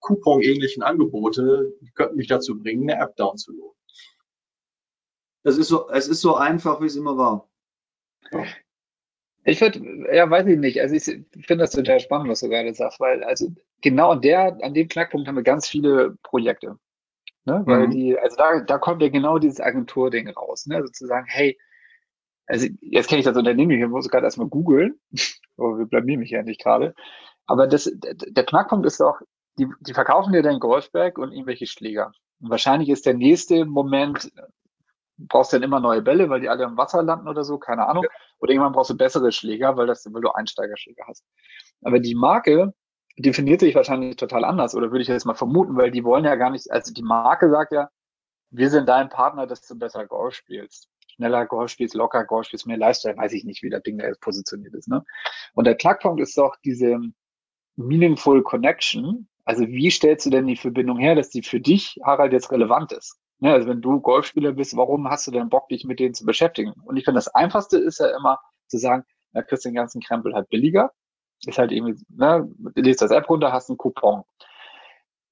Coupon-ähnlichen 0.00 0.82
Angebote 0.82 1.72
die 1.80 1.90
könnten 1.92 2.16
mich 2.16 2.28
dazu 2.28 2.58
bringen, 2.58 2.88
eine 2.88 3.00
App 3.00 3.16
downzuladen. 3.16 3.72
Es 5.44 5.58
ist 5.58 5.68
so, 5.68 5.88
es 5.90 6.08
ist 6.08 6.20
so 6.20 6.36
einfach, 6.36 6.80
wie 6.80 6.86
es 6.86 6.96
immer 6.96 7.16
war. 7.16 7.48
Ja. 8.32 8.44
Ich 9.46 9.60
würde, 9.60 9.80
ja, 10.12 10.28
weiß 10.28 10.46
ich 10.46 10.58
nicht. 10.58 10.80
Also 10.80 10.94
ich 10.94 11.04
finde 11.04 11.64
das 11.64 11.72
total 11.72 12.00
spannend, 12.00 12.30
was 12.30 12.40
du 12.40 12.48
gerade 12.48 12.72
sagst, 12.74 12.98
weil 12.98 13.22
also 13.24 13.52
genau 13.84 14.10
an 14.10 14.22
der, 14.22 14.58
an 14.62 14.74
dem 14.74 14.88
Knackpunkt 14.88 15.28
haben 15.28 15.36
wir 15.36 15.42
ganz 15.44 15.68
viele 15.68 16.16
Projekte. 16.22 16.78
Ne? 17.44 17.62
Weil 17.66 17.86
mhm. 17.86 17.90
die, 17.90 18.18
also 18.18 18.36
da, 18.36 18.60
da 18.60 18.78
kommt 18.78 19.02
ja 19.02 19.10
genau 19.10 19.38
dieses 19.38 19.60
Agenturding 19.60 20.28
raus, 20.30 20.66
ne? 20.66 20.76
Also 20.76 20.90
zu 20.90 21.06
sagen, 21.06 21.26
hey, 21.28 21.58
also 22.46 22.66
jetzt 22.80 23.08
kenne 23.08 23.18
ich 23.20 23.26
das 23.26 23.36
Unternehmen, 23.36 23.70
ich 23.70 23.86
muss 23.86 24.08
gerade 24.08 24.24
erstmal 24.24 24.48
googeln, 24.48 24.98
aber 25.56 25.78
wir 25.78 25.86
blamieren 25.86 26.20
mich 26.20 26.30
ja 26.30 26.42
nicht 26.42 26.62
gerade. 26.62 26.94
Aber 27.46 27.66
das, 27.66 27.90
der 27.94 28.44
Knackpunkt 28.46 28.86
ist 28.86 29.00
doch, 29.00 29.20
die, 29.58 29.68
die 29.80 29.92
verkaufen 29.92 30.32
dir 30.32 30.42
dein 30.42 30.58
Golfberg 30.58 31.18
und 31.18 31.32
irgendwelche 31.32 31.66
Schläger. 31.66 32.12
Und 32.40 32.50
wahrscheinlich 32.50 32.88
ist 32.88 33.04
der 33.04 33.14
nächste 33.14 33.66
Moment, 33.66 34.32
brauchst 35.18 35.52
du 35.52 35.56
dann 35.56 35.64
immer 35.64 35.80
neue 35.80 36.02
Bälle, 36.02 36.30
weil 36.30 36.40
die 36.40 36.48
alle 36.48 36.64
im 36.64 36.78
Wasser 36.78 37.02
landen 37.02 37.28
oder 37.28 37.44
so, 37.44 37.58
keine 37.58 37.86
Ahnung. 37.86 38.04
Oder 38.38 38.52
irgendwann 38.52 38.72
brauchst 38.72 38.90
du 38.90 38.96
bessere 38.96 39.30
Schläger, 39.30 39.76
weil, 39.76 39.86
das, 39.86 40.06
weil 40.10 40.22
du 40.22 40.30
Einsteigerschläger 40.30 41.04
hast. 41.06 41.24
Aber 41.82 42.00
die 42.00 42.14
Marke 42.14 42.72
definiert 43.16 43.60
sich 43.60 43.74
wahrscheinlich 43.74 44.16
total 44.16 44.44
anders, 44.44 44.74
oder 44.74 44.90
würde 44.90 45.02
ich 45.02 45.08
jetzt 45.08 45.26
mal 45.26 45.34
vermuten, 45.34 45.76
weil 45.76 45.90
die 45.90 46.04
wollen 46.04 46.24
ja 46.24 46.34
gar 46.36 46.50
nicht, 46.50 46.70
also 46.70 46.92
die 46.92 47.02
Marke 47.02 47.50
sagt 47.50 47.72
ja, 47.72 47.88
wir 48.50 48.70
sind 48.70 48.88
dein 48.88 49.08
Partner, 49.08 49.46
dass 49.46 49.62
du 49.66 49.78
besser 49.78 50.06
Golf 50.06 50.34
spielst. 50.34 50.88
Schneller 51.08 51.46
Golf 51.46 51.70
spielst, 51.70 51.94
locker 51.94 52.24
Golf 52.24 52.46
spielst, 52.46 52.66
mehr 52.66 52.76
Lifestyle, 52.76 53.16
weiß 53.16 53.32
ich 53.32 53.44
nicht, 53.44 53.62
wie 53.62 53.70
das 53.70 53.82
Ding 53.82 53.98
da 53.98 54.06
jetzt 54.06 54.20
positioniert 54.20 54.74
ist. 54.74 54.88
Ne? 54.88 55.04
Und 55.54 55.66
der 55.66 55.76
Knackpunkt 55.76 56.20
ist 56.20 56.36
doch 56.36 56.56
diese 56.64 56.98
Meaningful 57.76 58.42
Connection. 58.42 59.28
Also 59.44 59.66
wie 59.66 59.90
stellst 59.90 60.26
du 60.26 60.30
denn 60.30 60.46
die 60.46 60.56
Verbindung 60.56 60.98
her, 60.98 61.14
dass 61.14 61.30
die 61.30 61.42
für 61.42 61.60
dich, 61.60 61.98
Harald, 62.04 62.32
jetzt 62.32 62.50
relevant 62.50 62.92
ist? 62.92 63.18
Ja, 63.40 63.52
also 63.52 63.68
wenn 63.68 63.80
du 63.80 64.00
Golfspieler 64.00 64.52
bist, 64.52 64.76
warum 64.76 65.08
hast 65.08 65.26
du 65.26 65.30
denn 65.30 65.48
Bock, 65.48 65.68
dich 65.68 65.84
mit 65.84 66.00
denen 66.00 66.14
zu 66.14 66.24
beschäftigen? 66.24 66.72
Und 66.84 66.96
ich 66.96 67.04
finde, 67.04 67.18
das 67.18 67.28
Einfachste 67.28 67.78
ist 67.78 67.98
ja 67.98 68.16
immer 68.16 68.38
zu 68.68 68.78
sagen, 68.78 69.04
na, 69.32 69.42
kriegst 69.42 69.64
den 69.64 69.74
ganzen 69.74 70.00
Krempel 70.00 70.34
halt 70.34 70.48
billiger. 70.48 70.92
Ist 71.46 71.58
halt 71.58 71.72
irgendwie, 71.72 72.02
ne, 72.08 72.48
du 72.58 72.82
lädst 72.82 73.02
das 73.02 73.10
App 73.10 73.28
runter, 73.28 73.52
hast 73.52 73.68
einen 73.70 73.78
Coupon. 73.78 74.22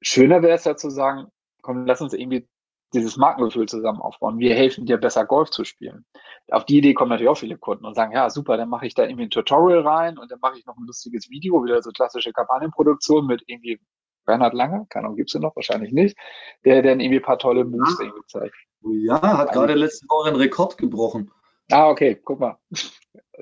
Schöner 0.01 0.42
wäre 0.42 0.55
es 0.55 0.64
ja 0.64 0.77
zu 0.77 0.90
sagen, 0.90 1.29
komm, 1.62 1.87
lass 1.87 2.01
uns 2.01 2.12
irgendwie 2.12 2.48
dieses 2.92 3.16
Markengefühl 3.16 3.66
zusammen 3.66 4.01
aufbauen. 4.01 4.38
Wir 4.38 4.55
helfen 4.55 4.85
dir 4.85 4.98
besser 4.98 5.25
Golf 5.25 5.51
zu 5.51 5.64
spielen. 5.64 6.05
Auf 6.51 6.66
die 6.66 6.79
Idee 6.79 6.94
kommen 6.94 7.11
natürlich 7.11 7.31
auch 7.31 7.38
viele 7.38 7.57
Kunden 7.57 7.87
und 7.87 7.94
sagen, 7.94 8.12
ja, 8.12 8.29
super, 8.29 8.57
dann 8.57 8.68
mache 8.68 8.87
ich 8.87 8.94
da 8.94 9.05
irgendwie 9.05 9.25
ein 9.25 9.31
Tutorial 9.31 9.87
rein 9.87 10.18
und 10.18 10.31
dann 10.31 10.40
mache 10.40 10.59
ich 10.59 10.66
noch 10.66 10.77
ein 10.77 10.87
lustiges 10.87 11.31
Video, 11.31 11.64
wieder 11.64 11.83
so 11.83 11.90
klassische 11.90 12.33
Kampagnenproduktion 12.33 13.27
mit 13.27 13.42
irgendwie 13.46 13.81
Bernhard 14.25 14.55
Lange, 14.55 14.87
keine 14.88 15.07
Ahnung, 15.07 15.16
gibt's 15.16 15.35
ihn 15.35 15.40
noch, 15.40 15.57
wahrscheinlich 15.57 15.92
nicht, 15.92 16.16
der 16.64 16.83
dann 16.83 17.01
irgendwie 17.01 17.20
ein 17.20 17.25
paar 17.25 17.38
tolle 17.38 17.64
Moves 17.64 17.96
ja. 17.98 18.07
irgendwie 18.07 18.27
zeigt. 18.27 18.55
Ja, 18.83 19.38
hat 19.38 19.53
gerade 19.53 19.75
letzte 19.75 20.07
Woche 20.09 20.29
einen 20.29 20.37
Rekord 20.37 20.77
gebrochen. 20.77 21.31
Ah, 21.70 21.88
okay, 21.88 22.20
guck 22.22 22.40
mal. 22.40 22.59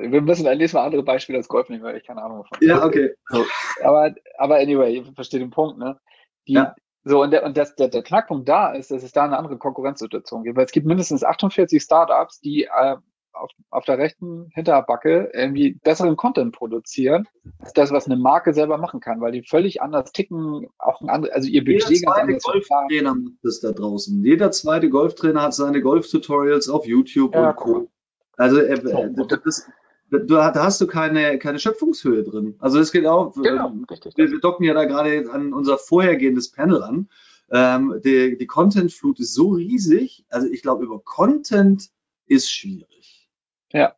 Wir 0.01 0.21
müssen 0.21 0.47
ein 0.47 0.59
nächstes 0.59 0.79
Mal 0.79 0.85
andere 0.85 1.03
Beispiele 1.03 1.39
als 1.39 1.49
Golf 1.49 1.69
nehmen, 1.69 1.83
weil 1.83 1.97
ich 1.97 2.05
keine 2.05 2.23
Ahnung 2.23 2.43
davon 2.43 2.59
Ja, 2.67 2.85
okay. 2.85 3.15
Aber, 3.83 4.15
aber 4.39 4.57
anyway, 4.57 4.99
ich 4.99 5.15
verstehe 5.15 5.41
den 5.41 5.51
Punkt, 5.51 5.79
ne? 5.79 5.99
Die, 6.49 6.55
ja. 6.55 6.75
So, 7.05 7.23
und, 7.23 7.31
der, 7.31 7.45
und 7.45 7.57
das, 7.57 7.75
der, 7.77 7.89
der 7.89 8.03
Knackpunkt 8.03 8.49
da 8.49 8.73
ist, 8.73 8.91
dass 8.91 9.03
es 9.03 9.13
da 9.13 9.25
eine 9.25 9.39
andere 9.39 9.57
Konkurrenzsituation 9.57 10.45
gibt, 10.45 10.57
weil 10.57 10.67
es 10.67 10.73
gibt 10.73 10.87
mindestens 10.87 11.25
48 11.25 11.83
Startups, 11.83 12.41
die 12.41 12.65
äh, 12.65 12.97
auf, 13.33 13.51
auf 13.71 13.85
der 13.85 13.99
rechten 13.99 14.51
Hinterbacke 14.55 15.31
irgendwie 15.33 15.79
besseren 15.83 16.17
Content 16.17 16.55
produzieren, 16.55 17.27
als 17.61 17.73
das, 17.73 17.91
was 17.91 18.07
eine 18.07 18.17
Marke 18.17 18.53
selber 18.53 18.77
machen 18.77 19.01
kann, 19.01 19.21
weil 19.21 19.33
die 19.33 19.43
völlig 19.43 19.81
anders 19.81 20.13
ticken, 20.13 20.67
auch 20.79 21.01
ein 21.01 21.09
anderes, 21.09 21.35
also 21.35 21.49
ihr 21.49 21.65
Budget 21.65 21.89
Jeder 21.89 22.13
zweite 22.13 22.39
Golftrainer 22.39 23.15
macht 23.15 23.35
das 23.43 23.61
da 23.61 23.73
draußen. 23.73 24.23
Jeder 24.23 24.51
zweite 24.51 24.91
Golftrainer 24.91 25.43
hat 25.43 25.55
seine 25.55 25.81
Golf-Tutorials 25.81 26.69
auf 26.69 26.87
YouTube 26.87 27.35
ja, 27.35 27.51
und 27.51 27.57
Co. 27.57 27.71
Cool. 27.71 27.89
Also 28.37 28.61
äh, 28.61 28.75
äh 28.75 29.27
das, 29.45 29.69
du, 30.11 30.27
da 30.27 30.55
hast 30.55 30.81
du 30.81 30.87
keine, 30.87 31.39
keine 31.39 31.59
Schöpfungshöhe 31.59 32.23
drin. 32.25 32.57
Also 32.59 32.79
es 32.79 32.93
geht 32.93 33.07
auch, 33.07 33.33
genau, 33.35 33.69
äh, 33.69 33.93
richtig, 33.93 34.17
wir, 34.17 34.31
wir 34.31 34.41
docken 34.41 34.65
ja 34.65 34.75
da 34.75 34.85
gerade 34.85 35.31
an 35.31 35.53
unser 35.53 35.79
vorhergehendes 35.79 36.51
Panel 36.51 36.83
an. 36.83 37.09
Ähm, 37.53 38.01
die, 38.05 38.37
die 38.39 38.47
Content-Flut 38.47 39.19
ist 39.21 39.35
so 39.35 39.51
riesig, 39.51 40.25
also 40.29 40.47
ich 40.47 40.63
glaube, 40.63 40.85
über 40.85 41.01
Content 41.01 41.91
ist 42.27 42.51
schwierig. 42.51 43.29
Ja. 43.73 43.95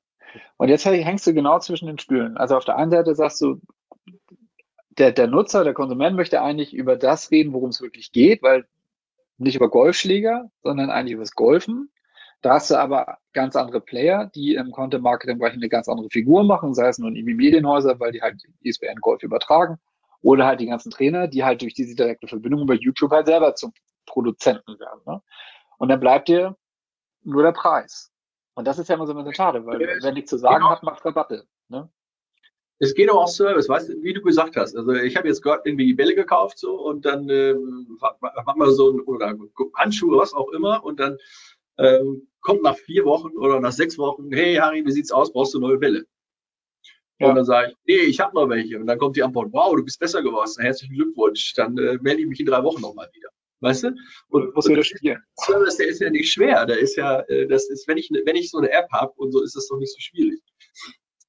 Und 0.57 0.69
jetzt 0.69 0.85
hängst 0.87 1.27
du 1.27 1.35
genau 1.35 1.59
zwischen 1.59 1.87
den 1.87 1.99
Stühlen. 1.99 2.37
Also 2.37 2.57
auf 2.57 2.65
der 2.65 2.77
einen 2.77 2.91
Seite 2.91 3.15
sagst 3.15 3.41
du, 3.43 3.61
der, 4.91 5.13
der 5.13 5.27
Nutzer, 5.27 5.65
der 5.65 5.75
Konsument 5.75 6.17
möchte 6.17 6.41
eigentlich 6.41 6.75
über 6.75 6.97
das 6.97 7.31
reden, 7.31 7.53
worum 7.53 7.71
es 7.71 7.83
wirklich 7.83 8.13
geht, 8.13 8.43
weil 8.43 8.67
nicht 9.39 9.57
über 9.57 9.69
Golfschläger, 9.69 10.51
sondern 10.63 10.91
eigentlich 10.91 11.15
über 11.15 11.23
das 11.23 11.35
Golfen. 11.35 11.91
Da 12.43 12.55
hast 12.55 12.71
du 12.71 12.75
aber 12.75 13.19
ganz 13.33 13.55
andere 13.55 13.81
Player, 13.81 14.31
die 14.35 14.57
im 14.57 14.73
Content-Marketing-Bereich 14.73 15.55
eine 15.55 15.69
ganz 15.69 15.89
andere 15.89 16.11
Figur 16.11 16.43
machen, 16.43 16.75
sei 16.75 16.89
es 16.89 16.99
nun 16.99 17.15
irgendwie 17.15 17.35
Medienhäuser, 17.35 17.99
weil 18.01 18.11
die 18.11 18.21
halt 18.21 18.43
ISBN 18.63 19.01
Golf 19.01 19.23
übertragen, 19.23 19.79
Oder 20.23 20.47
halt 20.47 20.61
die 20.61 20.67
ganzen 20.67 20.91
Trainer, 20.91 21.29
die 21.29 21.45
halt 21.45 21.63
durch 21.63 21.75
diese 21.75 21.95
direkte 21.95 22.27
Verbindung 22.27 22.63
über 22.63 22.75
YouTube 22.75 23.13
halt 23.13 23.27
selber 23.27 23.55
zum 23.55 23.73
Produzenten 24.07 24.79
werden. 24.79 25.01
Ne? 25.07 25.23
Und 25.79 25.89
dann 25.89 26.01
bleibt 26.01 26.29
dir 26.29 26.57
nur 27.23 27.43
der 27.43 27.53
Preis. 27.53 28.11
Und 28.55 28.67
das 28.67 28.79
ist 28.79 28.89
ja 28.89 28.97
immer 28.97 29.07
so 29.07 29.13
ein 29.13 29.17
bisschen 29.17 29.35
schade, 29.35 29.65
weil 29.65 29.79
wer 29.79 30.13
nichts 30.13 30.31
zu 30.31 30.37
sagen 30.39 30.57
genau. 30.57 30.71
hat, 30.71 30.83
macht 30.83 31.05
Rabatte. 31.05 31.47
Ne? 31.69 31.89
Es 32.79 32.95
geht 32.95 33.11
auch 33.11 33.23
aus 33.23 33.37
Service, 33.37 33.69
weißt 33.69 33.91
du, 33.91 34.03
wie 34.03 34.13
du 34.13 34.21
gesagt 34.21 34.57
hast. 34.57 34.77
Also 34.77 34.93
ich 34.93 35.17
habe 35.17 35.29
jetzt 35.29 35.43
gerade 35.43 35.63
irgendwie 35.65 35.95
Bälle 35.95 36.17
gekauft 36.17 36.59
so 36.59 36.75
und 36.75 37.05
dann 37.05 37.29
äh, 37.29 37.55
machen 37.55 38.59
wir 38.59 38.73
so 38.73 38.91
ein, 38.91 39.01
oder 39.03 39.37
Handschuhe, 39.77 40.19
was 40.19 40.35
auch 40.35 40.51
immer 40.51 40.85
und 40.85 40.99
dann 40.99 41.17
ähm, 41.79 42.29
kommt 42.41 42.63
nach 42.63 42.77
vier 42.77 43.05
Wochen 43.05 43.37
oder 43.37 43.61
nach 43.61 43.73
sechs 43.73 43.99
Wochen, 43.99 44.33
hey 44.33 44.57
Harry, 44.57 44.85
wie 44.85 44.93
sieht's 44.93 45.13
aus? 45.13 45.33
Brauchst 45.33 45.55
du 45.55 45.61
neue 45.61 45.79
Bälle? 45.79 46.05
Ja. 47.19 47.29
Und 47.29 47.37
dann 47.37 47.45
sage 47.45 47.71
ich, 47.71 47.77
nee, 47.87 48.03
ich 48.03 48.21
habe 48.21 48.35
noch 48.35 48.49
welche. 48.49 48.79
Und 48.79 48.87
dann 48.87 48.99
kommt 48.99 49.17
die 49.17 49.23
Antwort, 49.23 49.53
wow, 49.53 49.75
du 49.77 49.85
bist 49.85 50.01
besser 50.01 50.23
geworden. 50.23 50.51
Herzlichen 50.59 50.95
Glückwunsch. 50.95 51.55
Dann 51.55 51.79
äh, 51.79 51.99
melde 52.03 52.23
ich 52.23 52.27
mich 52.27 52.41
in 52.41 52.47
drei 52.47 52.63
Wochen 52.65 52.81
nochmal 52.81 53.09
wieder. 53.13 53.29
Weißt 53.61 53.85
du? 53.85 53.95
Und 54.29 54.55
muss 54.57 54.69
wieder 54.69 54.83
spielen. 54.83 55.23
Service, 55.41 55.77
der 55.77 55.87
ist 55.87 56.01
ja 56.01 56.11
nicht 56.11 56.33
schwer. 56.33 56.67
Der 56.67 56.81
ist 56.81 56.97
ja, 56.97 57.21
äh, 57.29 57.47
das 57.47 57.71
ist, 57.71 57.87
wenn 57.87 57.97
ich, 57.97 58.11
wenn 58.11 58.35
ich 58.35 58.51
so 58.51 58.59
eine 58.59 58.73
App 58.73 58.91
habe 58.91 59.13
und 59.17 59.31
so, 59.31 59.41
ist 59.41 59.55
das 59.55 59.69
doch 59.69 59.79
nicht 59.79 59.93
so 59.93 60.01
schwierig. 60.01 60.41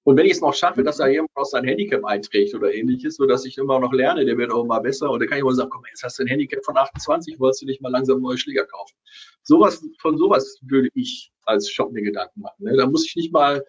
Und 0.06 0.18
wenn 0.18 0.26
ich 0.26 0.34
es 0.34 0.42
noch 0.42 0.54
schaffe, 0.54 0.84
dass 0.84 0.98
da 0.98 1.08
jemand 1.08 1.32
aus 1.36 1.52
sein 1.52 1.64
Handicap 1.64 2.04
einträgt 2.04 2.54
oder 2.54 2.74
ähnliches, 2.74 3.16
so 3.16 3.26
dass 3.26 3.46
ich 3.46 3.58
immer 3.58 3.80
noch 3.80 3.94
lerne, 3.94 4.26
der 4.26 4.38
wird 4.38 4.52
auch 4.52 4.66
mal 4.66 4.80
besser. 4.80 5.10
Und 5.10 5.20
dann 5.20 5.30
kann 5.30 5.38
ich 5.38 5.44
mal 5.44 5.56
sagen, 5.56 5.70
komm, 5.70 5.84
jetzt 5.90 6.04
hast 6.04 6.20
du 6.20 6.24
ein 6.24 6.28
Handicap 6.28 6.64
von 6.66 6.76
28, 6.76 7.40
wolltest 7.40 7.62
du 7.62 7.66
nicht 7.66 7.82
mal 7.82 7.90
langsam 7.90 8.22
neue 8.22 8.38
Schläger 8.38 8.66
kaufen. 8.66 8.96
Sowas, 9.44 9.86
von 10.00 10.18
sowas 10.18 10.60
würde 10.62 10.90
ich 10.94 11.32
als 11.46 11.70
Shop 11.70 11.92
mir 11.94 12.02
Gedanken 12.02 12.42
machen. 12.42 12.66
Ne? 12.66 12.76
Da 12.76 12.86
muss 12.88 13.06
ich 13.08 13.16
nicht 13.16 13.32
mal, 13.32 13.64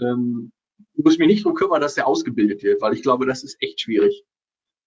ähm, 0.00 0.52
muss 0.94 1.18
mich 1.18 1.28
nicht 1.28 1.44
drum 1.44 1.54
kümmern, 1.54 1.80
dass 1.80 1.94
der 1.94 2.06
ausgebildet 2.06 2.62
wird, 2.62 2.80
weil 2.80 2.94
ich 2.94 3.02
glaube, 3.02 3.26
das 3.26 3.42
ist 3.42 3.60
echt 3.60 3.80
schwierig. 3.80 4.24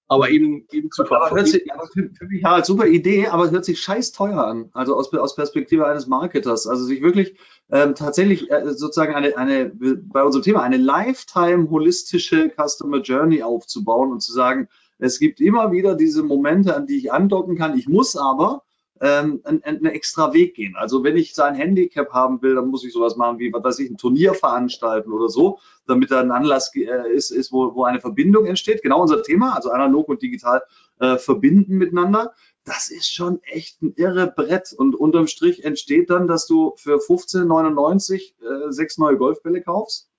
Aber 0.08 0.30
eben, 0.30 0.68
eben 0.72 0.92
zu 0.92 1.04
aber 1.10 1.46
sich, 1.46 1.72
aber 1.74 1.88
für, 1.88 2.12
für 2.16 2.26
mich 2.28 2.44
ja, 2.44 2.64
super 2.64 2.86
Idee, 2.86 3.28
aber 3.28 3.46
es 3.46 3.52
hört 3.52 3.66
sich 3.66 3.82
scheiß 3.82 4.12
teuer 4.12 4.46
an. 4.46 4.70
Also 4.74 4.96
aus, 4.96 5.12
aus 5.14 5.36
Perspektive 5.36 5.88
eines 5.88 6.06
Marketers. 6.06 6.68
Also 6.68 6.86
sich 6.86 7.02
wirklich 7.02 7.38
ähm, 7.72 7.96
tatsächlich 7.96 8.52
äh, 8.52 8.74
sozusagen 8.74 9.16
eine, 9.16 9.36
eine, 9.36 9.72
bei 9.76 10.24
unserem 10.24 10.44
Thema, 10.44 10.62
eine 10.62 10.78
lifetime 10.78 11.70
holistische 11.72 12.52
Customer 12.56 13.02
Journey 13.02 13.42
aufzubauen 13.42 14.12
und 14.12 14.22
zu 14.22 14.32
sagen, 14.32 14.70
es 15.00 15.20
gibt 15.20 15.42
immer 15.42 15.72
wieder 15.72 15.96
diese 15.96 16.22
Momente, 16.22 16.76
an 16.76 16.86
die 16.86 16.98
ich 16.98 17.12
andocken 17.12 17.58
kann. 17.58 17.78
Ich 17.78 17.88
muss 17.88 18.16
aber 18.16 18.64
ähm, 19.02 19.42
einen, 19.44 19.86
extra 19.86 20.34
Weg 20.34 20.56
gehen. 20.56 20.76
Also 20.76 21.04
wenn 21.04 21.18
ich 21.18 21.36
sein 21.36 21.56
Handicap 21.56 22.12
haben 22.12 22.42
will, 22.42 22.56
dann 22.56 22.68
muss 22.68 22.86
ich 22.86 22.94
sowas 22.94 23.16
machen 23.16 23.40
wie, 23.40 23.52
was 23.52 23.64
weiß 23.64 23.80
ich, 23.80 23.90
ein 23.90 23.98
Turnier 23.98 24.34
veranstalten 24.34 25.12
oder 25.12 25.30
so, 25.30 25.60
damit 25.86 26.12
da 26.12 26.22
ein 26.22 26.32
Anlass 26.32 26.74
äh, 26.76 27.12
ist, 27.12 27.32
ist 27.32 27.52
wo, 27.52 27.76
wo 27.76 27.84
eine 27.84 28.00
Verbindung 28.00 28.46
entsteht. 28.46 28.82
Genau 28.82 29.02
unser 29.02 29.22
Thema, 29.24 29.56
also 29.56 29.72
analog 29.72 30.08
und 30.08 30.22
digital 30.22 30.64
äh, 31.00 31.18
verbinden 31.18 31.78
miteinander. 31.78 32.34
Das 32.64 32.90
ist 32.90 33.14
schon 33.14 33.42
echt 33.44 33.82
ein 33.82 33.94
irre 33.96 34.28
Brett. 34.28 34.74
Und 34.74 34.96
unterm 34.96 35.28
Strich 35.28 35.64
entsteht 35.64 36.10
dann, 36.10 36.28
dass 36.28 36.48
du 36.48 36.74
für 36.78 36.98
15,99 36.98 38.16
äh, 38.16 38.72
sechs 38.72 38.98
neue 38.98 39.18
Golfbälle 39.18 39.62
kaufst. 39.62 40.10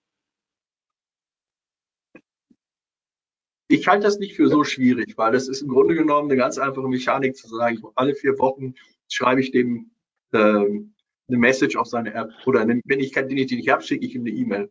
Ich 3.69 3.89
halte 3.89 4.05
das 4.05 4.19
nicht 4.19 4.37
für 4.37 4.49
so 4.49 4.62
schwierig, 4.62 5.17
weil 5.17 5.33
das 5.33 5.49
ist 5.49 5.62
im 5.62 5.69
Grunde 5.69 5.95
genommen 5.95 6.31
eine 6.31 6.39
ganz 6.39 6.59
einfache 6.59 6.89
Mechanik 6.89 7.37
zu 7.37 7.49
sagen, 7.49 7.83
alle 7.95 8.14
vier 8.14 8.39
Wochen 8.39 8.75
schreibe 9.09 9.41
ich 9.41 9.51
dem 9.51 9.91
ähm, 10.33 10.95
eine 11.29 11.39
Message 11.39 11.77
auf 11.77 11.89
seine 11.89 12.14
App 12.14 12.31
oder 12.47 12.61
eine, 12.61 12.81
wenn 12.85 13.01
ich 13.01 13.12
den 13.12 13.37
ich 13.37 13.51
nicht 13.51 13.69
habe, 13.69 13.83
schicke 13.83 14.07
ich 14.07 14.14
ihm 14.14 14.23
eine 14.23 14.31
E-Mail. 14.31 14.71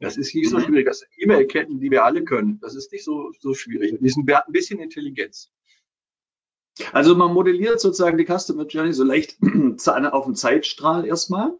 Das 0.00 0.16
ist 0.16 0.34
nicht 0.34 0.50
so 0.50 0.58
mhm. 0.58 0.62
schwierig. 0.64 0.86
Das 0.86 0.98
sind 0.98 1.10
E-Mail-Ketten, 1.16 1.78
die 1.78 1.90
wir 1.92 2.04
alle 2.04 2.24
können. 2.24 2.58
Das 2.60 2.74
ist 2.74 2.90
nicht 2.90 3.04
so, 3.04 3.30
so 3.38 3.54
schwierig. 3.54 3.96
Die 4.00 4.08
sind 4.08 4.28
ein 4.28 4.52
bisschen 4.52 4.80
Intelligenz. 4.80 5.52
Also 6.92 7.14
man 7.14 7.32
modelliert 7.32 7.80
sozusagen 7.80 8.18
die 8.18 8.26
Customer 8.26 8.66
Journey 8.66 8.92
so 8.92 9.04
leicht 9.04 9.36
auf 9.86 10.24
dem 10.24 10.34
Zeitstrahl 10.34 11.06
erstmal. 11.06 11.56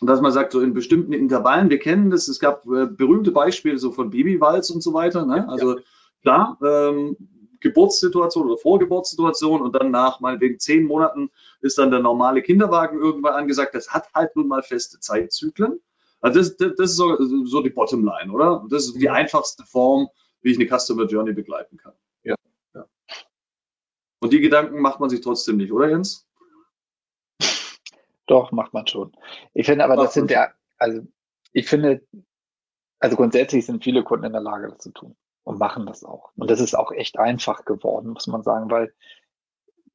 Und 0.00 0.08
dass 0.08 0.20
man 0.20 0.32
sagt, 0.32 0.52
so 0.52 0.60
in 0.60 0.74
bestimmten 0.74 1.12
Intervallen, 1.12 1.70
wir 1.70 1.78
kennen 1.78 2.10
das, 2.10 2.28
es 2.28 2.40
gab 2.40 2.66
äh, 2.66 2.86
berühmte 2.86 3.30
Beispiele 3.30 3.78
so 3.78 3.92
von 3.92 4.10
Babywalz 4.10 4.70
und 4.70 4.82
so 4.82 4.92
weiter. 4.92 5.24
Ne? 5.24 5.48
Also 5.48 5.76
ja. 5.76 5.82
klar, 6.22 6.58
ähm, 6.62 7.16
Geburtssituation 7.60 8.46
oder 8.46 8.58
Vorgeburtssituation 8.58 9.62
und 9.62 9.74
dann 9.74 9.90
nach 9.90 10.20
meinetwegen 10.20 10.58
zehn 10.58 10.84
Monaten 10.84 11.30
ist 11.62 11.78
dann 11.78 11.90
der 11.90 12.00
normale 12.00 12.42
Kinderwagen 12.42 12.98
irgendwann 12.98 13.34
angesagt. 13.34 13.74
Das 13.74 13.90
hat 13.94 14.12
halt 14.14 14.36
nun 14.36 14.48
mal 14.48 14.62
feste 14.62 15.00
Zeitzyklen. 15.00 15.80
Also 16.20 16.40
das, 16.40 16.56
das, 16.56 16.74
das 16.76 16.90
ist 16.90 16.96
so, 16.96 17.16
so 17.46 17.62
die 17.62 17.70
Bottomline, 17.70 18.30
oder? 18.32 18.64
Das 18.68 18.86
ist 18.86 19.00
die 19.00 19.10
einfachste 19.10 19.64
Form, 19.64 20.08
wie 20.42 20.50
ich 20.50 20.58
eine 20.58 20.66
Customer 20.66 21.06
Journey 21.06 21.32
begleiten 21.32 21.78
kann. 21.78 21.94
Ja. 22.22 22.34
ja. 22.74 22.86
Und 24.20 24.32
die 24.32 24.40
Gedanken 24.40 24.80
macht 24.80 25.00
man 25.00 25.10
sich 25.10 25.22
trotzdem 25.22 25.56
nicht, 25.56 25.72
oder 25.72 25.88
Jens? 25.88 26.26
Doch, 28.26 28.52
macht 28.52 28.72
man 28.72 28.86
schon. 28.86 29.12
Ich 29.52 29.66
finde 29.66 29.84
aber, 29.84 29.96
das 29.96 30.14
sind 30.14 30.30
ja, 30.30 30.52
also 30.78 31.02
ich 31.52 31.68
finde, 31.68 32.06
also 32.98 33.16
grundsätzlich 33.16 33.66
sind 33.66 33.84
viele 33.84 34.02
Kunden 34.02 34.26
in 34.26 34.32
der 34.32 34.40
Lage, 34.40 34.68
das 34.68 34.78
zu 34.78 34.90
tun 34.90 35.16
und 35.44 35.58
machen 35.58 35.86
das 35.86 36.04
auch. 36.04 36.30
Und 36.36 36.50
das 36.50 36.60
ist 36.60 36.74
auch 36.74 36.90
echt 36.90 37.18
einfach 37.18 37.64
geworden, 37.64 38.10
muss 38.10 38.26
man 38.26 38.42
sagen, 38.42 38.70
weil 38.70 38.92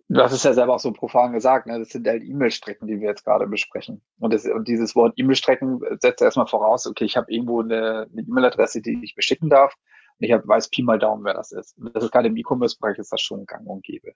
du 0.10 0.22
hast 0.22 0.32
es 0.32 0.44
ja 0.44 0.54
selber 0.54 0.76
auch 0.76 0.80
so 0.80 0.92
profan 0.92 1.34
gesagt, 1.34 1.68
ne? 1.68 1.80
das 1.80 1.90
sind 1.90 2.08
halt 2.08 2.24
E-Mail-Strecken, 2.24 2.88
die 2.88 3.00
wir 3.00 3.10
jetzt 3.10 3.24
gerade 3.24 3.48
besprechen. 3.48 4.02
Und, 4.20 4.34
das, 4.34 4.46
und 4.46 4.68
dieses 4.68 4.96
Wort 4.96 5.14
E-Mail-Strecken 5.18 5.82
setzt 6.00 6.22
erstmal 6.22 6.48
voraus, 6.48 6.88
okay, 6.88 7.06
ich 7.06 7.16
habe 7.16 7.32
irgendwo 7.32 7.62
eine, 7.62 8.08
E-Mail-Adresse, 8.16 8.82
die 8.82 9.00
ich 9.04 9.16
beschicken 9.16 9.50
darf. 9.50 9.76
Und 10.20 10.26
ich 10.26 10.32
hab, 10.32 10.48
weiß 10.48 10.70
Pi 10.70 10.84
mal 10.84 11.00
Daumen, 11.00 11.24
wer 11.24 11.36
das 11.36 11.52
ist. 11.52 11.78
Und 11.78 11.96
das 11.96 12.04
ist 12.04 12.12
gerade 12.12 12.28
im 12.28 12.38
E-Commerce-Bereich 12.38 12.98
ist 12.98 13.12
das 13.12 13.22
schon 13.22 13.46
gang 13.46 13.66
und 13.68 13.84
gäbe. 13.84 14.14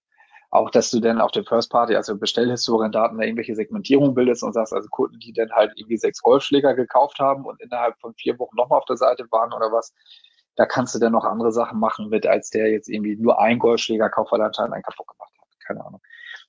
Auch, 0.53 0.69
dass 0.69 0.91
du 0.91 0.99
dann 0.99 1.19
auf 1.19 1.31
der 1.31 1.43
First 1.43 1.71
Party, 1.71 1.95
also 1.95 2.15
Bestellhistoriendaten, 2.15 3.17
da 3.17 3.23
irgendwelche 3.23 3.55
Segmentierung 3.55 4.13
bildest 4.13 4.43
und 4.43 4.53
sagst, 4.53 4.71
also 4.71 4.87
Kunden, 4.87 5.17
die 5.17 5.33
dann 5.33 5.49
halt 5.51 5.73
irgendwie 5.75 5.97
sechs 5.97 6.21
Golfschläger 6.21 6.75
gekauft 6.75 7.17
haben 7.17 7.45
und 7.45 7.59
innerhalb 7.59 7.99
von 7.99 8.13
vier 8.13 8.37
Wochen 8.37 8.55
nochmal 8.55 8.77
auf 8.77 8.85
der 8.85 8.97
Seite 8.97 9.25
waren 9.31 9.51
oder 9.51 9.71
was, 9.71 9.95
da 10.55 10.67
kannst 10.67 10.93
du 10.93 10.99
dann 10.99 11.13
noch 11.13 11.25
andere 11.25 11.51
Sachen 11.51 11.79
machen 11.79 12.09
mit, 12.09 12.27
als 12.27 12.51
der 12.51 12.69
jetzt 12.71 12.87
irgendwie 12.87 13.15
nur 13.15 13.41
ein 13.41 13.57
Golfschläger 13.57 14.11
kauft, 14.11 14.31
weil 14.31 14.41
er 14.41 14.45
anscheinend 14.45 14.75
einen 14.75 14.83
kaputt 14.83 15.07
gemacht 15.07 15.33
hat. 15.41 15.47
Keine 15.65 15.83
Ahnung. 15.83 16.01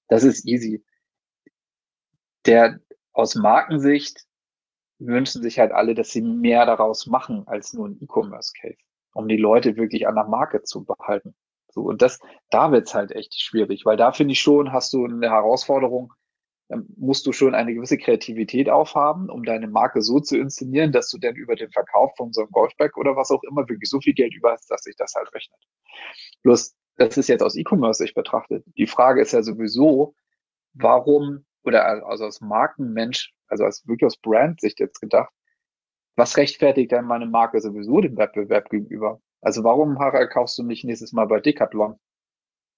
Das 0.09 0.23
ist 0.23 0.47
easy. 0.47 0.85
Der 2.45 2.81
aus 3.15 3.35
Markensicht 3.35 4.27
wünschen 4.99 5.43
sich 5.43 5.59
halt 5.59 5.73
alle, 5.73 5.95
dass 5.95 6.11
sie 6.11 6.21
mehr 6.21 6.67
daraus 6.67 7.07
machen 7.07 7.49
als 7.49 7.73
nur 7.73 7.89
ein 7.89 7.99
E-Commerce-Case, 8.03 8.77
um 9.15 9.29
die 9.29 9.39
Leute 9.39 9.79
wirklich 9.79 10.07
an 10.07 10.17
der 10.17 10.25
Marke 10.25 10.63
zu 10.63 10.85
behalten. 10.85 11.35
So, 11.75 11.83
und 11.83 12.03
das, 12.03 12.21
da 12.51 12.71
wird's 12.71 12.95
halt 12.95 13.11
echt 13.11 13.35
schwierig, 13.35 13.85
weil 13.85 13.97
da 13.97 14.13
finde 14.13 14.33
ich 14.33 14.41
schon, 14.41 14.73
hast 14.73 14.93
du 14.93 15.05
eine 15.05 15.29
Herausforderung, 15.29 16.13
dann 16.69 16.87
musst 16.97 17.27
du 17.27 17.33
schon 17.33 17.53
eine 17.53 17.75
gewisse 17.75 17.99
Kreativität 17.99 18.71
aufhaben, 18.71 19.29
um 19.29 19.43
deine 19.43 19.67
Marke 19.67 20.01
so 20.01 20.21
zu 20.21 20.39
inszenieren, 20.39 20.93
dass 20.93 21.11
du 21.11 21.19
dann 21.19 21.35
über 21.35 21.57
den 21.57 21.73
Verkauf 21.73 22.13
von 22.17 22.33
so 22.33 22.43
einem 22.43 22.53
Golfbag 22.53 22.97
oder 22.97 23.17
was 23.17 23.33
auch 23.33 23.43
immer 23.43 23.69
wirklich 23.69 23.91
so 23.91 24.01
viel 24.01 24.15
Geld 24.15 24.35
über 24.35 24.53
hast, 24.53 24.71
dass 24.71 24.83
sich 24.83 24.95
das 24.95 25.15
halt 25.17 25.35
rechnet. 25.35 25.61
Bloß, 26.45 26.77
das 26.97 27.17
ist 27.19 27.29
jetzt 27.29 27.43
aus 27.43 27.57
E-Commerce-Sicht 27.57 28.15
betrachtet. 28.15 28.65
Die 28.79 28.87
Frage 28.87 29.21
ist 29.21 29.33
ja 29.33 29.43
sowieso, 29.43 30.15
warum, 30.75 31.45
oder 31.65 32.07
also 32.07 32.25
aus 32.25 32.41
Markenmensch, 32.41 33.35
also 33.49 33.65
als 33.65 33.85
wirklich 33.89 34.07
aus 34.07 34.17
Brand-Sicht 34.19 34.79
jetzt 34.79 35.01
gedacht, 35.01 35.33
was 36.15 36.37
rechtfertigt 36.37 36.93
denn 36.93 37.05
meine 37.07 37.27
Marke 37.27 37.61
sowieso 37.61 38.01
dem 38.01 38.17
Wettbewerb 38.17 38.71
gegenüber? 38.71 39.21
Also 39.45 39.63
warum, 39.63 39.99
Harald, 39.99 40.31
kaufst 40.31 40.59
du 40.59 40.63
nicht 40.63 40.85
nächstes 40.85 41.13
Mal 41.13 41.27
bei 41.27 41.39
Decathlon? 41.39 41.99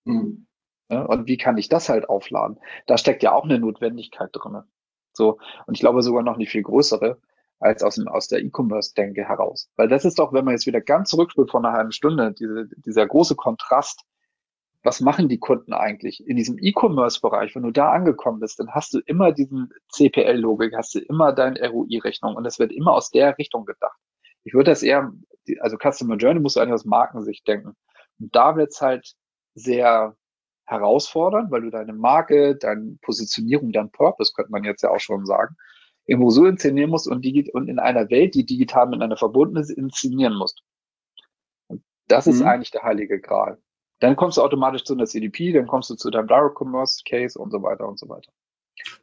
Mhm. 0.05 0.47
Und 0.89 1.27
wie 1.27 1.37
kann 1.37 1.57
ich 1.59 1.69
das 1.69 1.89
halt 1.89 2.09
aufladen? 2.09 2.59
Da 2.87 2.99
steckt 2.99 3.23
ja 3.23 3.33
auch 3.33 3.45
eine 3.45 3.59
Notwendigkeit 3.59 4.31
drin. 4.33 4.62
So, 5.12 5.39
und 5.67 5.75
ich 5.75 5.81
glaube 5.81 6.03
sogar 6.03 6.23
noch 6.23 6.35
eine 6.35 6.47
viel 6.47 6.62
größere 6.62 7.21
als 7.59 7.83
aus, 7.83 7.95
dem, 7.95 8.09
aus 8.09 8.29
der 8.29 8.41
E-Commerce-Denke 8.45 9.27
heraus. 9.27 9.71
Weil 9.77 9.89
das 9.89 10.05
ist 10.05 10.19
doch, 10.19 10.33
wenn 10.33 10.45
man 10.45 10.53
jetzt 10.53 10.67
wieder 10.67 10.81
ganz 10.81 11.09
zurückspielt 11.09 11.51
von 11.51 11.64
einer 11.64 11.77
halben 11.77 11.93
Stunde, 11.93 12.33
diese, 12.33 12.69
dieser 12.77 13.07
große 13.07 13.35
Kontrast, 13.35 14.03
was 14.83 15.01
machen 15.01 15.29
die 15.29 15.39
Kunden 15.39 15.73
eigentlich 15.73 16.25
in 16.27 16.37
diesem 16.37 16.59
E-Commerce-Bereich? 16.61 17.55
Wenn 17.55 17.62
du 17.62 17.71
da 17.71 17.93
angekommen 17.93 18.41
bist, 18.41 18.59
dann 18.61 18.73
hast 18.73 18.93
du 18.93 19.01
immer 19.07 19.33
diesen 19.33 19.73
CPL-Logik, 19.91 20.75
hast 20.77 20.95
du 20.95 20.99
immer 20.99 21.33
deine 21.33 21.69
ROI-Rechnung 21.69 22.37
und 22.37 22.45
es 22.45 22.59
wird 22.59 22.73
immer 22.73 22.93
aus 22.93 23.11
der 23.11 23.39
Richtung 23.39 23.64
gedacht. 23.64 23.99
Ich 24.45 24.55
würde 24.55 24.71
das 24.71 24.83
eher 24.83 25.12
also 25.61 25.77
Customer 25.77 26.17
Journey 26.17 26.41
musst 26.41 26.57
du 26.57 26.61
eigentlich 26.61 26.75
aus 26.75 26.85
Markensicht 26.85 27.47
denken. 27.47 27.75
Und 28.19 28.35
da 28.35 28.57
wird's 28.57 28.81
halt 28.81 29.15
sehr 29.55 30.17
herausfordernd, 30.67 31.51
weil 31.51 31.63
du 31.63 31.71
deine 31.71 31.93
Marke, 31.93 32.57
deine 32.57 32.99
Positionierung, 33.03 33.73
dein 33.73 33.91
Purpose, 33.91 34.33
könnte 34.35 34.51
man 34.51 34.65
jetzt 34.65 34.83
ja 34.83 34.91
auch 34.91 35.01
schon 35.01 35.25
sagen, 35.27 35.57
irgendwo 36.07 36.31
so 36.31 36.47
inszenieren 36.47 36.91
musst 36.91 37.09
und, 37.09 37.27
und 37.53 37.69
in 37.69 37.79
einer 37.79 38.11
Welt, 38.11 38.35
die 38.35 38.45
digital 38.45 38.87
miteinander 38.87 39.17
verbunden 39.17 39.57
ist, 39.57 39.71
inszenieren 39.71 40.35
musst. 40.35 40.63
Und 41.69 41.83
das 42.09 42.27
mhm. 42.27 42.33
ist 42.33 42.43
eigentlich 42.43 42.71
der 42.71 42.83
heilige 42.83 43.21
Gral. 43.21 43.59
Dann 44.01 44.17
kommst 44.17 44.37
du 44.37 44.43
automatisch 44.43 44.85
zu 44.85 44.95
einer 44.95 45.07
CDP, 45.07 45.53
dann 45.53 45.67
kommst 45.67 45.89
du 45.91 45.95
zu 45.95 46.11
deinem 46.11 46.29
Direct 46.29 46.57
Commerce 46.61 47.03
Case 47.09 47.39
und 47.39 47.51
so 47.51 47.63
weiter 47.63 47.89
und 47.89 47.99
so 47.99 48.09
weiter. 48.09 48.31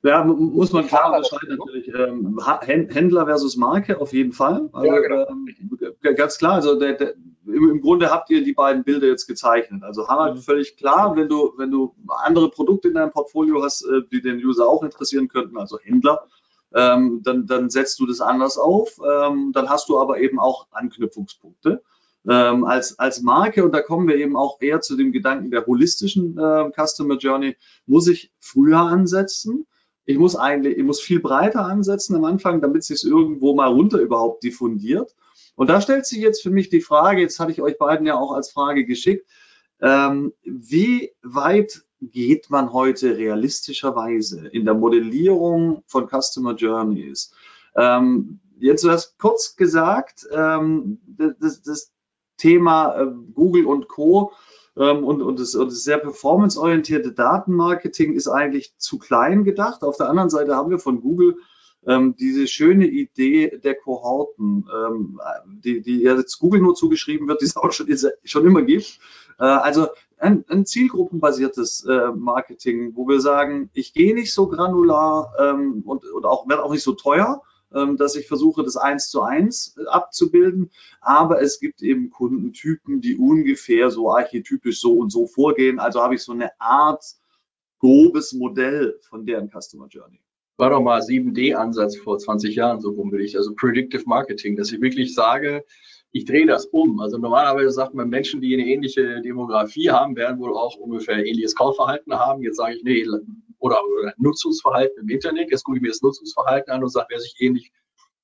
Ja, 0.03 0.23
muss 0.23 0.71
man 0.73 0.87
klar 0.87 1.07
unterscheiden 1.07 1.57
natürlich. 1.57 1.87
Ähm, 1.87 2.39
Händler 2.61 3.25
versus 3.25 3.57
Marke 3.57 3.99
auf 3.99 4.13
jeden 4.13 4.33
Fall. 4.33 4.69
Also, 4.73 4.87
ja, 4.87 4.99
genau. 4.99 5.27
ähm, 5.29 6.15
ganz 6.15 6.37
klar, 6.37 6.53
also 6.53 6.77
der, 6.77 6.93
der, 6.93 7.13
im, 7.45 7.69
im, 7.69 7.81
Grunde 7.81 8.09
habt 8.11 8.29
ihr 8.29 8.43
die 8.43 8.53
beiden 8.53 8.83
Bilder 8.83 9.07
jetzt 9.07 9.27
gezeichnet. 9.27 9.83
Also 9.83 10.07
Harald, 10.07 10.35
mhm. 10.35 10.41
völlig 10.41 10.77
klar, 10.77 11.15
wenn 11.15 11.29
du, 11.29 11.53
wenn 11.57 11.71
du 11.71 11.95
andere 12.07 12.49
Produkte 12.49 12.89
in 12.89 12.95
deinem 12.95 13.11
Portfolio 13.11 13.63
hast, 13.63 13.83
äh, 13.83 14.01
die 14.11 14.21
den 14.21 14.37
User 14.37 14.67
auch 14.67 14.83
interessieren 14.83 15.27
könnten, 15.27 15.57
also 15.57 15.79
Händler, 15.79 16.27
ähm, 16.73 17.21
dann, 17.23 17.45
dann 17.47 17.69
setzt 17.69 17.99
du 17.99 18.05
das 18.05 18.21
anders 18.21 18.57
auf. 18.57 18.99
Ähm, 18.99 19.51
dann 19.53 19.69
hast 19.69 19.89
du 19.89 19.99
aber 19.99 20.19
eben 20.19 20.39
auch 20.39 20.67
Anknüpfungspunkte. 20.71 21.83
Ähm, 22.27 22.63
als, 22.63 22.97
als 22.99 23.21
Marke, 23.21 23.65
und 23.65 23.73
da 23.73 23.81
kommen 23.81 24.07
wir 24.07 24.15
eben 24.15 24.37
auch 24.37 24.61
eher 24.61 24.79
zu 24.79 24.95
dem 24.95 25.11
Gedanken 25.11 25.51
der 25.51 25.65
holistischen 25.65 26.37
äh, 26.37 26.71
Customer 26.71 27.17
Journey, 27.17 27.57
muss 27.85 28.07
ich 28.07 28.31
früher 28.39 28.79
ansetzen. 28.79 29.67
Ich 30.05 30.17
muss 30.17 30.35
eigentlich, 30.35 30.77
ich 30.77 30.83
muss 30.83 31.01
viel 31.01 31.19
breiter 31.19 31.65
ansetzen 31.65 32.15
am 32.15 32.23
Anfang, 32.23 32.61
damit 32.61 32.83
sich 32.83 33.03
irgendwo 33.03 33.55
mal 33.55 33.67
runter 33.67 33.99
überhaupt 33.99 34.43
diffundiert. 34.43 35.15
Und 35.55 35.69
da 35.69 35.81
stellt 35.81 36.05
sich 36.05 36.19
jetzt 36.19 36.41
für 36.41 36.49
mich 36.49 36.69
die 36.69 36.81
Frage, 36.81 37.21
jetzt 37.21 37.39
hatte 37.39 37.51
ich 37.51 37.61
euch 37.61 37.77
beiden 37.77 38.05
ja 38.05 38.15
auch 38.15 38.31
als 38.31 38.51
Frage 38.51 38.85
geschickt, 38.85 39.29
ähm, 39.81 40.33
wie 40.43 41.11
weit 41.21 41.83
geht 42.01 42.49
man 42.49 42.73
heute 42.73 43.17
realistischerweise 43.17 44.47
in 44.47 44.65
der 44.65 44.73
Modellierung 44.73 45.83
von 45.87 46.07
Customer 46.07 46.55
Journeys? 46.55 47.33
Ähm, 47.75 48.39
jetzt, 48.59 48.83
du 48.83 48.91
hast 48.91 49.17
kurz 49.19 49.55
gesagt, 49.55 50.25
ähm, 50.31 50.99
das, 51.39 51.61
das, 51.61 51.92
Thema 52.43 52.99
äh, 52.99 53.07
Google 53.33 53.65
und 53.65 53.87
Co. 53.87 54.33
Ähm, 54.75 55.03
und, 55.03 55.21
und, 55.21 55.39
das, 55.39 55.55
und 55.55 55.67
das 55.67 55.83
sehr 55.83 55.97
performanceorientierte 55.97 57.13
Datenmarketing 57.13 58.13
ist 58.13 58.27
eigentlich 58.27 58.77
zu 58.77 58.99
klein 58.99 59.45
gedacht. 59.45 59.83
Auf 59.83 59.97
der 59.97 60.09
anderen 60.09 60.29
Seite 60.29 60.55
haben 60.55 60.69
wir 60.69 60.79
von 60.79 60.99
Google 60.99 61.37
ähm, 61.87 62.15
diese 62.17 62.47
schöne 62.47 62.87
Idee 62.87 63.59
der 63.63 63.75
Kohorten, 63.75 64.65
ähm, 64.75 65.21
die, 65.63 65.81
die 65.81 66.01
jetzt 66.01 66.39
Google 66.39 66.61
nur 66.61 66.75
zugeschrieben 66.75 67.27
wird, 67.27 67.41
die 67.41 67.45
es 67.45 67.55
auch 67.55 67.71
schon, 67.71 67.87
schon 68.23 68.45
immer 68.45 68.63
gibt. 68.63 68.99
Äh, 69.39 69.45
also 69.45 69.87
ein, 70.17 70.43
ein 70.49 70.65
zielgruppenbasiertes 70.65 71.85
äh, 71.85 72.11
Marketing, 72.11 72.93
wo 72.95 73.07
wir 73.07 73.21
sagen, 73.21 73.69
ich 73.73 73.93
gehe 73.93 74.13
nicht 74.13 74.33
so 74.33 74.47
granular 74.47 75.33
ähm, 75.39 75.83
und, 75.85 76.03
und 76.05 76.25
auch 76.25 76.47
werde 76.49 76.63
auch 76.63 76.71
nicht 76.71 76.83
so 76.83 76.93
teuer, 76.93 77.41
dass 77.97 78.15
ich 78.15 78.27
versuche, 78.27 78.63
das 78.63 78.77
eins 78.77 79.09
zu 79.09 79.21
eins 79.21 79.75
abzubilden. 79.87 80.71
Aber 81.01 81.41
es 81.41 81.59
gibt 81.59 81.81
eben 81.81 82.09
Kundentypen, 82.09 83.01
die 83.01 83.17
ungefähr 83.17 83.89
so 83.89 84.11
archetypisch 84.11 84.79
so 84.79 84.93
und 84.93 85.11
so 85.11 85.27
vorgehen. 85.27 85.79
Also 85.79 86.01
habe 86.01 86.15
ich 86.15 86.23
so 86.23 86.31
eine 86.33 86.51
Art 86.59 87.03
grobes 87.79 88.33
Modell 88.33 88.99
von 89.01 89.25
deren 89.25 89.49
Customer 89.49 89.87
Journey 89.87 90.23
war 90.57 90.69
doch 90.69 90.81
mal 90.81 91.01
7D-Ansatz 91.01 91.97
vor 91.97 92.17
20 92.19 92.55
Jahren 92.55 92.79
so 92.79 92.93
bummelig, 92.93 93.35
also 93.35 93.53
Predictive 93.55 94.03
Marketing, 94.05 94.55
dass 94.55 94.71
ich 94.71 94.81
wirklich 94.81 95.13
sage, 95.13 95.65
ich 96.11 96.25
drehe 96.25 96.45
das 96.45 96.67
um. 96.67 96.99
Also 96.99 97.17
normalerweise 97.17 97.71
sagt 97.71 97.95
man, 97.95 98.07
Menschen, 98.07 98.39
die 98.39 98.53
eine 98.53 98.67
ähnliche 98.67 99.21
Demografie 99.21 99.89
haben, 99.89 100.15
werden 100.15 100.39
wohl 100.39 100.53
auch 100.53 100.75
ungefähr 100.77 101.25
ähnliches 101.25 101.55
Kaufverhalten 101.55 102.13
haben. 102.13 102.43
Jetzt 102.43 102.57
sage 102.57 102.75
ich, 102.75 102.83
nee, 102.83 103.05
oder, 103.63 103.79
Nutzungsverhalten 104.17 105.03
im 105.03 105.09
Internet. 105.09 105.49
Jetzt 105.49 105.63
gucke 105.63 105.77
ich 105.77 105.81
mir 105.81 105.87
das 105.87 106.01
Nutzungsverhalten 106.01 106.71
an 106.71 106.83
und 106.83 106.89
sage, 106.89 107.07
wer 107.09 107.19
sich 107.19 107.35
ähnlich 107.39 107.71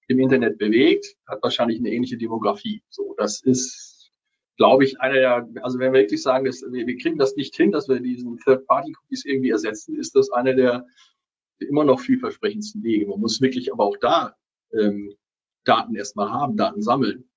im 0.10 0.20
Internet 0.20 0.58
bewegt, 0.58 1.16
hat 1.28 1.42
wahrscheinlich 1.42 1.80
eine 1.80 1.92
ähnliche 1.92 2.18
Demografie. 2.18 2.84
So, 2.90 3.16
das 3.18 3.42
ist, 3.42 4.12
glaube 4.58 4.84
ich, 4.84 5.00
einer 5.00 5.14
der, 5.14 5.50
also 5.62 5.80
wenn 5.80 5.94
wir 5.94 6.02
wirklich 6.02 6.22
sagen, 6.22 6.44
dass 6.44 6.62
wir, 6.62 6.86
wir 6.86 6.98
kriegen 6.98 7.18
das 7.18 7.38
nicht 7.38 7.56
hin, 7.56 7.72
dass 7.72 7.88
wir 7.88 8.02
diesen 8.02 8.38
Third-Party-Cookies 8.40 9.24
irgendwie 9.24 9.52
ersetzen, 9.52 9.98
ist 9.98 10.14
das 10.16 10.30
einer 10.32 10.54
der 10.54 10.86
immer 11.60 11.86
noch 11.86 12.02
vielversprechendsten 12.02 12.84
Wege. 12.84 13.08
Man 13.08 13.22
muss 13.22 13.40
wirklich 13.40 13.72
aber 13.72 13.86
auch 13.86 13.98
da 14.02 14.36
ähm, 14.74 15.16
Daten 15.64 15.96
erstmal 15.96 16.32
haben, 16.32 16.58
Daten 16.58 16.82
sammeln. 16.82 17.29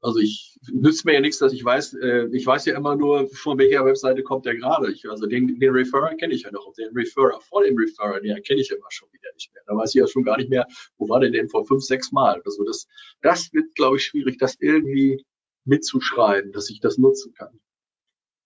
Also 0.00 0.18
ich 0.18 0.58
nützt 0.72 1.04
mir 1.04 1.14
ja 1.14 1.20
nichts, 1.20 1.38
dass 1.38 1.52
ich 1.52 1.64
weiß, 1.64 1.94
äh, 1.94 2.28
ich 2.32 2.44
weiß 2.44 2.64
ja 2.66 2.76
immer 2.76 2.96
nur, 2.96 3.28
von 3.28 3.58
welcher 3.58 3.84
Webseite 3.84 4.22
kommt 4.22 4.44
der 4.46 4.56
gerade. 4.56 4.90
Ich, 4.90 5.08
also 5.08 5.26
den, 5.26 5.60
den 5.60 5.70
Referrer 5.70 6.14
kenne 6.16 6.34
ich 6.34 6.42
ja 6.42 6.50
noch. 6.50 6.72
Den 6.74 6.90
Referrer 6.96 7.40
vor 7.40 7.62
dem 7.62 7.76
Referrer, 7.76 8.20
den 8.20 8.42
kenne 8.42 8.60
ich 8.60 8.70
immer 8.70 8.90
schon 8.90 9.08
wieder 9.12 9.32
nicht 9.34 9.52
mehr. 9.54 9.62
Da 9.66 9.76
weiß 9.76 9.94
ich 9.94 10.00
ja 10.00 10.06
schon 10.06 10.24
gar 10.24 10.36
nicht 10.38 10.50
mehr, 10.50 10.66
wo 10.98 11.08
war 11.08 11.20
der 11.20 11.30
denn 11.30 11.48
vor 11.48 11.64
fünf, 11.66 11.84
sechs 11.84 12.10
Mal. 12.10 12.42
Also 12.44 12.64
das, 12.64 12.88
das 13.22 13.52
wird, 13.52 13.74
glaube 13.74 13.98
ich, 13.98 14.04
schwierig, 14.04 14.38
das 14.38 14.56
irgendwie 14.58 15.24
mitzuschreiben, 15.64 16.52
dass 16.52 16.70
ich 16.70 16.80
das 16.80 16.98
nutzen 16.98 17.32
kann. 17.34 17.60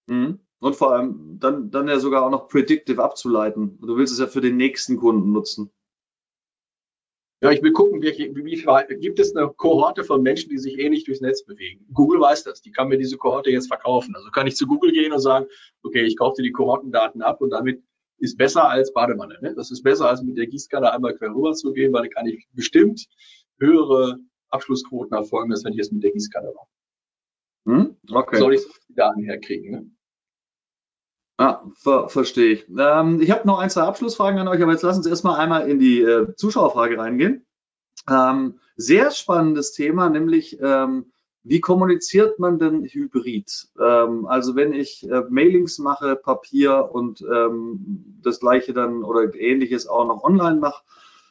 Mhm. 0.06 0.40
Und 0.58 0.76
vor 0.76 0.92
allem 0.92 1.38
dann, 1.38 1.70
dann 1.70 1.88
ja 1.88 1.98
sogar 1.98 2.24
auch 2.24 2.30
noch 2.30 2.48
predictive 2.48 3.02
abzuleiten. 3.02 3.78
Du 3.80 3.96
willst 3.96 4.12
es 4.12 4.18
ja 4.18 4.26
für 4.26 4.40
den 4.40 4.56
nächsten 4.56 4.96
Kunden 4.96 5.32
nutzen. 5.32 5.70
Ja, 7.44 7.50
ich 7.50 7.62
will 7.62 7.72
gucken, 7.72 8.00
wie, 8.00 8.06
wie, 8.06 8.44
wie 8.44 8.96
gibt 9.00 9.18
es 9.18 9.36
eine 9.36 9.48
Kohorte 9.48 10.02
von 10.02 10.22
Menschen, 10.22 10.48
die 10.48 10.56
sich 10.56 10.78
ähnlich 10.78 11.04
durchs 11.04 11.20
Netz 11.20 11.44
bewegen. 11.44 11.86
Google 11.92 12.18
weiß 12.18 12.44
das, 12.44 12.62
die 12.62 12.70
kann 12.70 12.88
mir 12.88 12.96
diese 12.96 13.18
Kohorte 13.18 13.50
jetzt 13.50 13.68
verkaufen. 13.68 14.16
Also 14.16 14.30
kann 14.30 14.46
ich 14.46 14.56
zu 14.56 14.66
Google 14.66 14.92
gehen 14.92 15.12
und 15.12 15.20
sagen, 15.20 15.44
okay, 15.82 16.04
ich 16.04 16.16
kaufe 16.16 16.36
dir 16.36 16.44
die 16.44 16.52
Kohortendaten 16.52 17.20
ab 17.20 17.42
und 17.42 17.50
damit 17.50 17.82
ist 18.16 18.38
besser 18.38 18.70
als 18.70 18.94
Badewanne. 18.94 19.36
Ne? 19.42 19.54
Das 19.54 19.70
ist 19.70 19.82
besser 19.82 20.08
als 20.08 20.22
mit 20.22 20.38
der 20.38 20.46
Gießkanne 20.46 20.90
einmal 20.90 21.14
quer 21.18 21.34
rüber 21.34 21.52
zu 21.52 21.74
gehen, 21.74 21.92
weil 21.92 22.04
dann 22.04 22.10
kann 22.12 22.26
ich 22.26 22.46
bestimmt 22.52 23.06
höhere 23.60 24.18
Abschlussquoten 24.48 25.14
erfolgen, 25.14 25.52
als 25.52 25.66
wenn 25.66 25.74
ich 25.74 25.80
es 25.80 25.92
mit 25.92 26.02
der 26.02 26.12
Gießkanne 26.12 26.50
mache. 26.50 26.66
Hm? 27.66 27.96
Okay. 28.10 28.38
Soll 28.38 28.54
ich 28.54 28.62
die 28.88 28.94
Daten 28.94 29.22
herkriegen? 29.22 29.70
Ne? 29.70 29.90
Ah, 31.36 31.64
ver 31.74 32.08
verstehe 32.08 32.52
ich. 32.52 32.66
Ähm, 32.68 33.20
ich 33.20 33.30
habe 33.30 33.46
noch 33.46 33.58
ein, 33.58 33.70
zwei 33.70 33.82
Abschlussfragen 33.82 34.38
an 34.38 34.48
euch, 34.48 34.62
aber 34.62 34.72
jetzt 34.72 34.82
lassen 34.82 34.98
uns 34.98 35.06
erstmal 35.06 35.40
einmal 35.40 35.68
in 35.68 35.80
die 35.80 36.00
äh, 36.00 36.34
Zuschauerfrage 36.36 36.96
reingehen. 36.96 37.44
Ähm, 38.08 38.60
sehr 38.76 39.10
spannendes 39.10 39.72
Thema, 39.72 40.08
nämlich 40.10 40.58
ähm, 40.60 41.12
wie 41.42 41.60
kommuniziert 41.60 42.38
man 42.38 42.58
denn 42.58 42.84
hybrid? 42.84 43.68
Ähm, 43.78 44.26
also 44.26 44.56
wenn 44.56 44.72
ich 44.72 45.08
äh, 45.08 45.22
Mailings 45.28 45.78
mache, 45.78 46.16
Papier 46.16 46.90
und 46.92 47.20
ähm, 47.22 48.18
das 48.22 48.40
gleiche 48.40 48.72
dann 48.72 49.02
oder 49.02 49.34
ähnliches 49.34 49.86
auch 49.86 50.06
noch 50.06 50.22
online 50.22 50.56
mache 50.60 50.82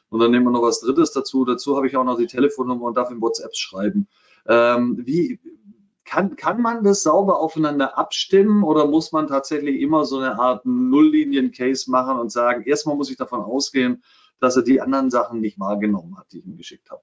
und 0.10 0.20
dann 0.20 0.32
nehmen 0.32 0.46
wir 0.46 0.52
noch 0.52 0.62
was 0.62 0.82
Drittes 0.82 1.12
dazu. 1.14 1.46
Dazu 1.46 1.78
habe 1.78 1.88
ich 1.88 1.98
auch 1.98 2.04
noch 2.04 2.18
die 2.18 2.28
Telefonnummer 2.28 2.84
und 2.84 2.98
darf 2.98 3.10
in 3.10 3.22
WhatsApp 3.22 3.56
schreiben. 3.56 4.08
Ähm, 4.46 5.02
wie, 5.04 5.40
kann, 6.14 6.36
kann 6.36 6.62
man 6.62 6.84
das 6.84 7.02
sauber 7.02 7.40
aufeinander 7.40 7.98
abstimmen 7.98 8.64
oder 8.64 8.86
muss 8.86 9.12
man 9.12 9.28
tatsächlich 9.28 9.82
immer 9.82 10.06
so 10.06 10.20
eine 10.20 10.38
Art 10.38 10.64
Nulllinien-Case 10.64 11.90
machen 11.90 12.20
und 12.20 12.32
sagen, 12.32 12.64
erstmal 12.66 12.96
muss 12.96 13.10
ich 13.10 13.18
davon 13.18 13.42
ausgehen, 13.42 14.04
dass 14.40 14.56
er 14.56 14.62
die 14.62 14.80
anderen 14.80 15.10
Sachen 15.10 15.42
nicht 15.42 15.60
wahrgenommen 15.60 16.16
hat, 16.16 16.28
die 16.32 16.40
ich 16.40 16.46
ihm 16.46 16.56
geschickt 16.56 16.92
habe? 16.92 17.02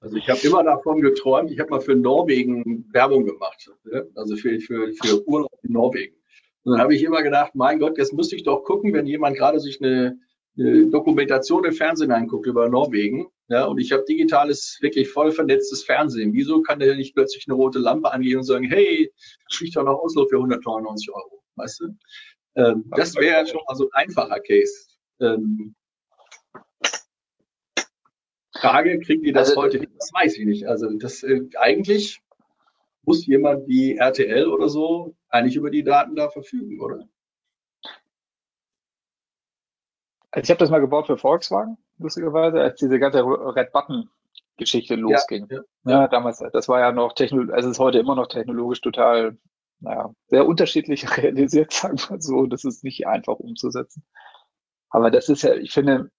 Also 0.00 0.16
ich 0.16 0.30
habe 0.30 0.40
immer 0.42 0.64
davon 0.64 1.02
geträumt, 1.02 1.50
ich 1.50 1.60
habe 1.60 1.68
mal 1.68 1.80
für 1.82 1.96
Norwegen 1.96 2.88
Werbung 2.90 3.26
gemacht, 3.26 3.70
ne? 3.84 4.08
also 4.14 4.36
für, 4.36 4.58
für, 4.58 4.90
für 4.94 5.28
Urlaub 5.28 5.52
in 5.62 5.74
Norwegen. 5.74 6.16
Und 6.62 6.72
dann 6.72 6.80
habe 6.80 6.94
ich 6.94 7.02
immer 7.02 7.22
gedacht, 7.22 7.54
mein 7.54 7.78
Gott, 7.78 7.98
jetzt 7.98 8.14
müsste 8.14 8.36
ich 8.36 8.44
doch 8.44 8.64
gucken, 8.64 8.94
wenn 8.94 9.06
jemand 9.06 9.36
gerade 9.36 9.60
sich 9.60 9.82
eine, 9.82 10.18
eine 10.56 10.86
Dokumentation 10.86 11.66
im 11.66 11.74
Fernsehen 11.74 12.10
anguckt 12.10 12.46
über 12.46 12.70
Norwegen, 12.70 13.26
ja, 13.52 13.66
und 13.66 13.78
ich 13.78 13.92
habe 13.92 14.02
digitales, 14.08 14.78
wirklich 14.80 15.10
voll 15.10 15.30
vernetztes 15.30 15.84
Fernsehen. 15.84 16.32
Wieso 16.32 16.62
kann 16.62 16.78
der 16.78 16.96
nicht 16.96 17.14
plötzlich 17.14 17.44
eine 17.46 17.54
rote 17.54 17.78
Lampe 17.78 18.10
angehen 18.10 18.38
und 18.38 18.44
sagen, 18.44 18.64
hey, 18.64 19.12
fliegt 19.52 19.76
doch 19.76 19.84
noch 19.84 19.98
Oslo 19.98 20.26
für 20.26 20.36
199 20.36 21.12
Euro? 21.12 21.42
Weißt 21.56 21.80
du? 21.80 21.88
Ähm, 22.56 22.90
das 22.96 23.14
wäre 23.14 23.46
schon 23.46 23.60
mal 23.68 23.74
so 23.74 23.90
ein 23.92 24.04
einfacher 24.04 24.40
Case. 24.40 24.86
Ähm, 25.20 25.74
Frage, 28.58 28.98
kriegen 29.00 29.22
die 29.22 29.32
das 29.32 29.50
also, 29.50 29.60
heute 29.60 29.78
hin? 29.80 29.92
Das 29.98 30.10
weiß 30.14 30.38
ich 30.38 30.46
nicht. 30.46 30.66
Also 30.66 30.88
das 30.96 31.22
äh, 31.22 31.42
eigentlich 31.58 32.22
muss 33.02 33.26
jemand 33.26 33.68
wie 33.68 33.96
RTL 33.96 34.46
oder 34.46 34.70
so 34.70 35.14
eigentlich 35.28 35.56
über 35.56 35.68
die 35.68 35.84
Daten 35.84 36.16
da 36.16 36.30
verfügen, 36.30 36.80
oder? 36.80 37.06
Also 40.30 40.44
ich 40.44 40.50
habe 40.50 40.58
das 40.58 40.70
mal 40.70 40.78
gebaut 40.78 41.06
für 41.06 41.18
Volkswagen 41.18 41.76
lustigerweise, 42.02 42.60
als 42.60 42.78
diese 42.78 42.98
ganze 42.98 43.24
Red 43.24 43.72
Button 43.72 44.08
Geschichte 44.56 44.94
losging. 44.94 45.46
Ja, 45.50 45.60
ja. 45.84 46.00
ja, 46.02 46.08
damals, 46.08 46.42
das 46.52 46.68
war 46.68 46.80
ja 46.80 46.92
noch 46.92 47.14
technologisch, 47.14 47.54
also 47.54 47.68
es 47.68 47.76
ist 47.76 47.80
heute 47.80 47.98
immer 47.98 48.14
noch 48.14 48.28
technologisch 48.28 48.80
total, 48.80 49.38
naja, 49.80 50.12
sehr 50.28 50.46
unterschiedlich 50.46 51.04
realisiert, 51.16 51.72
sagen 51.72 51.98
wir 52.08 52.20
so. 52.20 52.46
Das 52.46 52.64
ist 52.64 52.84
nicht 52.84 53.06
einfach 53.06 53.36
umzusetzen. 53.36 54.04
Aber 54.90 55.10
das 55.10 55.28
ist 55.28 55.42
ja, 55.42 55.54
ich 55.54 55.72
finde, 55.72 56.10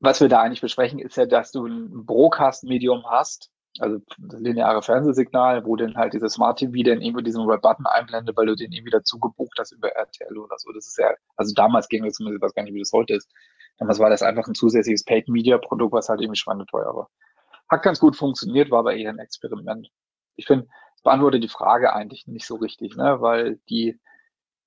was 0.00 0.20
wir 0.20 0.28
da 0.28 0.42
eigentlich 0.42 0.60
besprechen, 0.60 0.98
ist 0.98 1.16
ja, 1.16 1.26
dass 1.26 1.52
du 1.52 1.64
ein 1.64 2.04
Broadcast-Medium 2.04 3.04
hast, 3.08 3.50
also 3.78 4.00
das 4.18 4.40
lineare 4.40 4.82
Fernsehsignal, 4.82 5.64
wo 5.64 5.76
dann 5.76 5.96
halt 5.96 6.12
dieses 6.12 6.34
Smart 6.34 6.58
TV 6.58 6.82
dann 6.84 7.00
irgendwie 7.00 7.22
diesen 7.22 7.48
Red 7.48 7.62
Button 7.62 7.86
einblendet, 7.86 8.36
weil 8.36 8.46
du 8.46 8.56
den 8.56 8.72
irgendwie 8.72 8.90
dazu 8.90 9.18
gebucht 9.18 9.56
hast 9.58 9.72
über 9.72 9.88
RTL 9.88 10.36
oder 10.36 10.58
so. 10.58 10.72
Das 10.72 10.88
ist 10.88 10.98
ja, 10.98 11.14
also 11.36 11.54
damals 11.54 11.88
ging 11.88 12.04
das 12.04 12.14
zumindest, 12.14 12.42
ich 12.42 12.42
weiß 12.42 12.54
gar 12.54 12.64
nicht, 12.64 12.74
wie 12.74 12.80
das 12.80 12.92
heute 12.92 13.14
ist. 13.14 13.30
Damals 13.78 13.98
war 13.98 14.10
das 14.10 14.22
einfach 14.22 14.46
ein 14.46 14.54
zusätzliches 14.54 15.04
Paid-Media-Produkt, 15.04 15.92
was 15.92 16.08
halt 16.08 16.20
irgendwie 16.20 16.38
schweineteuer 16.38 16.94
war. 16.94 17.10
Hat 17.68 17.82
ganz 17.82 17.98
gut 18.00 18.16
funktioniert, 18.16 18.70
war 18.70 18.80
aber 18.80 18.94
eher 18.94 19.10
ein 19.10 19.18
Experiment. 19.18 19.90
Ich 20.36 20.46
finde, 20.46 20.68
es 20.96 21.02
beantwortet 21.02 21.42
die 21.42 21.48
Frage 21.48 21.92
eigentlich 21.92 22.26
nicht 22.26 22.46
so 22.46 22.56
richtig, 22.56 22.96
ne? 22.96 23.20
weil 23.20 23.58
die, 23.68 23.98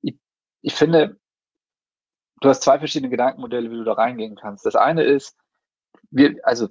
ich, 0.01 0.17
ich 0.61 0.73
finde, 0.73 1.17
du 2.41 2.49
hast 2.49 2.63
zwei 2.63 2.79
verschiedene 2.79 3.09
Gedankenmodelle, 3.09 3.71
wie 3.71 3.77
du 3.77 3.83
da 3.83 3.93
reingehen 3.93 4.35
kannst. 4.35 4.65
Das 4.65 4.75
eine 4.75 5.03
ist, 5.03 5.37
wir, 6.11 6.35
also 6.43 6.69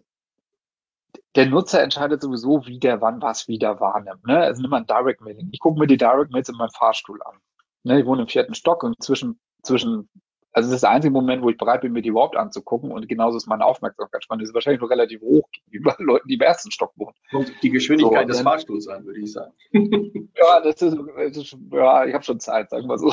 der 1.34 1.46
Nutzer 1.46 1.82
entscheidet 1.82 2.22
sowieso, 2.22 2.66
wie 2.66 2.78
der 2.78 3.00
wann 3.00 3.20
was 3.20 3.48
wieder 3.48 3.80
wahrnimmt. 3.80 4.24
Ne? 4.26 4.38
Also 4.38 4.62
nimm 4.62 4.70
mal 4.70 4.78
ein 4.78 4.86
Direct 4.86 5.20
Mailing. 5.20 5.48
Ich 5.52 5.60
gucke 5.60 5.78
mir 5.78 5.86
die 5.86 5.96
Direct 5.96 6.30
Mails 6.32 6.48
in 6.48 6.56
meinem 6.56 6.70
Fahrstuhl 6.70 7.20
an. 7.22 7.38
Ne? 7.82 8.00
Ich 8.00 8.06
wohne 8.06 8.22
im 8.22 8.28
vierten 8.28 8.54
Stock 8.54 8.82
und 8.82 9.02
zwischen, 9.02 9.40
zwischen, 9.62 10.08
also 10.54 10.68
das 10.68 10.76
ist 10.76 10.82
der 10.82 10.90
einzige 10.90 11.12
Moment, 11.12 11.42
wo 11.42 11.50
ich 11.50 11.56
bereit 11.56 11.80
bin, 11.80 11.92
mir 11.92 12.00
die 12.00 12.10
überhaupt 12.10 12.36
anzugucken 12.36 12.92
und 12.92 13.08
genauso 13.08 13.36
ist 13.36 13.48
meine 13.48 13.64
Aufmerksamkeitsspanne. 13.64 14.38
Die 14.38 14.44
ist 14.44 14.54
wahrscheinlich 14.54 14.80
noch 14.80 14.88
relativ 14.88 15.20
hoch 15.20 15.48
gegenüber 15.50 15.96
Leuten, 15.98 16.28
die 16.28 16.34
im 16.34 16.40
ersten 16.40 16.70
Stock 16.70 16.92
wohnen. 16.94 17.16
Und 17.32 17.52
die 17.62 17.70
Geschwindigkeit 17.70 18.22
so, 18.22 18.28
des 18.28 18.36
dann, 18.36 18.44
Fahrstuhls 18.44 18.86
an, 18.86 19.04
würde 19.04 19.18
ich 19.18 19.32
sagen. 19.32 19.52
ja, 19.72 20.60
das 20.60 20.80
ist, 20.80 20.96
das 20.96 21.36
ist 21.36 21.56
ja, 21.72 22.06
ich 22.06 22.14
habe 22.14 22.22
schon 22.22 22.38
Zeit, 22.38 22.70
sagen 22.70 22.86
wir 22.86 22.98
so. 22.98 23.12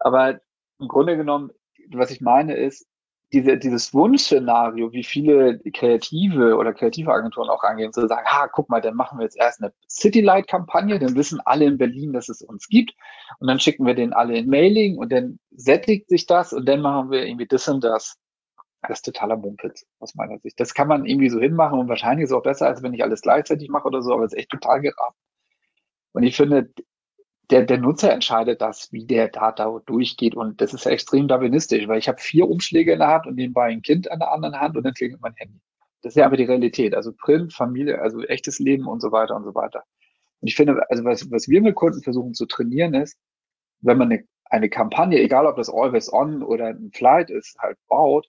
Aber 0.00 0.40
im 0.80 0.88
Grunde 0.88 1.16
genommen, 1.16 1.52
was 1.90 2.10
ich 2.10 2.20
meine 2.20 2.56
ist, 2.56 2.88
diese, 3.32 3.58
dieses 3.58 3.92
Wunschszenario, 3.92 4.92
wie 4.92 5.02
viele 5.02 5.58
kreative 5.72 6.56
oder 6.56 6.72
kreative 6.72 7.12
Agenturen 7.12 7.50
auch 7.50 7.62
angehen, 7.64 7.92
zu 7.92 8.06
sagen, 8.06 8.26
ha, 8.26 8.48
guck 8.48 8.68
mal, 8.68 8.80
dann 8.80 8.94
machen 8.94 9.18
wir 9.18 9.24
jetzt 9.24 9.36
erst 9.36 9.62
eine 9.62 9.72
Citylight-Kampagne, 9.88 10.98
dann 10.98 11.16
wissen 11.16 11.40
alle 11.44 11.64
in 11.64 11.78
Berlin, 11.78 12.12
dass 12.12 12.28
es 12.28 12.42
uns 12.42 12.68
gibt 12.68 12.94
und 13.40 13.48
dann 13.48 13.58
schicken 13.58 13.84
wir 13.84 13.94
den 13.94 14.12
alle 14.12 14.36
in 14.36 14.48
Mailing 14.48 14.96
und 14.96 15.10
dann 15.10 15.38
sättigt 15.50 16.08
sich 16.08 16.26
das 16.26 16.52
und 16.52 16.68
dann 16.68 16.80
machen 16.80 17.10
wir 17.10 17.26
irgendwie 17.26 17.46
das 17.46 17.68
und 17.68 17.82
das. 17.82 18.16
Das 18.82 18.98
ist 18.98 19.04
totaler 19.04 19.36
Mumpitz 19.36 19.84
aus 19.98 20.14
meiner 20.14 20.38
Sicht. 20.38 20.60
Das 20.60 20.72
kann 20.72 20.86
man 20.86 21.06
irgendwie 21.06 21.30
so 21.30 21.40
hinmachen 21.40 21.80
und 21.80 21.88
wahrscheinlich 21.88 22.24
ist 22.24 22.30
es 22.30 22.36
auch 22.36 22.42
besser, 22.42 22.68
als 22.68 22.82
wenn 22.82 22.94
ich 22.94 23.02
alles 23.02 23.22
gleichzeitig 23.22 23.68
mache 23.68 23.88
oder 23.88 24.02
so, 24.02 24.12
aber 24.12 24.24
es 24.24 24.32
ist 24.32 24.38
echt 24.38 24.50
total 24.50 24.80
geraten. 24.80 25.16
Und 26.12 26.22
ich 26.22 26.36
finde, 26.36 26.70
der, 27.50 27.64
der 27.64 27.78
Nutzer 27.78 28.12
entscheidet 28.12 28.60
das, 28.60 28.92
wie 28.92 29.06
der 29.06 29.28
Data 29.28 29.80
durchgeht. 29.86 30.34
Und 30.34 30.60
das 30.60 30.74
ist 30.74 30.84
ja 30.84 30.90
extrem 30.90 31.28
darwinistisch, 31.28 31.86
weil 31.88 31.98
ich 31.98 32.08
habe 32.08 32.18
vier 32.18 32.48
Umschläge 32.48 32.92
in 32.92 32.98
der 32.98 33.08
Hand 33.08 33.26
und 33.26 33.36
nebenbei 33.36 33.66
ein 33.66 33.82
Kind 33.82 34.10
an 34.10 34.18
der 34.18 34.32
anderen 34.32 34.58
Hand 34.60 34.76
und 34.76 34.84
dann 34.84 34.94
klingelt 34.94 35.20
mein 35.20 35.34
Handy. 35.36 35.60
Das 36.02 36.12
ist 36.12 36.16
ja 36.16 36.26
aber 36.26 36.36
die 36.36 36.44
Realität. 36.44 36.94
Also 36.94 37.12
Print, 37.12 37.52
Familie, 37.52 38.00
also 38.00 38.22
echtes 38.22 38.58
Leben 38.58 38.86
und 38.86 39.00
so 39.00 39.12
weiter 39.12 39.36
und 39.36 39.44
so 39.44 39.54
weiter. 39.54 39.84
Und 40.40 40.48
ich 40.48 40.56
finde, 40.56 40.82
also 40.90 41.04
was, 41.04 41.30
was 41.30 41.48
wir 41.48 41.62
mit 41.62 41.74
Kunden 41.74 42.02
versuchen 42.02 42.34
zu 42.34 42.46
trainieren 42.46 42.94
ist, 42.94 43.16
wenn 43.80 43.98
man 43.98 44.10
eine, 44.10 44.24
eine 44.44 44.68
Kampagne, 44.68 45.18
egal 45.20 45.46
ob 45.46 45.56
das 45.56 45.70
Always 45.70 46.12
On 46.12 46.42
oder 46.42 46.66
ein 46.66 46.90
Flight 46.92 47.30
ist, 47.30 47.56
halt 47.58 47.78
baut, 47.88 48.26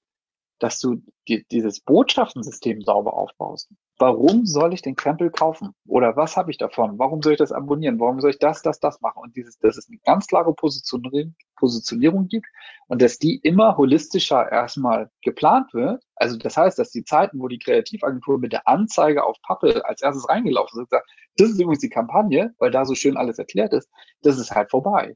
dass 0.59 0.79
du 0.79 1.01
die, 1.27 1.45
dieses 1.51 1.79
Botschaftensystem 1.81 2.81
sauber 2.81 3.13
aufbaust. 3.13 3.69
Warum 3.99 4.45
soll 4.45 4.73
ich 4.75 4.83
den 4.83 4.95
Krempel 4.95 5.31
kaufen? 5.31 5.73
Oder 5.87 6.15
was 6.15 6.37
habe 6.37 6.51
ich 6.51 6.59
davon? 6.59 6.99
Warum 6.99 7.23
soll 7.23 7.33
ich 7.33 7.39
das 7.39 7.51
abonnieren? 7.51 7.99
Warum 7.99 8.21
soll 8.21 8.29
ich 8.29 8.37
das, 8.37 8.61
das, 8.61 8.79
das 8.79 9.01
machen? 9.01 9.21
Und 9.23 9.35
dieses, 9.35 9.57
dass 9.57 9.75
es 9.75 9.89
eine 9.89 9.97
ganz 10.05 10.27
klare 10.27 10.53
Positionierung, 10.53 11.35
Positionierung 11.55 12.27
gibt 12.27 12.45
und 12.87 13.01
dass 13.01 13.17
die 13.17 13.37
immer 13.37 13.75
holistischer 13.75 14.51
erstmal 14.51 15.09
geplant 15.23 15.73
wird. 15.73 16.03
Also 16.15 16.37
das 16.37 16.57
heißt, 16.57 16.77
dass 16.77 16.91
die 16.91 17.05
Zeiten, 17.05 17.39
wo 17.39 17.47
die 17.47 17.57
Kreativagentur 17.57 18.37
mit 18.37 18.53
der 18.53 18.67
Anzeige 18.67 19.23
auf 19.23 19.37
Pappe 19.41 19.83
als 19.85 20.03
erstes 20.03 20.29
reingelaufen 20.29 20.83
ist, 20.83 20.91
sagt, 20.91 21.09
das 21.37 21.49
ist 21.49 21.59
übrigens 21.59 21.79
die 21.81 21.89
Kampagne, 21.89 22.53
weil 22.59 22.69
da 22.69 22.85
so 22.85 22.93
schön 22.93 23.17
alles 23.17 23.39
erklärt 23.39 23.73
ist, 23.73 23.89
das 24.21 24.37
ist 24.37 24.51
halt 24.51 24.69
vorbei. 24.69 25.15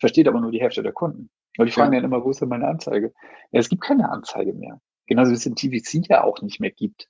Versteht 0.00 0.26
aber 0.26 0.40
nur 0.40 0.50
die 0.50 0.60
Hälfte 0.60 0.82
der 0.82 0.92
Kunden. 0.92 1.30
Weil 1.56 1.66
die 1.66 1.72
fragen 1.72 1.92
ja. 1.92 2.00
dann 2.00 2.10
immer, 2.10 2.24
wo 2.24 2.30
ist 2.30 2.40
denn 2.40 2.48
meine 2.48 2.68
Anzeige? 2.68 3.12
Ja, 3.50 3.60
es 3.60 3.68
gibt 3.68 3.82
keine 3.82 4.10
Anzeige 4.10 4.52
mehr. 4.52 4.80
Genauso 5.06 5.30
wie 5.30 5.34
es 5.34 5.44
den 5.44 5.54
TVC 5.54 6.08
ja 6.08 6.24
auch 6.24 6.42
nicht 6.42 6.60
mehr 6.60 6.70
gibt. 6.70 7.06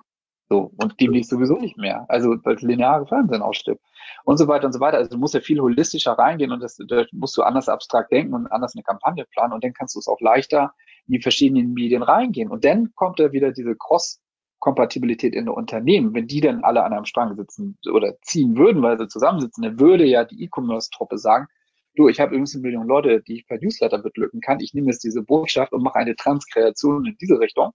So, 0.48 0.70
und 0.76 1.00
demnächst 1.00 1.30
sowieso 1.30 1.58
nicht 1.58 1.76
mehr. 1.76 2.04
Also, 2.08 2.36
weil 2.44 2.54
das 2.54 2.62
lineare 2.62 3.06
Fernsehen 3.06 3.42
ausstirbt. 3.42 3.82
Und 4.24 4.36
so 4.36 4.46
weiter 4.46 4.66
und 4.66 4.72
so 4.72 4.80
weiter. 4.80 4.98
Also, 4.98 5.10
du 5.10 5.18
musst 5.18 5.34
ja 5.34 5.40
viel 5.40 5.60
holistischer 5.60 6.12
reingehen 6.12 6.52
und 6.52 6.62
das, 6.62 6.76
da 6.88 7.04
musst 7.12 7.36
du 7.36 7.42
anders 7.42 7.68
abstrakt 7.68 8.12
denken 8.12 8.34
und 8.34 8.46
anders 8.46 8.74
eine 8.76 8.84
Kampagne 8.84 9.24
planen 9.32 9.52
und 9.52 9.64
dann 9.64 9.72
kannst 9.72 9.96
du 9.96 9.98
es 9.98 10.06
auch 10.06 10.20
leichter 10.20 10.72
in 11.08 11.14
die 11.14 11.22
verschiedenen 11.22 11.72
Medien 11.72 12.02
reingehen. 12.02 12.50
Und 12.50 12.64
dann 12.64 12.92
kommt 12.94 13.18
da 13.18 13.32
wieder 13.32 13.50
diese 13.50 13.74
Cross-Kompatibilität 13.74 15.34
in 15.34 15.46
der 15.46 15.54
Unternehmen. 15.54 16.14
Wenn 16.14 16.28
die 16.28 16.40
dann 16.40 16.62
alle 16.62 16.84
an 16.84 16.92
einem 16.92 17.06
Strang 17.06 17.34
sitzen 17.34 17.76
oder 17.92 18.14
ziehen 18.20 18.56
würden, 18.56 18.82
weil 18.82 18.98
sie 18.98 19.08
zusammensitzen, 19.08 19.64
dann 19.64 19.80
würde 19.80 20.04
ja 20.04 20.24
die 20.24 20.44
E-Commerce-Truppe 20.44 21.18
sagen, 21.18 21.48
du, 21.96 22.08
ich 22.08 22.20
habe 22.20 22.30
übrigens 22.30 22.54
eine 22.54 22.62
Million 22.62 22.86
Leute, 22.86 23.22
die 23.22 23.36
ich 23.36 23.46
per 23.46 23.58
Newsletter 23.58 23.98
beglücken 23.98 24.40
kann. 24.40 24.60
Ich 24.60 24.74
nehme 24.74 24.88
jetzt 24.88 25.04
diese 25.04 25.22
Botschaft 25.22 25.72
und 25.72 25.82
mache 25.82 25.96
eine 25.96 26.16
Transkreation 26.16 27.06
in 27.06 27.16
diese 27.20 27.40
Richtung. 27.40 27.72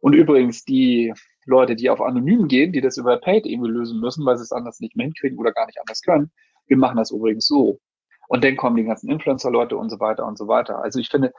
Und 0.00 0.14
übrigens 0.14 0.64
die 0.64 1.12
Leute, 1.44 1.76
die 1.76 1.90
auf 1.90 2.00
anonym 2.00 2.48
gehen, 2.48 2.72
die 2.72 2.80
das 2.80 2.96
über 2.96 3.18
Paid 3.18 3.46
irgendwie 3.46 3.70
lösen 3.70 4.00
müssen, 4.00 4.24
weil 4.24 4.36
sie 4.36 4.44
es 4.44 4.52
anders 4.52 4.80
nicht 4.80 4.96
mehr 4.96 5.04
hinkriegen 5.04 5.38
oder 5.38 5.52
gar 5.52 5.66
nicht 5.66 5.78
anders 5.80 6.00
können, 6.02 6.30
wir 6.66 6.76
machen 6.76 6.96
das 6.96 7.10
übrigens 7.10 7.46
so. 7.46 7.80
Und 8.28 8.44
dann 8.44 8.56
kommen 8.56 8.76
die 8.76 8.84
ganzen 8.84 9.10
Influencer-Leute 9.10 9.76
und 9.76 9.90
so 9.90 9.98
weiter 9.98 10.24
und 10.24 10.38
so 10.38 10.46
weiter. 10.46 10.82
Also 10.82 11.00
ich 11.00 11.08
finde, 11.08 11.32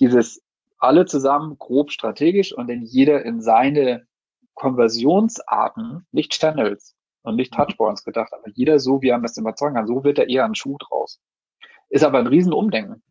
dieses 0.00 0.42
alle 0.78 1.06
zusammen 1.06 1.58
grob 1.58 1.92
strategisch 1.92 2.52
und 2.52 2.68
dann 2.68 2.82
jeder 2.82 3.24
in 3.24 3.40
seine 3.40 4.06
Konversionsarten, 4.54 6.06
nicht 6.10 6.32
Channels 6.32 6.96
und 7.22 7.36
nicht 7.36 7.54
Touchpoints 7.54 8.04
gedacht, 8.04 8.32
aber 8.32 8.48
jeder 8.54 8.78
so, 8.78 9.00
wie 9.02 9.08
er 9.08 9.16
am 9.16 9.22
besten 9.22 9.42
überzeugen 9.42 9.74
kann, 9.74 9.86
so 9.86 10.02
wird 10.04 10.18
er 10.18 10.28
eher 10.28 10.44
ein 10.44 10.54
Schuh 10.54 10.76
draus. 10.78 11.20
Ist 11.92 12.04
aber 12.04 12.18
ein 12.18 12.26
Riesenumdenken. 12.26 13.02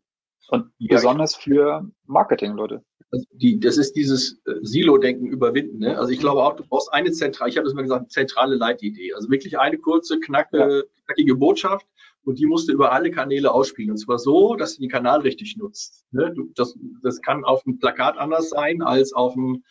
Und 0.48 0.72
ja, 0.78 0.96
besonders 0.96 1.36
für 1.36 1.88
Marketing-Leute. 2.06 2.82
Also 3.12 3.24
die, 3.30 3.60
das 3.60 3.78
ist 3.78 3.92
dieses 3.92 4.40
äh, 4.44 4.54
Silo-Denken 4.62 5.28
überwinden. 5.28 5.78
Ne? 5.78 5.96
Also 5.96 6.10
ich 6.10 6.18
glaube 6.18 6.42
auch, 6.42 6.56
du 6.56 6.64
brauchst 6.66 6.92
eine 6.92 7.12
zentrale, 7.12 7.48
ich 7.48 7.56
habe 7.56 7.64
das 7.64 7.74
mal 7.74 7.82
gesagt, 7.82 8.10
zentrale 8.10 8.56
Leitidee. 8.56 9.14
Also 9.14 9.30
wirklich 9.30 9.56
eine 9.56 9.78
kurze, 9.78 10.18
knacke, 10.18 10.58
ja. 10.58 10.82
knackige 11.04 11.36
Botschaft 11.36 11.86
und 12.24 12.40
die 12.40 12.46
musst 12.46 12.68
du 12.68 12.72
über 12.72 12.90
alle 12.90 13.12
Kanäle 13.12 13.52
ausspielen. 13.52 13.92
Und 13.92 13.98
zwar 13.98 14.18
so, 14.18 14.56
dass 14.56 14.74
du 14.74 14.80
den 14.80 14.90
Kanal 14.90 15.20
richtig 15.20 15.56
nutzt. 15.56 16.04
Ne? 16.10 16.32
Du, 16.34 16.50
das, 16.56 16.76
das 17.04 17.20
kann 17.22 17.44
auf 17.44 17.62
dem 17.62 17.78
Plakat 17.78 18.18
anders 18.18 18.48
sein 18.48 18.82
als 18.82 19.12
auf 19.12 19.34
dem 19.34 19.62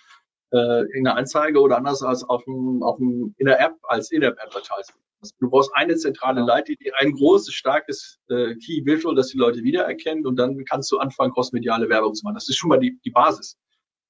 äh, 0.53 0.85
in 0.97 1.03
der 1.03 1.17
Anzeige 1.17 1.59
oder 1.59 1.77
anders 1.77 2.01
als 2.01 2.23
auf 2.23 2.45
dem, 2.45 2.81
auf 2.81 2.95
dem 2.95 3.35
in 3.37 3.47
der 3.47 3.59
App 3.59 3.75
als 3.83 4.09
In-App-Advertising. 4.11 4.95
Du 5.39 5.49
brauchst 5.49 5.71
eine 5.75 5.95
zentrale 5.97 6.41
Leitidee, 6.41 6.91
ein 6.99 7.13
großes, 7.13 7.53
starkes 7.53 8.19
äh, 8.29 8.55
Key 8.55 8.83
Visual, 8.85 9.15
das 9.15 9.27
die 9.27 9.37
Leute 9.37 9.63
wiedererkennen 9.63 10.25
und 10.25 10.35
dann 10.37 10.65
kannst 10.65 10.91
du 10.91 10.97
anfangen, 10.97 11.31
crossmediale 11.31 11.89
Werbung 11.89 12.15
zu 12.15 12.23
machen. 12.23 12.35
Das 12.35 12.49
ist 12.49 12.55
schon 12.55 12.69
mal 12.69 12.79
die, 12.79 12.99
die 13.05 13.11
Basis. 13.11 13.57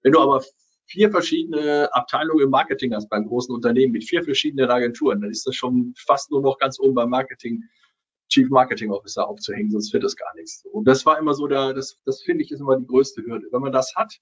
Wenn 0.04 0.14
du 0.14 0.20
aber 0.20 0.42
vier 0.86 1.12
verschiedene 1.12 1.94
Abteilungen 1.94 2.46
im 2.46 2.50
Marketing 2.50 2.94
hast 2.94 3.10
beim 3.10 3.28
großen 3.28 3.54
Unternehmen 3.54 3.92
mit 3.92 4.06
vier 4.06 4.24
verschiedenen 4.24 4.70
Agenturen, 4.70 5.22
dann 5.22 5.32
ist 5.32 5.46
das 5.46 5.56
schon 5.56 5.94
fast 5.98 6.32
nur 6.32 6.42
noch 6.42 6.58
ganz 6.58 6.80
oben 6.80 6.96
beim 6.96 7.10
Marketing, 7.10 7.64
Chief 8.30 8.50
Marketing 8.50 8.92
Officer 8.92 9.28
aufzuhängen, 9.28 9.72
sonst 9.72 9.92
wird 9.92 10.04
das 10.04 10.16
gar 10.16 10.34
nichts. 10.36 10.66
Und 10.72 10.86
das 10.88 11.06
war 11.06 11.20
immer 11.20 11.34
so 11.34 11.48
da, 11.48 11.74
das, 11.74 12.00
das 12.06 12.22
finde 12.22 12.44
ich 12.44 12.52
ist 12.52 12.62
immer 12.62 12.78
die 12.78 12.88
größte 12.88 13.22
Hürde. 13.24 13.48
Wenn 13.52 13.62
man 13.62 13.74
das 13.74 13.94
hat, 13.96 14.18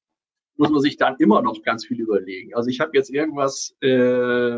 muss 0.58 0.72
man 0.72 0.82
sich 0.82 0.98
dann 0.98 1.16
immer 1.20 1.42
noch 1.44 1.62
ganz 1.62 1.86
viel 1.86 2.02
überlegen. 2.02 2.56
Also 2.56 2.70
ich 2.70 2.80
habe 2.80 2.92
jetzt 2.94 3.12
irgendwas 3.12 3.76
äh, 3.82 4.58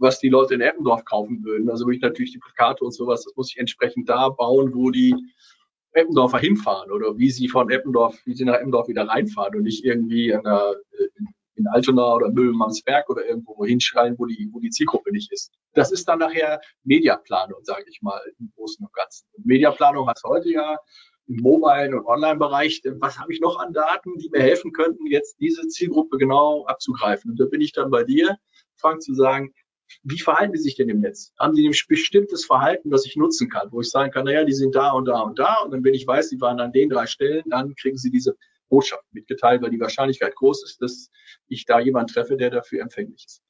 was 0.00 0.18
die 0.18 0.28
Leute 0.28 0.54
in 0.54 0.60
Eppendorf 0.60 1.04
kaufen 1.04 1.44
würden. 1.44 1.70
Also 1.70 1.84
würde 1.84 1.96
ich 1.96 2.02
natürlich 2.02 2.32
die 2.32 2.38
Plakate 2.38 2.84
und 2.84 2.92
sowas, 2.92 3.24
das 3.24 3.36
muss 3.36 3.50
ich 3.52 3.58
entsprechend 3.58 4.08
da 4.08 4.30
bauen, 4.30 4.74
wo 4.74 4.90
die 4.90 5.14
Eppendorfer 5.92 6.38
hinfahren 6.38 6.90
oder 6.90 7.16
wie 7.18 7.30
sie 7.30 7.48
von 7.48 7.70
Eppendorf, 7.70 8.18
wie 8.24 8.34
sie 8.34 8.44
nach 8.44 8.54
Eppendorf 8.54 8.88
wieder 8.88 9.08
reinfahren 9.08 9.56
und 9.56 9.62
nicht 9.62 9.84
irgendwie 9.84 10.30
in, 10.30 10.42
der, 10.42 10.76
in 11.56 11.66
Altona 11.68 12.14
oder 12.14 12.30
Müllmannsberg 12.30 13.10
oder 13.10 13.26
irgendwo 13.26 13.64
hinschreien, 13.64 14.16
wo 14.18 14.26
die, 14.26 14.48
wo 14.52 14.60
die 14.60 14.70
Zielgruppe 14.70 15.12
nicht 15.12 15.32
ist. 15.32 15.52
Das 15.74 15.92
ist 15.92 16.08
dann 16.08 16.20
nachher 16.20 16.60
Mediaplanung, 16.84 17.62
sage 17.62 17.84
ich 17.88 18.00
mal, 18.02 18.20
im 18.38 18.50
Großen 18.54 18.84
und 18.84 18.92
Ganzen. 18.94 19.26
Und 19.36 19.46
Mediaplanung 19.46 20.08
hast 20.08 20.24
heute 20.24 20.50
ja 20.50 20.78
im 21.26 21.36
Mobile- 21.36 21.96
und 21.96 22.06
Online-Bereich. 22.06 22.82
Was 23.00 23.18
habe 23.18 23.32
ich 23.32 23.40
noch 23.40 23.58
an 23.58 23.72
Daten, 23.72 24.16
die 24.18 24.30
mir 24.30 24.40
helfen 24.40 24.72
könnten, 24.72 25.06
jetzt 25.06 25.38
diese 25.40 25.66
Zielgruppe 25.68 26.18
genau 26.18 26.64
abzugreifen? 26.66 27.32
Und 27.32 27.40
da 27.40 27.46
bin 27.46 27.60
ich 27.60 27.72
dann 27.72 27.90
bei 27.90 28.04
dir, 28.04 28.36
Frank, 28.76 29.02
zu 29.02 29.14
sagen, 29.14 29.52
wie 30.02 30.18
verhalten 30.18 30.52
die 30.52 30.58
sich 30.58 30.76
denn 30.76 30.88
im 30.88 31.00
Netz? 31.00 31.32
Haben 31.38 31.54
die 31.54 31.68
ein 31.68 31.74
bestimmtes 31.88 32.44
Verhalten, 32.44 32.90
das 32.90 33.06
ich 33.06 33.16
nutzen 33.16 33.48
kann, 33.48 33.68
wo 33.70 33.80
ich 33.80 33.90
sagen 33.90 34.10
kann, 34.10 34.24
naja, 34.24 34.44
die 34.44 34.52
sind 34.52 34.74
da 34.74 34.90
und 34.90 35.06
da 35.06 35.20
und 35.20 35.38
da 35.38 35.58
und 35.64 35.72
dann, 35.72 35.84
wenn 35.84 35.94
ich 35.94 36.06
weiß, 36.06 36.30
die 36.30 36.40
waren 36.40 36.60
an 36.60 36.72
den 36.72 36.88
drei 36.88 37.06
Stellen, 37.06 37.44
dann 37.46 37.74
kriegen 37.74 37.96
sie 37.96 38.10
diese 38.10 38.36
Botschaft 38.68 39.04
mitgeteilt, 39.12 39.62
weil 39.62 39.70
die 39.70 39.80
Wahrscheinlichkeit 39.80 40.34
groß 40.36 40.64
ist, 40.64 40.80
dass 40.80 41.10
ich 41.48 41.64
da 41.66 41.80
jemanden 41.80 42.12
treffe, 42.12 42.36
der 42.36 42.50
dafür 42.50 42.80
empfänglich 42.82 43.24
ist. 43.26 43.42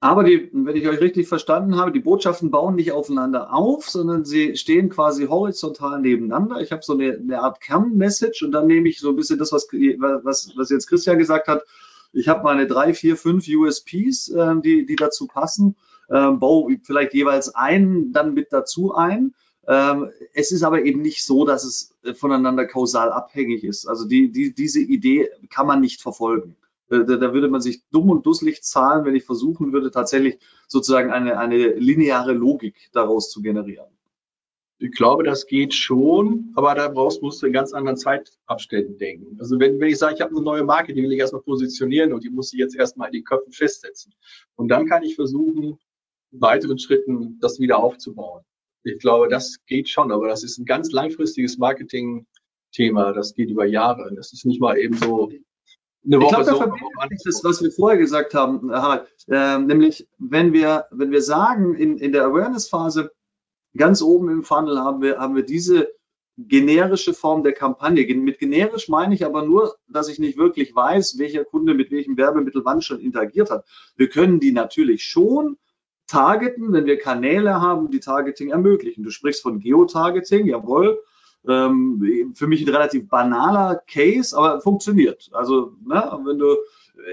Aber 0.00 0.22
die, 0.22 0.48
wenn 0.52 0.76
ich 0.76 0.86
euch 0.86 1.00
richtig 1.00 1.26
verstanden 1.26 1.76
habe, 1.76 1.90
die 1.90 1.98
Botschaften 1.98 2.52
bauen 2.52 2.76
nicht 2.76 2.92
aufeinander 2.92 3.52
auf, 3.52 3.88
sondern 3.88 4.24
sie 4.24 4.56
stehen 4.56 4.90
quasi 4.90 5.26
horizontal 5.26 6.00
nebeneinander. 6.00 6.60
Ich 6.60 6.70
habe 6.70 6.82
so 6.84 6.92
eine, 6.92 7.14
eine 7.14 7.40
Art 7.40 7.60
Kernmessage 7.60 8.44
und 8.44 8.52
dann 8.52 8.68
nehme 8.68 8.88
ich 8.88 9.00
so 9.00 9.08
ein 9.08 9.16
bisschen 9.16 9.40
das, 9.40 9.50
was, 9.50 9.66
was, 9.72 10.52
was 10.56 10.70
jetzt 10.70 10.86
Christian 10.86 11.18
gesagt 11.18 11.48
hat, 11.48 11.64
ich 12.12 12.28
habe 12.28 12.42
meine 12.42 12.66
drei, 12.66 12.94
vier, 12.94 13.16
fünf 13.16 13.46
USPs, 13.48 14.28
äh, 14.28 14.54
die, 14.60 14.86
die 14.86 14.96
dazu 14.96 15.26
passen, 15.26 15.76
äh, 16.08 16.30
baue 16.30 16.78
vielleicht 16.82 17.14
jeweils 17.14 17.54
einen 17.54 18.12
dann 18.12 18.34
mit 18.34 18.52
dazu 18.52 18.94
ein. 18.94 19.34
Ähm, 19.66 20.10
es 20.32 20.50
ist 20.50 20.62
aber 20.62 20.82
eben 20.84 21.02
nicht 21.02 21.24
so, 21.24 21.44
dass 21.44 21.64
es 21.64 21.94
äh, 22.02 22.14
voneinander 22.14 22.66
kausal 22.66 23.12
abhängig 23.12 23.64
ist. 23.64 23.86
Also 23.86 24.06
die, 24.06 24.32
die, 24.32 24.54
diese 24.54 24.80
Idee 24.80 25.28
kann 25.50 25.66
man 25.66 25.80
nicht 25.80 26.00
verfolgen. 26.00 26.56
Da, 26.90 27.02
da 27.02 27.34
würde 27.34 27.50
man 27.50 27.60
sich 27.60 27.82
dumm 27.90 28.08
und 28.08 28.24
dusselig 28.24 28.62
zahlen, 28.62 29.04
wenn 29.04 29.14
ich 29.14 29.24
versuchen 29.24 29.74
würde, 29.74 29.90
tatsächlich 29.90 30.38
sozusagen 30.68 31.10
eine, 31.10 31.38
eine 31.38 31.74
lineare 31.74 32.32
Logik 32.32 32.88
daraus 32.94 33.30
zu 33.30 33.42
generieren. 33.42 33.97
Ich 34.80 34.92
glaube, 34.92 35.24
das 35.24 35.46
geht 35.46 35.74
schon, 35.74 36.52
aber 36.54 36.74
da 36.74 36.88
brauchst, 36.88 37.20
musst 37.20 37.42
du 37.42 37.46
in 37.46 37.52
ganz 37.52 37.72
anderen 37.72 37.96
Zeitabständen 37.96 38.96
denken. 38.96 39.36
Also 39.40 39.58
wenn, 39.58 39.80
wenn 39.80 39.88
ich 39.88 39.98
sage, 39.98 40.14
ich 40.14 40.20
habe 40.20 40.30
eine 40.30 40.44
neue 40.44 40.62
Marke, 40.62 40.94
die 40.94 41.02
will 41.02 41.12
ich 41.12 41.18
erstmal 41.18 41.42
positionieren 41.42 42.12
und 42.12 42.22
die 42.22 42.30
muss 42.30 42.52
ich 42.52 42.60
jetzt 42.60 42.76
erstmal 42.76 43.08
in 43.08 43.14
die 43.14 43.24
Köpfe 43.24 43.50
festsetzen. 43.50 44.14
Und 44.54 44.68
dann 44.68 44.86
kann 44.86 45.02
ich 45.02 45.16
versuchen, 45.16 45.78
in 46.30 46.40
weiteren 46.40 46.78
Schritten 46.78 47.38
das 47.40 47.58
wieder 47.58 47.78
aufzubauen. 47.78 48.44
Ich 48.84 49.00
glaube, 49.00 49.28
das 49.28 49.58
geht 49.66 49.88
schon, 49.88 50.12
aber 50.12 50.28
das 50.28 50.44
ist 50.44 50.58
ein 50.58 50.64
ganz 50.64 50.92
langfristiges 50.92 51.58
Marketing-Thema. 51.58 53.12
Das 53.12 53.34
geht 53.34 53.50
über 53.50 53.66
Jahre. 53.66 54.14
Das 54.14 54.32
ist 54.32 54.46
nicht 54.46 54.60
mal 54.60 54.78
eben 54.78 54.94
so 54.94 55.30
eine 56.04 56.20
Woche 56.20 56.40
ich 56.40 56.46
glaube, 56.46 56.50
so. 56.50 56.56
verbindet 56.56 57.20
das, 57.24 57.42
was 57.42 57.62
wir 57.62 57.72
vorher 57.72 57.98
gesagt 57.98 58.32
haben, 58.34 58.70
Harald. 58.70 59.08
Äh, 59.26 59.58
nämlich, 59.58 60.06
wenn 60.18 60.52
wir, 60.52 60.86
wenn 60.92 61.10
wir 61.10 61.22
sagen, 61.22 61.74
in, 61.74 61.98
in 61.98 62.12
der 62.12 62.24
Awareness-Phase, 62.24 63.10
Ganz 63.78 64.02
oben 64.02 64.28
im 64.28 64.42
Funnel 64.42 64.78
haben 64.78 65.00
wir, 65.00 65.18
haben 65.18 65.34
wir 65.36 65.44
diese 65.44 65.88
generische 66.36 67.14
Form 67.14 67.42
der 67.42 67.52
Kampagne. 67.52 68.14
Mit 68.14 68.38
generisch 68.38 68.88
meine 68.88 69.14
ich 69.14 69.24
aber 69.24 69.44
nur, 69.44 69.76
dass 69.88 70.08
ich 70.08 70.18
nicht 70.18 70.38
wirklich 70.38 70.74
weiß, 70.74 71.18
welcher 71.18 71.44
Kunde 71.44 71.74
mit 71.74 71.90
welchem 71.90 72.16
Werbemittel 72.16 72.64
wann 72.64 72.80
schon 72.82 73.00
interagiert 73.00 73.50
hat. 73.50 73.66
Wir 73.96 74.08
können 74.08 74.38
die 74.38 74.52
natürlich 74.52 75.04
schon 75.04 75.56
targeten, 76.06 76.72
wenn 76.72 76.86
wir 76.86 76.98
Kanäle 76.98 77.60
haben, 77.60 77.90
die 77.90 78.00
Targeting 78.00 78.50
ermöglichen. 78.50 79.02
Du 79.02 79.10
sprichst 79.10 79.42
von 79.42 79.58
Geotargeting, 79.58 80.46
jawohl. 80.46 81.00
Ähm, 81.46 82.32
für 82.34 82.46
mich 82.46 82.62
ein 82.62 82.74
relativ 82.74 83.08
banaler 83.08 83.82
Case, 83.86 84.36
aber 84.36 84.60
funktioniert. 84.60 85.28
Also, 85.32 85.76
ne, 85.84 86.18
wenn 86.24 86.38
du 86.38 86.56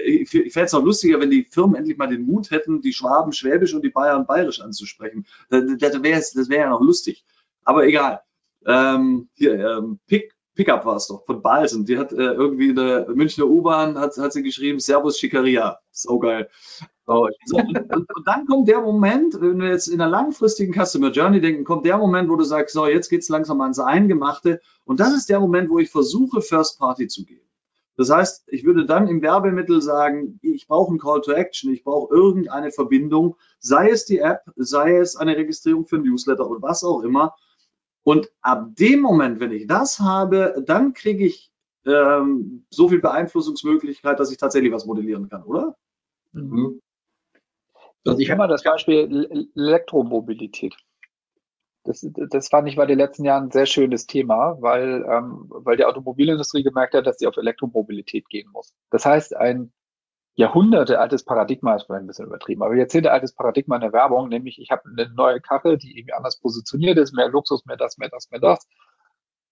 ich, 0.04 0.30
fände 0.30 0.66
es 0.66 0.72
noch 0.72 0.84
lustiger, 0.84 1.20
wenn 1.20 1.30
die 1.30 1.44
Firmen 1.44 1.76
endlich 1.76 1.96
mal 1.96 2.08
den 2.08 2.26
Mut 2.26 2.50
hätten, 2.50 2.80
die 2.80 2.92
Schwaben 2.92 3.32
Schwäbisch 3.32 3.74
und 3.74 3.82
die 3.82 3.90
Bayern 3.90 4.26
Bayerisch 4.26 4.60
anzusprechen. 4.60 5.26
Das, 5.48 5.64
das 5.78 6.02
wäre 6.02 6.20
wär 6.48 6.58
ja 6.58 6.70
noch 6.70 6.80
lustig. 6.80 7.24
Aber 7.64 7.86
egal. 7.86 8.20
Ähm, 8.64 9.28
hier, 9.34 9.54
ähm, 9.54 10.00
Pick, 10.06 10.34
Pickup 10.54 10.84
war 10.86 10.96
es 10.96 11.06
doch, 11.06 11.24
von 11.24 11.42
Balsen. 11.42 11.84
Die 11.84 11.98
hat 11.98 12.12
äh, 12.12 12.16
irgendwie 12.16 12.70
in 12.70 12.76
der 12.76 13.08
Münchner 13.10 13.46
U-Bahn 13.46 13.98
hat, 13.98 14.16
hat 14.16 14.32
sie 14.32 14.42
geschrieben, 14.42 14.80
Servus 14.80 15.18
Schickeria. 15.18 15.78
So 15.92 16.18
geil. 16.18 16.48
So, 17.06 17.28
und, 17.52 17.78
und, 17.94 18.26
dann 18.26 18.46
kommt 18.46 18.66
der 18.66 18.80
Moment, 18.80 19.40
wenn 19.40 19.60
wir 19.60 19.68
jetzt 19.68 19.86
in 19.86 20.00
einer 20.00 20.10
langfristigen 20.10 20.74
Customer 20.74 21.12
Journey 21.12 21.40
denken, 21.40 21.62
kommt 21.62 21.86
der 21.86 21.98
Moment, 21.98 22.28
wo 22.28 22.34
du 22.34 22.42
sagst, 22.42 22.74
so, 22.74 22.86
jetzt 22.86 23.10
geht's 23.10 23.28
langsam 23.28 23.60
ans 23.60 23.78
Eingemachte. 23.78 24.60
Und 24.84 24.98
das 24.98 25.14
ist 25.14 25.28
der 25.28 25.38
Moment, 25.38 25.70
wo 25.70 25.78
ich 25.78 25.90
versuche, 25.90 26.40
First 26.40 26.80
Party 26.80 27.06
zu 27.06 27.24
gehen. 27.24 27.45
Das 27.96 28.10
heißt, 28.10 28.44
ich 28.48 28.64
würde 28.64 28.84
dann 28.84 29.08
im 29.08 29.22
Werbemittel 29.22 29.80
sagen, 29.80 30.38
ich 30.42 30.66
brauche 30.66 30.90
einen 30.90 30.98
Call 30.98 31.22
to 31.22 31.32
Action, 31.32 31.72
ich 31.72 31.82
brauche 31.82 32.14
irgendeine 32.14 32.70
Verbindung, 32.70 33.36
sei 33.58 33.88
es 33.90 34.04
die 34.04 34.18
App, 34.18 34.42
sei 34.56 34.98
es 34.98 35.16
eine 35.16 35.36
Registrierung 35.36 35.86
für 35.86 35.96
ein 35.96 36.02
Newsletter 36.02 36.46
und 36.46 36.62
was 36.62 36.84
auch 36.84 37.02
immer. 37.02 37.34
Und 38.02 38.30
ab 38.42 38.68
dem 38.76 39.00
Moment, 39.00 39.40
wenn 39.40 39.50
ich 39.50 39.66
das 39.66 39.98
habe, 39.98 40.62
dann 40.64 40.92
kriege 40.92 41.24
ich 41.24 41.50
ähm, 41.86 42.66
so 42.70 42.88
viel 42.88 43.00
Beeinflussungsmöglichkeit, 43.00 44.20
dass 44.20 44.30
ich 44.30 44.38
tatsächlich 44.38 44.72
was 44.72 44.86
modellieren 44.86 45.28
kann, 45.28 45.42
oder? 45.44 45.76
Mhm. 46.32 46.80
Also 48.04 48.20
ich 48.20 48.30
habe 48.30 48.38
mal 48.38 48.48
das 48.48 48.62
Beispiel 48.62 49.48
Elektromobilität. 49.56 50.76
Das, 51.86 52.06
das 52.30 52.48
fand 52.48 52.68
ich 52.68 52.76
bei 52.76 52.86
den 52.86 52.98
letzten 52.98 53.24
Jahren 53.24 53.44
ein 53.44 53.50
sehr 53.50 53.66
schönes 53.66 54.06
Thema, 54.06 54.56
weil, 54.60 55.04
ähm, 55.08 55.46
weil 55.48 55.76
die 55.76 55.84
Automobilindustrie 55.84 56.62
gemerkt 56.62 56.94
hat, 56.94 57.06
dass 57.06 57.18
sie 57.18 57.26
auf 57.26 57.36
Elektromobilität 57.36 58.28
gehen 58.28 58.50
muss. 58.52 58.74
Das 58.90 59.06
heißt, 59.06 59.36
ein 59.36 59.72
Jahrhunderte 60.34 60.98
altes 61.00 61.24
Paradigma 61.24 61.76
ist 61.76 61.84
vielleicht 61.84 62.02
ein 62.02 62.06
bisschen 62.06 62.26
übertrieben, 62.26 62.62
aber 62.62 62.74
Jahrzehnte 62.74 63.10
altes 63.10 63.32
Paradigma 63.34 63.76
in 63.76 63.80
der 63.80 63.92
Werbung, 63.92 64.28
nämlich 64.28 64.60
ich 64.60 64.70
habe 64.70 64.82
eine 64.86 65.08
neue 65.14 65.40
Karre, 65.40 65.78
die 65.78 65.98
irgendwie 65.98 66.12
anders 66.12 66.38
positioniert 66.38 66.98
ist, 66.98 67.14
mehr 67.14 67.28
Luxus, 67.28 67.64
mehr 67.64 67.78
das, 67.78 67.96
mehr 67.96 68.10
das, 68.10 68.30
mehr 68.30 68.40
das. 68.40 68.66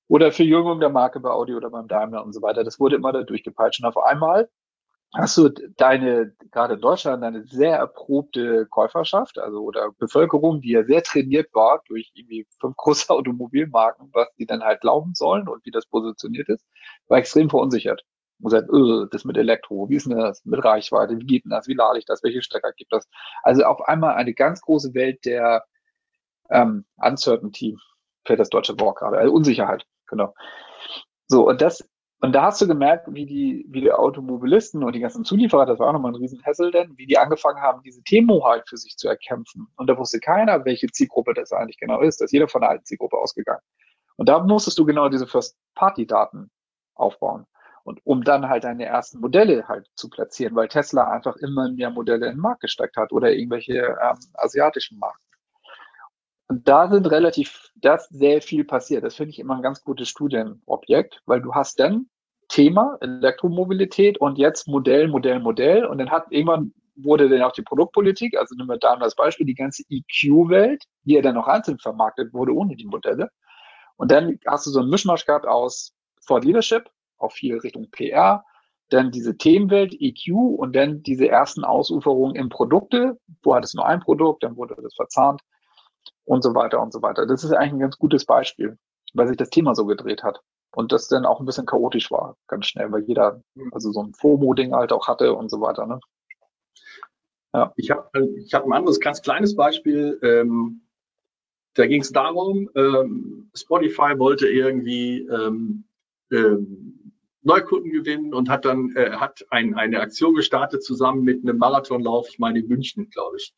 Oder 0.08 0.30
Verjüngung 0.32 0.80
der 0.80 0.90
Marke 0.90 1.20
bei 1.20 1.30
Audi 1.30 1.54
oder 1.54 1.70
beim 1.70 1.88
Daimler 1.88 2.22
und 2.22 2.34
so 2.34 2.42
weiter. 2.42 2.64
Das 2.64 2.78
wurde 2.78 2.96
immer 2.96 3.12
da 3.12 3.22
durchgepeitscht. 3.22 3.82
Und 3.82 3.88
auf 3.88 3.96
einmal 3.96 4.50
hast 5.12 5.36
du 5.36 5.48
deine, 5.76 6.34
gerade 6.50 6.74
in 6.74 6.80
Deutschland, 6.80 7.22
eine 7.22 7.44
sehr 7.44 7.76
erprobte 7.76 8.66
Käuferschaft, 8.66 9.38
also 9.38 9.60
oder 9.60 9.92
Bevölkerung, 9.98 10.60
die 10.60 10.72
ja 10.72 10.84
sehr 10.84 11.02
trainiert 11.02 11.54
war 11.54 11.82
durch 11.86 12.10
irgendwie 12.14 12.46
fünf 12.60 12.76
große 12.76 13.10
Automobilmarken, 13.10 14.10
was 14.12 14.28
die 14.38 14.46
dann 14.46 14.62
halt 14.62 14.80
glauben 14.80 15.14
sollen 15.14 15.48
und 15.48 15.64
wie 15.64 15.70
das 15.70 15.86
positioniert 15.86 16.48
ist, 16.48 16.64
war 17.08 17.18
extrem 17.18 17.48
verunsichert. 17.50 18.02
Und 18.42 18.50
sagt, 18.50 18.68
öh, 18.68 19.06
das 19.10 19.24
mit 19.24 19.36
Elektro, 19.36 19.88
wie 19.88 19.94
ist 19.94 20.06
denn 20.06 20.18
das 20.18 20.44
mit 20.44 20.62
Reichweite, 20.62 21.16
wie 21.18 21.24
geht 21.24 21.44
denn 21.44 21.50
das, 21.50 21.68
wie 21.68 21.74
lade 21.74 21.98
ich 21.98 22.04
das, 22.04 22.22
welche 22.24 22.42
Stecker 22.42 22.72
gibt 22.72 22.92
das? 22.92 23.08
Also 23.42 23.62
auf 23.64 23.80
einmal 23.88 24.16
eine 24.16 24.34
ganz 24.34 24.60
große 24.60 24.92
Welt 24.92 25.24
der 25.24 25.64
ähm, 26.50 26.84
Uncertainty, 26.96 27.76
fällt 28.24 28.40
das 28.40 28.50
deutsche 28.50 28.78
Wort 28.80 28.98
gerade, 28.98 29.18
also 29.18 29.32
Unsicherheit, 29.32 29.86
genau. 30.08 30.34
So, 31.28 31.48
und 31.48 31.62
das 31.62 31.88
und 32.24 32.32
da 32.32 32.44
hast 32.44 32.58
du 32.62 32.66
gemerkt, 32.66 33.06
wie 33.12 33.26
die, 33.26 33.66
wie 33.68 33.82
die 33.82 33.92
Automobilisten 33.92 34.82
und 34.82 34.94
die 34.94 35.00
ganzen 35.00 35.26
Zulieferer, 35.26 35.66
das 35.66 35.78
war 35.78 35.88
auch 35.88 35.92
nochmal 35.92 36.12
ein 36.12 36.16
Riesenhässel 36.16 36.70
denn, 36.70 36.96
wie 36.96 37.04
die 37.04 37.18
angefangen 37.18 37.60
haben, 37.60 37.82
diese 37.82 38.02
Themenhoheit 38.02 38.66
für 38.66 38.78
sich 38.78 38.96
zu 38.96 39.08
erkämpfen. 39.08 39.66
Und 39.76 39.88
da 39.88 39.98
wusste 39.98 40.20
keiner, 40.20 40.64
welche 40.64 40.86
Zielgruppe 40.86 41.34
das 41.34 41.52
eigentlich 41.52 41.76
genau 41.76 42.00
ist. 42.00 42.22
Da 42.22 42.24
ist 42.24 42.32
jeder 42.32 42.48
von 42.48 42.62
der 42.62 42.70
alten 42.70 42.86
Zielgruppe 42.86 43.18
ausgegangen. 43.18 43.60
Und 44.16 44.30
da 44.30 44.38
musstest 44.38 44.78
du 44.78 44.86
genau 44.86 45.10
diese 45.10 45.26
First-Party-Daten 45.26 46.50
aufbauen. 46.94 47.44
Und 47.82 48.00
um 48.04 48.24
dann 48.24 48.48
halt 48.48 48.64
deine 48.64 48.86
ersten 48.86 49.20
Modelle 49.20 49.68
halt 49.68 49.90
zu 49.94 50.08
platzieren, 50.08 50.56
weil 50.56 50.68
Tesla 50.68 51.10
einfach 51.10 51.36
immer 51.36 51.70
mehr 51.70 51.90
Modelle 51.90 52.24
in 52.28 52.36
den 52.36 52.40
Markt 52.40 52.62
gesteckt 52.62 52.96
hat 52.96 53.12
oder 53.12 53.32
irgendwelche 53.32 53.98
ähm, 54.02 54.18
asiatischen 54.32 54.98
Marken. 54.98 55.20
Und 56.48 56.66
da 56.68 56.88
sind 56.88 57.10
relativ, 57.10 57.70
da 57.74 57.96
ist 57.96 58.08
sehr 58.08 58.40
viel 58.40 58.64
passiert. 58.64 59.04
Das 59.04 59.14
finde 59.14 59.32
ich 59.32 59.38
immer 59.38 59.56
ein 59.56 59.62
ganz 59.62 59.82
gutes 59.84 60.08
Studienobjekt, 60.08 61.20
weil 61.26 61.42
du 61.42 61.54
hast 61.54 61.78
dann 61.80 62.06
Thema 62.54 62.96
Elektromobilität 63.00 64.18
und 64.18 64.38
jetzt 64.38 64.68
Modell, 64.68 65.08
Modell, 65.08 65.40
Modell. 65.40 65.86
Und 65.86 65.98
dann 65.98 66.10
hat 66.10 66.26
irgendwann 66.30 66.72
wurde 66.94 67.28
dann 67.28 67.42
auch 67.42 67.50
die 67.50 67.62
Produktpolitik, 67.62 68.38
also 68.38 68.54
nehmen 68.54 68.68
wir 68.68 68.78
da 68.78 68.94
als 68.94 69.16
Beispiel 69.16 69.44
die 69.44 69.56
ganze 69.56 69.82
EQ-Welt, 69.90 70.84
die 71.02 71.14
ja 71.14 71.22
dann 71.22 71.34
noch 71.34 71.48
einzeln 71.48 71.80
vermarktet 71.80 72.32
wurde 72.32 72.54
ohne 72.54 72.76
die 72.76 72.86
Modelle. 72.86 73.30
Und 73.96 74.12
dann 74.12 74.38
hast 74.46 74.66
du 74.66 74.70
so 74.70 74.78
einen 74.78 74.90
Mischmasch 74.90 75.26
gehabt 75.26 75.48
aus 75.48 75.94
Ford 76.24 76.44
Leadership, 76.44 76.88
auch 77.18 77.32
viel 77.32 77.58
Richtung 77.58 77.90
PR, 77.90 78.44
dann 78.88 79.10
diese 79.10 79.36
Themenwelt 79.36 79.92
EQ 79.98 80.32
und 80.32 80.76
dann 80.76 81.02
diese 81.02 81.26
ersten 81.28 81.64
Ausuferungen 81.64 82.36
in 82.36 82.50
Produkte. 82.50 83.18
Wo 83.42 83.56
hat 83.56 83.64
es 83.64 83.74
nur 83.74 83.84
ein 83.84 83.98
Produkt, 83.98 84.44
dann 84.44 84.56
wurde 84.56 84.76
das 84.80 84.94
verzahnt 84.94 85.40
und 86.22 86.44
so 86.44 86.54
weiter 86.54 86.80
und 86.80 86.92
so 86.92 87.02
weiter. 87.02 87.26
Das 87.26 87.42
ist 87.42 87.50
eigentlich 87.50 87.72
ein 87.72 87.80
ganz 87.80 87.98
gutes 87.98 88.24
Beispiel, 88.24 88.78
weil 89.12 89.26
sich 89.26 89.36
das 89.36 89.50
Thema 89.50 89.74
so 89.74 89.86
gedreht 89.86 90.22
hat 90.22 90.40
und 90.74 90.92
das 90.92 91.08
dann 91.08 91.24
auch 91.24 91.40
ein 91.40 91.46
bisschen 91.46 91.66
chaotisch 91.66 92.10
war, 92.10 92.36
ganz 92.48 92.66
schnell, 92.66 92.90
weil 92.92 93.04
jeder 93.04 93.42
also 93.72 93.92
so 93.92 94.02
ein 94.02 94.14
FOMO-Ding 94.14 94.74
halt 94.74 94.92
auch 94.92 95.08
hatte 95.08 95.34
und 95.34 95.50
so 95.50 95.60
weiter. 95.60 95.86
Ne? 95.86 96.00
Ja. 97.54 97.72
Ich 97.76 97.90
habe 97.90 98.08
ich 98.44 98.52
hab 98.52 98.64
ein 98.64 98.72
anderes 98.72 99.00
ganz 99.00 99.22
kleines 99.22 99.54
Beispiel. 99.54 100.18
Ähm, 100.22 100.82
da 101.74 101.86
ging 101.86 102.02
es 102.02 102.12
darum, 102.12 102.68
ähm, 102.74 103.50
Spotify 103.54 104.18
wollte 104.18 104.48
irgendwie 104.48 105.22
ähm, 105.22 105.84
ähm, 106.32 107.12
Neukunden 107.42 107.92
gewinnen 107.92 108.32
und 108.32 108.48
hat 108.48 108.64
dann 108.64 108.94
äh, 108.96 109.12
hat 109.12 109.44
ein, 109.50 109.74
eine 109.74 110.00
Aktion 110.00 110.34
gestartet 110.34 110.82
zusammen 110.82 111.22
mit 111.22 111.42
einem 111.42 111.58
Marathonlauf, 111.58 112.28
ich 112.28 112.38
meine 112.38 112.60
in 112.60 112.68
München, 112.68 113.10
glaube 113.10 113.36
ich. 113.36 113.54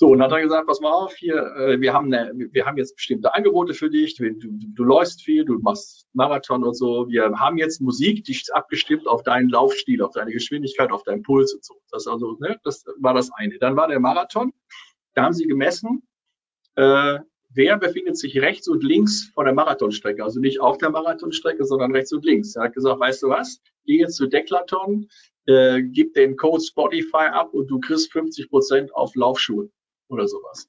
So, 0.00 0.06
und 0.06 0.20
dann 0.20 0.30
hat 0.30 0.38
er 0.38 0.44
gesagt, 0.44 0.66
pass 0.66 0.80
mal 0.80 0.92
auf, 0.92 1.14
hier, 1.14 1.34
äh, 1.56 1.78
wir 1.78 1.92
haben 1.92 2.06
eine, 2.06 2.32
wir 2.34 2.64
haben 2.64 2.78
jetzt 2.78 2.96
bestimmte 2.96 3.34
Angebote 3.34 3.74
für 3.74 3.90
dich, 3.90 4.14
du, 4.14 4.32
du, 4.32 4.48
du 4.50 4.82
läufst 4.82 5.20
viel, 5.20 5.44
du 5.44 5.58
machst 5.58 6.06
Marathon 6.14 6.64
und 6.64 6.72
so. 6.72 7.06
Wir 7.10 7.30
haben 7.38 7.58
jetzt 7.58 7.82
Musik, 7.82 8.24
die 8.24 8.32
ist 8.32 8.50
abgestimmt 8.54 9.06
auf 9.06 9.22
deinen 9.24 9.50
Laufstil, 9.50 10.00
auf 10.00 10.12
deine 10.12 10.32
Geschwindigkeit, 10.32 10.90
auf 10.90 11.02
deinen 11.02 11.22
Puls 11.22 11.52
und 11.52 11.62
so. 11.62 11.74
Das 11.90 12.06
also, 12.06 12.38
ne, 12.40 12.58
das 12.64 12.86
war 12.98 13.12
das 13.12 13.30
eine. 13.34 13.58
Dann 13.58 13.76
war 13.76 13.88
der 13.88 14.00
Marathon, 14.00 14.54
da 15.12 15.24
haben 15.24 15.34
sie 15.34 15.44
gemessen, 15.44 16.02
äh, 16.76 17.18
wer 17.50 17.76
befindet 17.76 18.16
sich 18.16 18.40
rechts 18.40 18.68
und 18.68 18.82
links 18.82 19.30
von 19.34 19.44
der 19.44 19.52
Marathonstrecke, 19.52 20.24
also 20.24 20.40
nicht 20.40 20.62
auf 20.62 20.78
der 20.78 20.88
Marathonstrecke, 20.88 21.66
sondern 21.66 21.92
rechts 21.92 22.10
und 22.14 22.24
links. 22.24 22.56
Er 22.56 22.62
hat 22.62 22.72
gesagt, 22.72 23.00
weißt 23.00 23.22
du 23.22 23.28
was, 23.28 23.60
geh 23.84 23.98
jetzt 23.98 24.16
zu 24.16 24.28
Declaton, 24.28 25.10
äh, 25.44 25.82
gib 25.82 26.14
den 26.14 26.38
Code 26.38 26.62
Spotify 26.62 27.28
ab 27.30 27.52
und 27.52 27.66
du 27.66 27.80
kriegst 27.80 28.10
50 28.12 28.48
Prozent 28.48 28.94
auf 28.94 29.14
Laufschuhe 29.14 29.68
oder 30.10 30.28
sowas. 30.28 30.68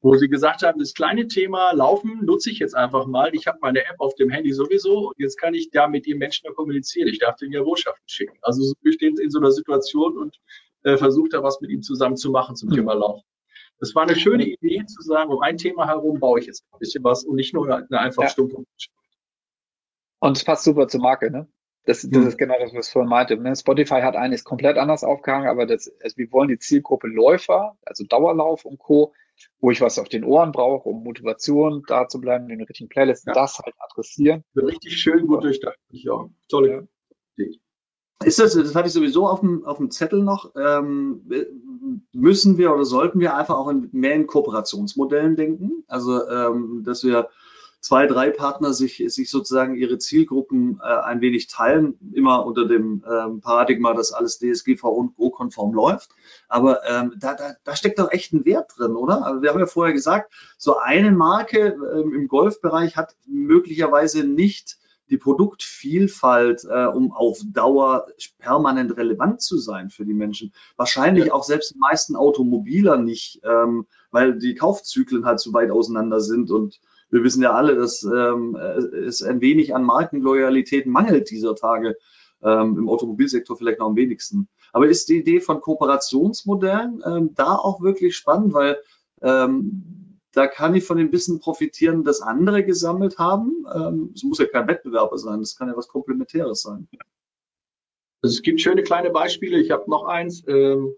Wo 0.00 0.14
sie 0.14 0.28
gesagt 0.28 0.62
haben, 0.62 0.78
das 0.78 0.94
kleine 0.94 1.26
Thema 1.26 1.72
Laufen 1.72 2.24
nutze 2.24 2.50
ich 2.50 2.58
jetzt 2.58 2.74
einfach 2.74 3.06
mal. 3.06 3.34
Ich 3.34 3.46
habe 3.46 3.58
meine 3.60 3.80
App 3.80 3.96
auf 3.98 4.14
dem 4.14 4.30
Handy 4.30 4.52
sowieso 4.52 5.08
und 5.08 5.18
jetzt 5.18 5.38
kann 5.38 5.54
ich 5.54 5.70
da 5.70 5.88
mit 5.88 6.06
den 6.06 6.18
Menschen 6.18 6.52
kommunizieren. 6.54 7.08
Ich 7.08 7.18
darf 7.18 7.36
denen 7.36 7.52
ja 7.52 7.62
Botschaften 7.62 8.08
schicken. 8.08 8.38
Also 8.42 8.72
wir 8.80 8.92
stehen 8.92 9.18
in 9.18 9.30
so 9.30 9.38
einer 9.40 9.50
Situation 9.50 10.16
und 10.16 10.38
äh, 10.84 10.96
versucht 10.96 11.34
da 11.34 11.42
was 11.42 11.60
mit 11.60 11.70
ihm 11.70 11.82
zusammen 11.82 12.16
zu 12.16 12.30
machen 12.30 12.56
zum 12.56 12.70
Thema 12.70 12.94
Laufen. 12.94 13.24
Das 13.80 13.94
war 13.94 14.04
eine 14.04 14.16
schöne 14.16 14.44
Idee 14.44 14.84
zu 14.86 15.02
sagen, 15.02 15.30
um 15.30 15.40
ein 15.40 15.56
Thema 15.56 15.86
herum 15.86 16.18
baue 16.18 16.40
ich 16.40 16.46
jetzt 16.46 16.64
ein 16.72 16.78
bisschen 16.78 17.04
was 17.04 17.24
und 17.24 17.36
nicht 17.36 17.54
nur 17.54 17.72
eine 17.72 18.00
einfach 18.00 18.24
ja. 18.24 18.28
stumpfe. 18.28 18.64
Und 20.20 20.36
es 20.36 20.44
passt 20.44 20.64
super 20.64 20.88
zur 20.88 21.00
Marke, 21.00 21.30
ne? 21.30 21.48
Das, 21.88 22.02
das 22.02 22.20
mhm. 22.20 22.28
ist 22.28 22.36
genau 22.36 22.54
das, 22.60 22.74
was 22.74 22.88
ich 22.88 22.92
vorhin 22.92 23.08
meinte. 23.08 23.34
Ne? 23.38 23.56
Spotify 23.56 24.02
hat 24.02 24.14
eines 24.14 24.44
komplett 24.44 24.76
anders 24.76 25.04
aufgehangen, 25.04 25.48
aber 25.48 25.64
das, 25.64 25.90
also 26.02 26.18
wir 26.18 26.30
wollen 26.32 26.48
die 26.48 26.58
Zielgruppe 26.58 27.06
Läufer, 27.06 27.78
also 27.80 28.04
Dauerlauf 28.04 28.66
und 28.66 28.78
Co., 28.78 29.14
wo 29.60 29.70
ich 29.70 29.80
was 29.80 29.98
auf 29.98 30.10
den 30.10 30.22
Ohren 30.22 30.52
brauche, 30.52 30.86
um 30.86 31.02
Motivation 31.02 31.82
da 31.86 32.06
zu 32.06 32.20
bleiben, 32.20 32.46
den 32.46 32.60
richtigen 32.60 32.90
Playlist, 32.90 33.26
ja. 33.26 33.32
das 33.32 33.58
halt 33.58 33.74
adressieren. 33.78 34.44
Richtig 34.54 34.98
schön 34.98 35.26
gut 35.26 35.44
durchdacht. 35.44 35.78
Ja, 35.88 36.28
tolle 36.50 36.88
ja. 37.36 37.46
Ist 38.22 38.38
das, 38.38 38.52
das 38.52 38.74
hatte 38.74 38.88
ich 38.88 38.92
sowieso 38.92 39.26
auf 39.26 39.40
dem, 39.40 39.64
auf 39.64 39.78
dem 39.78 39.90
Zettel 39.90 40.22
noch, 40.22 40.52
ähm, 40.56 41.22
müssen 42.12 42.58
wir 42.58 42.74
oder 42.74 42.84
sollten 42.84 43.18
wir 43.18 43.34
einfach 43.34 43.56
auch 43.56 43.68
in, 43.68 43.88
mehr 43.92 44.14
in 44.14 44.26
Kooperationsmodellen 44.26 45.36
denken? 45.36 45.84
Also, 45.86 46.28
ähm, 46.28 46.82
dass 46.84 47.02
wir 47.02 47.30
zwei, 47.80 48.06
drei 48.06 48.30
Partner 48.30 48.72
sich, 48.72 49.02
sich 49.06 49.30
sozusagen 49.30 49.74
ihre 49.74 49.98
Zielgruppen 49.98 50.80
äh, 50.82 50.86
ein 50.86 51.20
wenig 51.20 51.46
teilen, 51.46 51.98
immer 52.12 52.44
unter 52.44 52.66
dem 52.66 53.04
ähm, 53.08 53.40
Paradigma, 53.40 53.94
dass 53.94 54.12
alles 54.12 54.38
DSGVO-konform 54.38 55.72
läuft. 55.72 56.10
Aber 56.48 56.84
ähm, 56.88 57.14
da, 57.18 57.34
da, 57.34 57.54
da 57.62 57.76
steckt 57.76 57.98
doch 57.98 58.10
echt 58.10 58.32
ein 58.32 58.44
Wert 58.44 58.72
drin, 58.76 58.96
oder? 58.96 59.24
Also 59.24 59.42
wir 59.42 59.50
haben 59.50 59.60
ja 59.60 59.66
vorher 59.66 59.94
gesagt, 59.94 60.32
so 60.56 60.78
eine 60.78 61.12
Marke 61.12 61.76
ähm, 61.94 62.12
im 62.12 62.28
Golfbereich 62.28 62.96
hat 62.96 63.14
möglicherweise 63.26 64.24
nicht 64.24 64.78
die 65.10 65.16
Produktvielfalt, 65.16 66.64
äh, 66.64 66.84
um 66.84 67.12
auf 67.12 67.40
Dauer 67.44 68.08
permanent 68.38 68.96
relevant 68.96 69.40
zu 69.40 69.56
sein 69.56 69.90
für 69.90 70.04
die 70.04 70.14
Menschen. 70.14 70.52
Wahrscheinlich 70.76 71.26
ja. 71.26 71.32
auch 71.32 71.44
selbst 71.44 71.74
die 71.74 71.78
meisten 71.78 72.16
Automobiler 72.16 72.98
nicht, 72.98 73.40
ähm, 73.44 73.86
weil 74.10 74.38
die 74.38 74.54
Kaufzyklen 74.54 75.24
halt 75.24 75.40
zu 75.40 75.52
weit 75.52 75.70
auseinander 75.70 76.20
sind 76.20 76.50
und 76.50 76.80
wir 77.10 77.24
wissen 77.24 77.42
ja 77.42 77.52
alle, 77.52 77.74
dass 77.74 78.02
ähm, 78.02 78.56
es 78.56 79.22
ein 79.22 79.40
wenig 79.40 79.74
an 79.74 79.84
Markenloyalität 79.84 80.86
mangelt 80.86 81.30
dieser 81.30 81.54
Tage. 81.54 81.96
Ähm, 82.42 82.78
Im 82.78 82.88
Automobilsektor 82.88 83.56
vielleicht 83.56 83.80
noch 83.80 83.86
am 83.86 83.96
wenigsten. 83.96 84.48
Aber 84.72 84.86
ist 84.88 85.08
die 85.08 85.18
Idee 85.18 85.40
von 85.40 85.60
Kooperationsmodellen 85.60 87.02
ähm, 87.04 87.34
da 87.34 87.56
auch 87.56 87.80
wirklich 87.80 88.16
spannend, 88.16 88.52
weil 88.52 88.78
ähm, 89.22 90.20
da 90.32 90.46
kann 90.46 90.74
ich 90.74 90.84
von 90.84 90.98
dem 90.98 91.10
Wissen 91.10 91.40
profitieren, 91.40 92.04
das 92.04 92.20
andere 92.20 92.62
gesammelt 92.64 93.18
haben. 93.18 93.66
Ähm, 93.74 94.12
es 94.14 94.22
muss 94.22 94.38
ja 94.38 94.46
kein 94.46 94.68
Wettbewerber 94.68 95.18
sein, 95.18 95.40
das 95.40 95.56
kann 95.56 95.68
ja 95.68 95.76
was 95.76 95.88
Komplementäres 95.88 96.62
sein. 96.62 96.86
Also 98.22 98.34
es 98.34 98.42
gibt 98.42 98.60
schöne 98.60 98.82
kleine 98.82 99.10
Beispiele. 99.10 99.58
Ich 99.60 99.70
habe 99.70 99.90
noch 99.90 100.04
eins. 100.04 100.44
Ähm, 100.46 100.94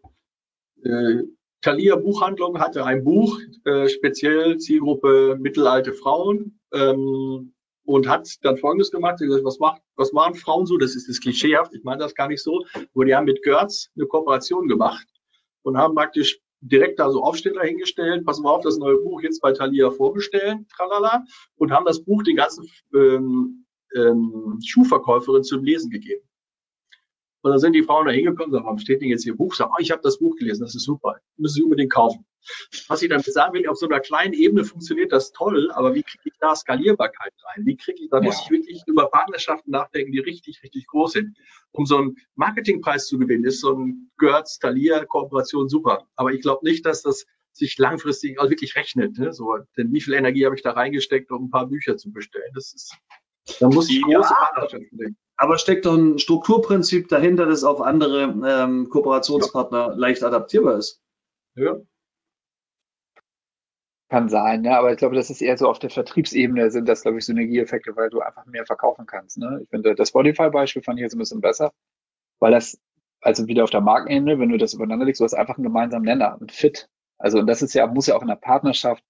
äh, 0.83 1.23
Thalia 1.63 1.97
Buchhandlung 1.97 2.59
hatte 2.59 2.85
ein 2.85 3.05
Buch, 3.05 3.39
äh, 3.65 3.89
speziell 3.89 4.57
Zielgruppe 4.59 5.37
mittelalte 5.39 5.93
Frauen, 5.93 6.59
ähm, 6.73 7.53
und 7.85 8.09
hat 8.09 8.29
dann 8.43 8.57
Folgendes 8.57 8.91
gemacht. 8.91 9.19
Gesagt, 9.19 9.45
was, 9.45 9.59
macht, 9.59 9.83
was 9.97 10.13
machen 10.13 10.35
Frauen 10.35 10.67
so? 10.67 10.77
Das 10.79 10.95
ist 10.95 11.09
das 11.09 11.21
klischeehaft, 11.21 11.75
ich 11.75 11.83
meine 11.83 11.99
das 11.99 12.15
gar 12.15 12.29
nicht 12.29 12.43
so. 12.43 12.65
Aber 12.95 13.05
die 13.05 13.15
haben 13.15 13.25
mit 13.25 13.43
Görz 13.43 13.89
eine 13.97 14.07
Kooperation 14.07 14.69
gemacht 14.69 15.07
und 15.63 15.77
haben 15.77 15.95
praktisch 15.95 16.39
direkt 16.61 16.99
da 16.99 17.11
so 17.11 17.23
Aufsteller 17.23 17.63
hingestellt, 17.63 18.25
passen 18.25 18.45
wir 18.45 18.51
auf, 18.51 18.63
das 18.63 18.77
neue 18.77 18.99
Buch 18.99 19.23
jetzt 19.23 19.41
bei 19.41 19.53
Thalia 19.53 19.91
vorbestellen, 19.91 20.67
tralala, 20.69 21.25
und 21.57 21.73
haben 21.73 21.87
das 21.87 22.05
Buch 22.05 22.23
den 22.23 22.37
ganzen 22.37 22.69
ähm, 22.95 23.67
ähm, 23.97 24.59
Schuhverkäuferinnen 24.65 25.45
zum 25.45 25.65
Lesen 25.65 25.91
gegeben. 25.91 26.23
Und 27.43 27.51
dann 27.51 27.59
sind 27.59 27.73
die 27.73 27.83
Frauen 27.83 28.07
da 28.07 28.13
hingekommen 28.13 28.47
und 28.47 28.53
sagen, 28.53 28.65
warum 28.65 28.79
steht 28.79 29.01
denn 29.01 29.09
jetzt 29.09 29.25
hier 29.25 29.37
Buch? 29.37 29.55
Sagen, 29.55 29.73
oh, 29.75 29.81
ich 29.81 29.91
habe 29.91 30.03
das 30.03 30.19
Buch 30.19 30.37
gelesen, 30.37 30.63
das 30.63 30.75
ist 30.75 30.85
super, 30.85 31.17
müssen 31.37 31.55
Sie 31.55 31.63
unbedingt 31.63 31.93
kaufen. 31.93 32.25
Was 32.89 33.03
ich 33.03 33.09
dann 33.09 33.21
sagen 33.21 33.55
will, 33.55 33.69
auf 33.69 33.77
so 33.77 33.87
einer 33.87 34.01
kleinen 34.01 34.33
Ebene 34.33 34.65
funktioniert 34.65 35.13
das 35.13 35.33
toll, 35.33 35.71
aber 35.73 35.95
wie 35.95 36.03
kriege 36.03 36.23
ich 36.25 36.33
da 36.41 36.55
Skalierbarkeit 36.55 37.33
rein? 37.45 37.67
Wie 37.67 37.77
kriege 37.77 38.03
ich, 38.03 38.11
da 38.11 38.19
ja. 38.19 38.25
muss 38.25 38.41
ich 38.43 38.51
wirklich 38.51 38.83
über 38.87 39.11
Partnerschaften 39.11 39.71
nachdenken, 39.71 40.13
die 40.13 40.21
richtig, 40.21 40.63
richtig 40.63 40.87
groß 40.87 41.13
sind. 41.13 41.37
Um 41.73 41.87
so 41.87 41.99
einen 41.99 42.17
Marketingpreis 42.37 43.07
zu 43.07 43.19
gewinnen, 43.19 43.45
ist 43.45 43.61
so 43.61 43.75
ein 43.75 44.11
Görz, 44.17 44.59
Thalia, 44.59 45.05
Kooperation 45.05 45.69
super. 45.69 46.07
Aber 46.17 46.33
ich 46.33 46.41
glaube 46.41 46.67
nicht, 46.67 46.85
dass 46.87 47.03
das 47.03 47.27
sich 47.53 47.79
langfristig 47.79 48.39
auch 48.39 48.49
wirklich 48.49 48.77
rechnet. 48.77 49.19
Ne? 49.19 49.33
So, 49.33 49.59
denn 49.77 49.93
wie 49.93 50.01
viel 50.01 50.15
Energie 50.15 50.47
habe 50.47 50.55
ich 50.55 50.63
da 50.63 50.73
reingesteckt, 50.73 51.31
um 51.31 51.45
ein 51.45 51.51
paar 51.51 51.67
Bücher 51.67 51.97
zu 51.97 52.11
bestellen? 52.11 52.51
Das 52.55 52.73
ist, 52.73 52.97
da 53.59 53.69
muss 53.69 53.91
ich 53.91 54.03
große 54.03 54.13
ja. 54.13 54.35
Partnerschaften 54.35 54.97
denken. 54.97 55.17
Aber 55.43 55.57
steckt 55.57 55.87
doch 55.87 55.97
ein 55.97 56.19
Strukturprinzip 56.19 57.09
dahinter, 57.09 57.47
das 57.47 57.65
auf 57.65 57.81
andere 57.81 58.25
ähm, 58.25 58.91
Kooperationspartner 58.91 59.79
ja. 59.79 59.95
leicht 59.95 60.23
adaptierbar 60.23 60.77
ist. 60.77 61.01
Ja. 61.55 61.77
Kann 64.11 64.29
sein, 64.29 64.61
ne? 64.61 64.77
aber 64.77 64.93
ich 64.93 64.99
glaube, 64.99 65.15
das 65.15 65.31
ist 65.31 65.41
eher 65.41 65.57
so 65.57 65.67
auf 65.67 65.79
der 65.79 65.89
Vertriebsebene 65.89 66.71
sind 66.71 66.87
das, 66.87 67.01
glaube 67.03 67.17
ich, 67.17 67.25
Synergieeffekte, 67.25 67.97
weil 67.97 68.11
du 68.11 68.21
einfach 68.21 68.45
mehr 68.45 68.67
verkaufen 68.67 69.07
kannst. 69.07 69.39
Ne? 69.39 69.61
Ich 69.63 69.71
finde 69.71 69.95
das 69.95 70.11
Spotify-Beispiel 70.11 70.83
fand 70.83 70.99
ich 70.99 71.05
jetzt 71.05 71.15
ein 71.15 71.21
bisschen 71.21 71.41
besser, 71.41 71.73
weil 72.39 72.53
das, 72.53 72.79
also 73.23 73.47
wieder 73.47 73.65
auf 73.65 73.71
der 73.71 73.81
Markenebene, 73.81 74.39
wenn 74.39 74.51
du 74.51 74.59
das 74.59 74.75
übereinander 74.75 75.07
legst, 75.07 75.23
du 75.23 75.25
hast 75.25 75.33
einfach 75.33 75.57
einen 75.57 75.65
gemeinsamen 75.65 76.05
Nenner, 76.05 76.39
ein 76.39 76.51
Fit. 76.51 76.91
Also, 77.17 77.39
und 77.39 77.47
das 77.47 77.63
ist 77.63 77.73
ja, 77.73 77.87
muss 77.87 78.09
ja 78.09 78.17
auch 78.17 78.23
in 78.23 78.29
der 78.29 78.37
Partnerschaft 78.37 79.03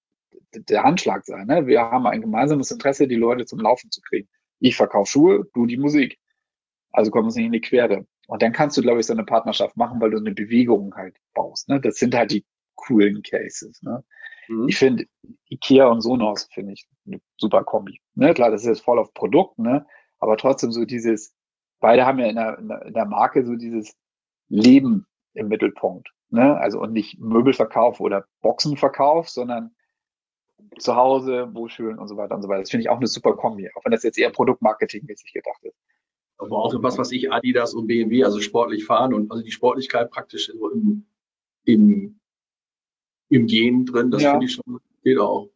der 0.53 0.83
Handschlag 0.83 1.25
sein. 1.25 1.47
Ne? 1.47 1.67
Wir 1.67 1.81
haben 1.81 2.07
ein 2.07 2.21
gemeinsames 2.21 2.71
Interesse, 2.71 3.05
die 3.05 3.15
Leute 3.15 3.45
zum 3.45 3.59
Laufen 3.59 3.91
zu 3.91 3.99
kriegen. 3.99 4.29
Ich 4.61 4.75
verkaufe 4.75 5.09
Schuhe, 5.09 5.47
du 5.53 5.65
die 5.65 5.77
Musik. 5.77 6.19
Also 6.91 7.11
kommen 7.11 7.23
wir 7.23 7.27
uns 7.27 7.35
nicht 7.35 7.47
in 7.47 7.51
die 7.51 7.61
Quere. 7.61 8.05
Und 8.27 8.41
dann 8.41 8.53
kannst 8.53 8.77
du, 8.77 8.81
glaube 8.81 8.99
ich, 8.99 9.07
so 9.07 9.13
eine 9.13 9.25
Partnerschaft 9.25 9.75
machen, 9.75 9.99
weil 9.99 10.11
du 10.11 10.17
eine 10.17 10.33
Bewegung 10.33 10.95
halt 10.95 11.17
baust. 11.33 11.67
Ne? 11.67 11.81
Das 11.81 11.95
sind 11.95 12.15
halt 12.15 12.31
die 12.31 12.45
coolen 12.75 13.23
Cases. 13.23 13.81
Ne? 13.81 14.03
Mhm. 14.47 14.67
Ich 14.69 14.77
finde, 14.77 15.05
Ikea 15.49 15.87
und 15.87 16.01
Sonos 16.01 16.47
finde 16.53 16.73
ich 16.73 16.87
eine 17.05 17.19
super 17.37 17.63
Kombi. 17.63 17.99
Ne? 18.13 18.33
Klar, 18.33 18.51
das 18.51 18.61
ist 18.61 18.67
jetzt 18.67 18.83
voll 18.83 18.99
auf 18.99 19.13
Produkt, 19.13 19.57
ne? 19.57 19.85
aber 20.19 20.37
trotzdem 20.37 20.71
so 20.71 20.85
dieses, 20.85 21.33
beide 21.79 22.05
haben 22.05 22.19
ja 22.19 22.27
in 22.27 22.35
der, 22.35 22.59
in 22.85 22.93
der 22.93 23.05
Marke 23.05 23.43
so 23.43 23.55
dieses 23.55 23.95
Leben 24.47 25.07
im 25.33 25.47
Mittelpunkt. 25.47 26.09
Ne? 26.29 26.55
Also 26.55 26.79
und 26.79 26.93
nicht 26.93 27.19
Möbelverkauf 27.19 27.99
oder 27.99 28.25
Boxenverkauf, 28.41 29.29
sondern 29.29 29.75
zu 30.77 30.95
Hause, 30.95 31.49
wo 31.53 31.67
schön 31.67 31.97
und 31.97 32.07
so 32.07 32.17
weiter 32.17 32.35
und 32.35 32.41
so 32.41 32.49
weiter. 32.49 32.61
Das 32.61 32.71
finde 32.71 32.83
ich 32.83 32.89
auch 32.89 32.97
eine 32.97 33.07
super 33.07 33.35
Kombi, 33.35 33.69
auch 33.75 33.85
wenn 33.85 33.91
das 33.91 34.03
jetzt 34.03 34.17
eher 34.17 34.31
Produktmarketing-mäßig 34.31 35.33
gedacht 35.33 35.63
ist. 35.63 35.77
Aber 36.37 36.57
auch 36.57 36.73
was, 36.81 36.97
was 36.97 37.11
ich 37.11 37.31
Adidas 37.31 37.73
und 37.73 37.87
BMW, 37.87 38.23
also 38.23 38.39
sportlich 38.39 38.85
fahren 38.85 39.13
und 39.13 39.31
also 39.31 39.43
die 39.43 39.51
Sportlichkeit 39.51 40.09
praktisch 40.09 40.49
im, 40.49 41.05
im, 41.65 42.19
im 43.29 43.47
Gen 43.47 43.85
drin, 43.85 44.09
das 44.09 44.23
ja. 44.23 44.31
finde 44.31 44.47
ich 44.47 44.53
schon, 44.53 44.79
geht 45.03 45.19
auch. 45.19 45.49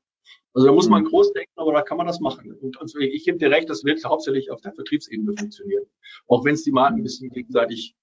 Also 0.54 0.68
da 0.68 0.74
muss 0.74 0.88
man 0.88 1.04
mhm. 1.04 1.08
groß 1.08 1.34
denken, 1.34 1.52
aber 1.56 1.74
da 1.74 1.82
kann 1.82 1.98
man 1.98 2.08
das 2.08 2.20
machen. 2.20 2.54
Und 2.54 2.80
also 2.80 3.00
ich 3.00 3.26
gebe 3.26 3.38
dir 3.38 3.52
recht, 3.52 3.70
das 3.70 3.84
wird 3.84 4.04
hauptsächlich 4.06 4.52
auf 4.52 4.62
der 4.62 4.74
Vertriebsebene 4.74 5.34
funktionieren. 5.38 5.86
Auch 6.28 6.46
wenn 6.46 6.54
es 6.54 6.64
die 6.64 6.72
Marken 6.72 7.00
ein 7.00 7.04
bisschen 7.04 7.30
gegenseitig 7.30 7.96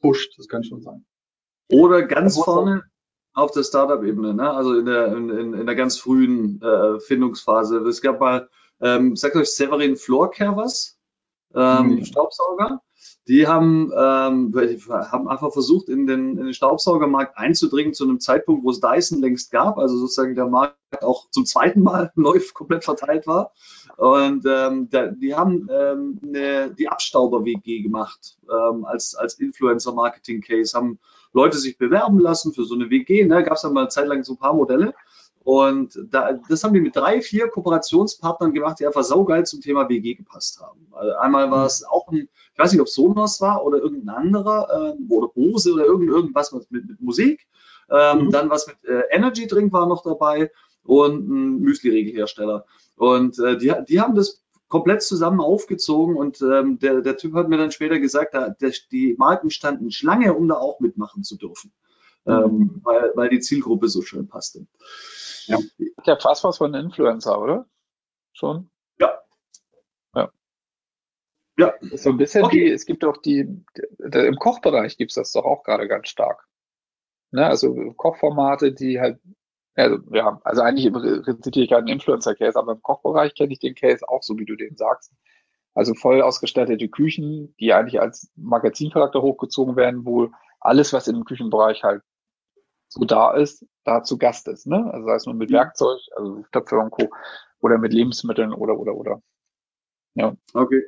pusht, 0.00 0.38
das 0.38 0.48
kann 0.48 0.64
schon 0.64 0.80
sein. 0.80 1.04
Oder 1.70 2.06
ganz 2.06 2.42
vorne, 2.42 2.84
auf 3.38 3.52
der 3.52 3.62
Startup-Ebene, 3.62 4.34
ne? 4.34 4.50
also 4.50 4.74
in 4.74 4.86
der, 4.86 5.16
in, 5.16 5.54
in 5.54 5.66
der 5.66 5.74
ganz 5.74 5.98
frühen 5.98 6.60
äh, 6.60 6.98
Findungsphase. 7.00 7.78
Es 7.88 8.02
gab 8.02 8.20
mal, 8.20 8.48
ähm, 8.80 9.16
sagt 9.16 9.36
euch 9.36 9.50
Severin 9.54 9.96
Floorcare 9.96 10.56
was? 10.56 10.98
Ähm, 11.54 11.96
mhm. 11.96 12.04
Staubsauger. 12.04 12.82
Die 13.28 13.46
haben, 13.46 13.92
ähm, 13.94 14.54
haben 14.54 15.28
einfach 15.28 15.52
versucht, 15.52 15.88
in 15.88 16.06
den, 16.06 16.38
in 16.38 16.46
den 16.46 16.54
Staubsaugermarkt 16.54 17.36
einzudringen 17.36 17.92
zu 17.92 18.04
einem 18.04 18.20
Zeitpunkt, 18.20 18.64
wo 18.64 18.70
es 18.70 18.80
Dyson 18.80 19.20
längst 19.20 19.52
gab, 19.52 19.78
also 19.78 19.96
sozusagen 19.98 20.34
der 20.34 20.46
Markt 20.46 20.76
auch 21.02 21.30
zum 21.30 21.44
zweiten 21.44 21.82
Mal 21.82 22.10
neu 22.16 22.40
komplett 22.54 22.84
verteilt 22.84 23.26
war. 23.26 23.52
Und 23.96 24.44
ähm, 24.46 24.88
da, 24.90 25.08
die 25.08 25.34
haben 25.34 25.68
ähm, 25.70 26.18
eine, 26.22 26.74
die 26.74 26.88
Abstauber-WG 26.88 27.82
gemacht 27.82 28.38
ähm, 28.50 28.84
als, 28.84 29.14
als 29.14 29.34
Influencer-Marketing-Case, 29.34 30.76
haben 30.76 30.98
Leute 31.32 31.58
sich 31.58 31.78
bewerben 31.78 32.18
lassen 32.18 32.52
für 32.52 32.64
so 32.64 32.74
eine 32.74 32.90
WG. 32.90 33.24
Ne? 33.24 33.42
Gab 33.44 33.54
es 33.54 33.62
dann 33.62 33.72
mal 33.72 33.82
eine 33.82 33.88
Zeit 33.88 34.06
lang 34.06 34.24
so 34.24 34.34
ein 34.34 34.38
paar 34.38 34.54
Modelle. 34.54 34.94
Und 35.48 35.98
da, 36.10 36.34
das 36.48 36.62
haben 36.62 36.74
die 36.74 36.80
mit 36.80 36.94
drei, 36.94 37.22
vier 37.22 37.48
Kooperationspartnern 37.48 38.52
gemacht, 38.52 38.80
die 38.80 38.86
einfach 38.86 39.02
saugeil 39.02 39.46
zum 39.46 39.62
Thema 39.62 39.88
WG 39.88 40.14
gepasst 40.14 40.60
haben. 40.60 40.88
Also 40.92 41.14
einmal 41.14 41.50
war 41.50 41.64
es 41.64 41.84
auch 41.84 42.08
ein, 42.08 42.28
ich 42.52 42.58
weiß 42.58 42.72
nicht, 42.72 42.82
ob 42.82 42.88
Sonos 42.88 43.40
war 43.40 43.64
oder 43.64 43.78
irgendein 43.78 44.14
anderer, 44.14 44.94
äh, 44.98 45.12
oder 45.12 45.28
Bose 45.28 45.72
oder 45.72 45.86
irgend, 45.86 46.10
irgendwas 46.10 46.52
mit, 46.52 46.70
mit 46.70 47.00
Musik. 47.00 47.46
Ähm, 47.90 48.26
mhm. 48.26 48.30
Dann 48.30 48.50
was 48.50 48.66
mit 48.66 48.76
äh, 48.84 49.04
Energy 49.10 49.46
Drink 49.46 49.72
war 49.72 49.86
noch 49.86 50.02
dabei 50.02 50.50
und 50.84 51.28
ein 51.28 51.60
Müsli-Regelhersteller. 51.60 52.66
Und 52.96 53.38
äh, 53.38 53.56
die, 53.56 53.72
die 53.88 54.00
haben 54.00 54.14
das 54.14 54.42
komplett 54.68 55.02
zusammen 55.02 55.40
aufgezogen 55.40 56.16
und 56.16 56.40
ähm, 56.42 56.78
der, 56.78 57.00
der 57.00 57.16
Typ 57.16 57.34
hat 57.34 57.48
mir 57.48 57.56
dann 57.56 57.72
später 57.72 57.98
gesagt, 57.98 58.34
da, 58.34 58.50
der, 58.50 58.72
die 58.92 59.14
Marken 59.18 59.50
standen 59.50 59.90
Schlange, 59.90 60.34
um 60.34 60.46
da 60.48 60.56
auch 60.56 60.80
mitmachen 60.80 61.24
zu 61.24 61.36
dürfen, 61.36 61.72
mhm. 62.24 62.32
ähm, 62.32 62.80
weil, 62.84 63.12
weil 63.14 63.28
die 63.30 63.40
Zielgruppe 63.40 63.88
so 63.88 64.02
schön 64.02 64.28
passte. 64.28 64.66
Ja. 65.46 65.58
ja, 66.04 66.18
fast 66.18 66.44
was 66.44 66.58
von 66.58 66.74
Influencer, 66.74 67.40
oder? 67.40 67.66
Schon? 68.32 68.70
Ja. 69.00 69.18
Ja. 70.14 70.30
Ja. 71.56 71.74
So 71.94 72.10
ein 72.10 72.18
bisschen 72.18 72.44
okay. 72.44 72.66
die, 72.66 72.70
es 72.70 72.84
gibt 72.84 73.04
auch 73.04 73.16
die, 73.16 73.64
die 73.98 74.18
im 74.18 74.36
Kochbereich 74.36 74.98
gibt 74.98 75.12
es 75.12 75.14
das 75.14 75.32
doch 75.32 75.44
auch 75.44 75.64
gerade 75.64 75.88
ganz 75.88 76.08
stark. 76.08 76.46
Ne, 77.30 77.46
also 77.46 77.74
Kochformate, 77.96 78.72
die 78.72 79.00
halt 79.00 79.20
also, 79.78 79.98
ja, 80.12 80.40
also 80.44 80.62
eigentlich 80.62 80.92
rezitiere 80.94 81.64
ich 81.64 81.70
gerade 81.70 81.82
einen 81.82 81.94
Influencer-Case, 81.94 82.58
aber 82.58 82.72
im 82.72 82.82
Kochbereich 82.82 83.34
kenne 83.34 83.52
ich 83.52 83.60
den 83.60 83.74
Case 83.74 84.06
auch 84.08 84.22
so, 84.22 84.36
wie 84.38 84.44
du 84.44 84.56
den 84.56 84.76
sagst. 84.76 85.12
Also 85.74 85.94
voll 85.94 86.22
ausgestattete 86.22 86.88
Küchen, 86.88 87.54
die 87.60 87.72
eigentlich 87.72 88.00
als 88.00 88.30
Magazincharakter 88.36 89.22
hochgezogen 89.22 89.76
werden, 89.76 90.04
wo 90.04 90.30
alles, 90.60 90.92
was 90.92 91.06
im 91.06 91.24
Küchenbereich 91.24 91.84
halt 91.84 92.02
so 92.88 93.04
da 93.04 93.34
ist, 93.34 93.64
da 93.84 94.02
zu 94.02 94.18
Gast 94.18 94.48
ist. 94.48 94.66
Ne? 94.66 94.90
Also 94.92 95.06
sei 95.06 95.14
es 95.14 95.26
nur 95.26 95.34
mit 95.34 95.50
mhm. 95.50 95.54
Werkzeug, 95.54 96.00
also 96.16 96.44
Töpfe 96.52 96.78
und 96.78 96.90
Co. 96.90 97.08
oder 97.60 97.78
mit 97.78 97.92
Lebensmitteln 97.92 98.52
oder 98.52 98.78
oder 98.78 98.94
oder. 98.94 99.22
Ja. 100.14 100.34
Okay. 100.54 100.82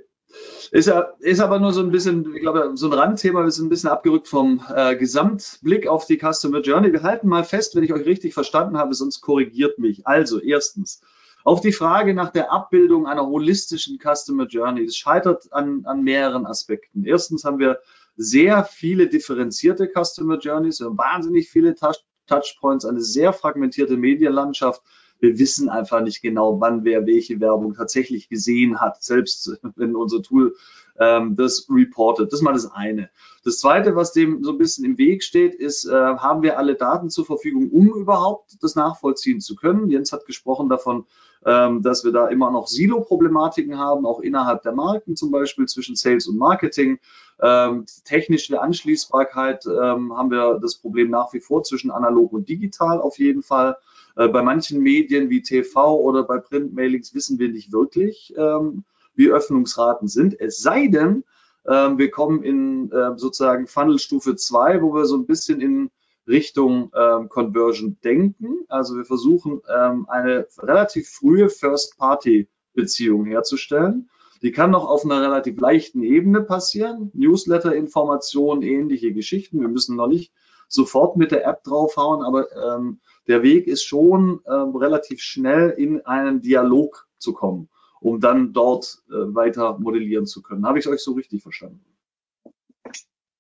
Ist, 0.70 0.93
ist 1.18 1.41
aber 1.41 1.59
nur 1.59 1.72
so 1.72 1.81
ein 1.81 1.91
bisschen, 1.91 2.35
ich 2.35 2.43
glaube, 2.43 2.72
so 2.74 2.87
ein 2.87 2.93
Randthema. 2.93 3.43
Wir 3.43 3.51
sind 3.51 3.66
ein 3.66 3.70
bisschen 3.70 3.91
abgerückt 3.91 4.28
vom 4.28 4.62
äh, 4.74 4.97
Gesamtblick 4.97 5.89
auf 5.89 6.07
die 6.07 6.18
Customer 6.18 6.61
Journey. 6.61 6.93
Wir 6.93 7.03
halten 7.03 7.28
mal 7.28 7.45
fest, 7.45 7.74
wenn 7.74 7.83
ich 7.83 7.93
euch 7.93 8.07
richtig 8.07 8.35
verstanden 8.35 8.78
habe, 8.78 8.95
sonst 8.95 9.20
korrigiert 9.20 9.78
mich. 9.78 10.07
Also, 10.07 10.41
erstens, 10.41 11.01
auf 11.45 11.61
die 11.61 11.72
Frage 11.72 12.14
nach 12.14 12.31
der 12.31 12.53
Abbildung 12.53 13.07
einer 13.07 13.26
holistischen 13.26 13.99
Customer 13.99 14.47
Journey. 14.47 14.85
Es 14.85 14.97
scheitert 14.97 15.53
an, 15.53 15.83
an 15.87 16.03
mehreren 16.03 16.47
Aspekten. 16.47 17.05
Erstens 17.05 17.45
haben 17.45 17.59
wir 17.59 17.81
sehr 18.16 18.64
viele 18.64 19.09
differenzierte 19.09 19.89
Customer 19.89 20.39
Journeys, 20.39 20.81
wir 20.81 20.87
haben 20.87 20.99
wahnsinnig 20.99 21.49
viele 21.49 21.74
Touch 21.74 22.05
Touchpoints, 22.26 22.85
eine 22.85 23.01
sehr 23.01 23.33
fragmentierte 23.33 23.97
Medienlandschaft 23.97 24.83
wir 25.20 25.38
wissen 25.38 25.68
einfach 25.68 26.00
nicht 26.00 26.22
genau, 26.22 26.60
wann 26.60 26.84
wer 26.84 27.06
welche 27.06 27.40
Werbung 27.40 27.74
tatsächlich 27.74 28.28
gesehen 28.28 28.80
hat, 28.80 29.02
selbst 29.02 29.58
wenn 29.76 29.96
unser 29.96 30.22
Tool 30.22 30.54
ähm, 30.98 31.36
das 31.36 31.66
reportet. 31.70 32.32
Das 32.32 32.40
ist 32.40 32.44
mal 32.44 32.52
das 32.52 32.70
eine. 32.70 33.10
Das 33.44 33.58
zweite, 33.58 33.96
was 33.96 34.12
dem 34.12 34.44
so 34.44 34.52
ein 34.52 34.58
bisschen 34.58 34.84
im 34.84 34.98
Weg 34.98 35.22
steht, 35.22 35.54
ist, 35.54 35.86
äh, 35.86 35.92
haben 35.92 36.42
wir 36.42 36.58
alle 36.58 36.74
Daten 36.74 37.08
zur 37.08 37.24
Verfügung, 37.24 37.70
um 37.70 37.88
überhaupt 37.88 38.62
das 38.62 38.76
nachvollziehen 38.76 39.40
zu 39.40 39.56
können? 39.56 39.88
Jens 39.88 40.12
hat 40.12 40.26
gesprochen 40.26 40.68
davon, 40.68 41.06
ähm, 41.46 41.82
dass 41.82 42.04
wir 42.04 42.12
da 42.12 42.28
immer 42.28 42.50
noch 42.50 42.66
Silo-Problematiken 42.66 43.78
haben, 43.78 44.04
auch 44.04 44.20
innerhalb 44.20 44.62
der 44.62 44.72
Marken 44.72 45.16
zum 45.16 45.30
Beispiel 45.30 45.66
zwischen 45.66 45.96
Sales 45.96 46.26
und 46.26 46.36
Marketing. 46.36 46.98
Ähm, 47.40 47.86
technische 48.04 48.60
Anschließbarkeit 48.60 49.64
ähm, 49.66 50.14
haben 50.14 50.30
wir 50.30 50.58
das 50.60 50.76
Problem 50.76 51.08
nach 51.08 51.32
wie 51.32 51.40
vor 51.40 51.62
zwischen 51.62 51.90
analog 51.90 52.34
und 52.34 52.48
digital 52.50 53.00
auf 53.00 53.18
jeden 53.18 53.42
Fall. 53.42 53.78
Äh, 54.16 54.28
bei 54.28 54.42
manchen 54.42 54.80
Medien 54.80 55.30
wie 55.30 55.42
TV 55.42 55.98
oder 55.98 56.24
bei 56.24 56.38
Printmailings 56.38 57.14
wissen 57.14 57.38
wir 57.38 57.48
nicht 57.48 57.72
wirklich, 57.72 58.34
ähm, 58.36 58.84
wie 59.14 59.30
Öffnungsraten 59.30 60.08
sind. 60.08 60.38
Es 60.40 60.61
sei 60.61 60.88
denn, 60.88 61.24
ähm, 61.66 61.98
wir 61.98 62.11
kommen 62.11 62.42
in 62.42 62.90
äh, 62.90 63.16
sozusagen 63.16 63.66
Funnelstufe 63.66 64.36
2, 64.36 64.82
wo 64.82 64.94
wir 64.94 65.04
so 65.04 65.16
ein 65.16 65.26
bisschen 65.26 65.61
in 65.61 65.90
Richtung 66.26 66.92
ähm, 66.94 67.28
Conversion 67.28 67.98
denken. 68.02 68.64
Also 68.68 68.96
wir 68.96 69.04
versuchen 69.04 69.61
ähm, 69.74 70.06
eine 70.08 70.46
relativ 70.58 71.08
frühe 71.08 71.48
First-Party-Beziehung 71.48 73.26
herzustellen. 73.26 74.08
Die 74.42 74.52
kann 74.52 74.70
noch 74.70 74.88
auf 74.88 75.04
einer 75.04 75.20
relativ 75.20 75.61
leichten 75.61 76.02
Ebene 76.02 76.40
passieren. 76.40 77.11
Newsletter-Informationen, 77.14 78.62
ähnliche 78.62 79.12
Geschichten. 79.12 79.61
Wir 79.61 79.68
müssen 79.68 79.96
noch 79.96 80.06
nicht 80.06 80.32
sofort 80.68 81.16
mit 81.16 81.30
der 81.30 81.44
App 81.46 81.62
draufhauen, 81.64 82.22
aber 82.22 82.46
ähm, 82.52 83.00
der 83.31 83.43
Weg 83.43 83.68
ist 83.68 83.85
schon 83.85 84.41
ähm, 84.47 84.74
relativ 84.74 85.20
schnell 85.22 85.70
in 85.70 86.05
einen 86.05 86.41
Dialog 86.41 87.09
zu 87.18 87.33
kommen, 87.33 87.68
um 88.01 88.20
dann 88.20 88.53
dort 88.53 89.03
äh, 89.09 89.12
weiter 89.12 89.78
modellieren 89.78 90.26
zu 90.26 90.43
können. 90.43 90.66
Habe 90.66 90.81
ich 90.81 90.89
euch 90.89 91.01
so 91.01 91.12
richtig 91.12 91.43
verstanden? 91.43 91.85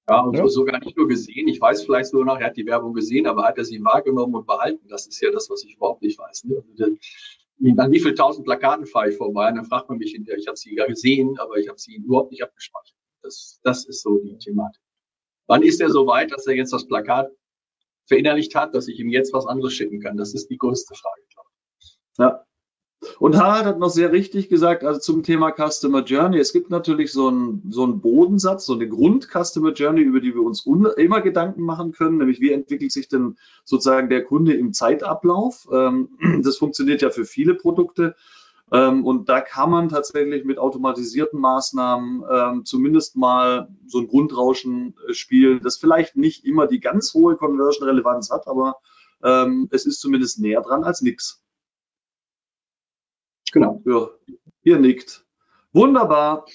Ja, 0.08 0.20
und 0.20 0.36
ja. 0.36 0.46
sogar 0.48 0.78
nicht 0.80 0.96
nur 0.96 1.08
gesehen. 1.08 1.48
Ich 1.48 1.60
weiß 1.60 1.84
vielleicht 1.84 2.10
so 2.10 2.22
noch, 2.22 2.38
er 2.38 2.46
hat 2.46 2.56
die 2.56 2.66
Werbung 2.66 2.94
gesehen, 2.94 3.26
aber 3.26 3.44
hat 3.44 3.58
er 3.58 3.64
sie 3.64 3.82
wahrgenommen 3.84 4.34
und 4.34 4.46
behalten? 4.46 4.86
Das 4.88 5.06
ist 5.06 5.20
ja 5.20 5.30
das, 5.30 5.50
was 5.50 5.64
ich 5.64 5.74
überhaupt 5.76 6.02
nicht 6.02 6.18
weiß. 6.18 6.44
Ne? 6.44 6.62
Also, 6.70 6.96
an 7.76 7.92
wie 7.92 8.00
viel 8.00 8.14
tausend 8.14 8.44
Plakaten 8.44 8.86
fahre 8.86 9.10
ich 9.10 9.16
vorbei? 9.16 9.48
Und 9.48 9.56
dann 9.56 9.66
fragt 9.66 9.88
man 9.88 9.98
mich 9.98 10.12
hinterher, 10.12 10.38
ich 10.38 10.46
habe 10.46 10.56
sie 10.56 10.74
ja 10.74 10.86
gesehen, 10.86 11.36
aber 11.38 11.56
ich 11.56 11.68
habe 11.68 11.78
sie 11.78 11.96
überhaupt 11.96 12.30
nicht 12.30 12.42
abgespeichert. 12.42 12.96
Das, 13.22 13.60
das 13.62 13.84
ist 13.86 14.02
so 14.02 14.18
die 14.18 14.38
Thematik. 14.38 14.80
Wann 15.46 15.62
ist 15.62 15.80
er 15.80 15.90
so 15.90 16.06
weit, 16.06 16.32
dass 16.32 16.46
er 16.46 16.54
jetzt 16.54 16.72
das 16.72 16.86
Plakat 16.86 17.30
verinnerlicht 18.10 18.54
hat, 18.56 18.74
dass 18.74 18.88
ich 18.88 18.98
ihm 18.98 19.08
jetzt 19.08 19.32
was 19.32 19.46
anderes 19.46 19.72
schicken 19.72 20.00
kann? 20.00 20.16
Das 20.16 20.34
ist 20.34 20.50
die 20.50 20.58
größte 20.58 20.94
Frage. 20.94 21.20
Ja. 22.18 22.44
Und 23.18 23.38
Harald 23.38 23.64
hat 23.64 23.78
noch 23.78 23.88
sehr 23.88 24.12
richtig 24.12 24.50
gesagt, 24.50 24.84
also 24.84 25.00
zum 25.00 25.22
Thema 25.22 25.52
Customer 25.52 26.04
Journey. 26.04 26.38
Es 26.38 26.52
gibt 26.52 26.68
natürlich 26.68 27.12
so 27.12 27.28
einen, 27.28 27.62
so 27.70 27.82
einen 27.84 28.02
Bodensatz, 28.02 28.66
so 28.66 28.74
eine 28.74 28.88
Grund-Customer 28.88 29.72
Journey, 29.72 30.02
über 30.02 30.20
die 30.20 30.34
wir 30.34 30.42
uns 30.42 30.66
immer 30.66 31.22
Gedanken 31.22 31.62
machen 31.62 31.92
können, 31.92 32.18
nämlich 32.18 32.40
wie 32.40 32.52
entwickelt 32.52 32.92
sich 32.92 33.08
denn 33.08 33.38
sozusagen 33.64 34.10
der 34.10 34.24
Kunde 34.24 34.52
im 34.52 34.74
Zeitablauf. 34.74 35.66
Ähm, 35.72 36.10
das 36.42 36.58
funktioniert 36.58 37.00
ja 37.00 37.08
für 37.08 37.24
viele 37.24 37.54
Produkte. 37.54 38.16
Ähm, 38.72 39.04
und 39.04 39.28
da 39.28 39.40
kann 39.40 39.70
man 39.70 39.88
tatsächlich 39.88 40.44
mit 40.44 40.58
automatisierten 40.58 41.40
Maßnahmen 41.40 42.24
ähm, 42.30 42.64
zumindest 42.64 43.16
mal 43.16 43.68
so 43.86 43.98
ein 43.98 44.06
Grundrauschen 44.06 44.94
äh, 45.08 45.12
spielen, 45.12 45.60
das 45.62 45.76
vielleicht 45.76 46.16
nicht 46.16 46.44
immer 46.44 46.66
die 46.66 46.80
ganz 46.80 47.12
hohe 47.12 47.36
Conversion-Relevanz 47.36 48.30
hat, 48.30 48.46
aber 48.46 48.76
ähm, 49.24 49.68
es 49.72 49.86
ist 49.86 50.00
zumindest 50.00 50.38
näher 50.40 50.60
dran 50.62 50.84
als 50.84 51.02
nichts. 51.02 51.42
Genau. 53.52 53.82
Ja, 53.84 54.08
ihr 54.62 54.78
nickt. 54.78 55.24
Wunderbar. 55.72 56.46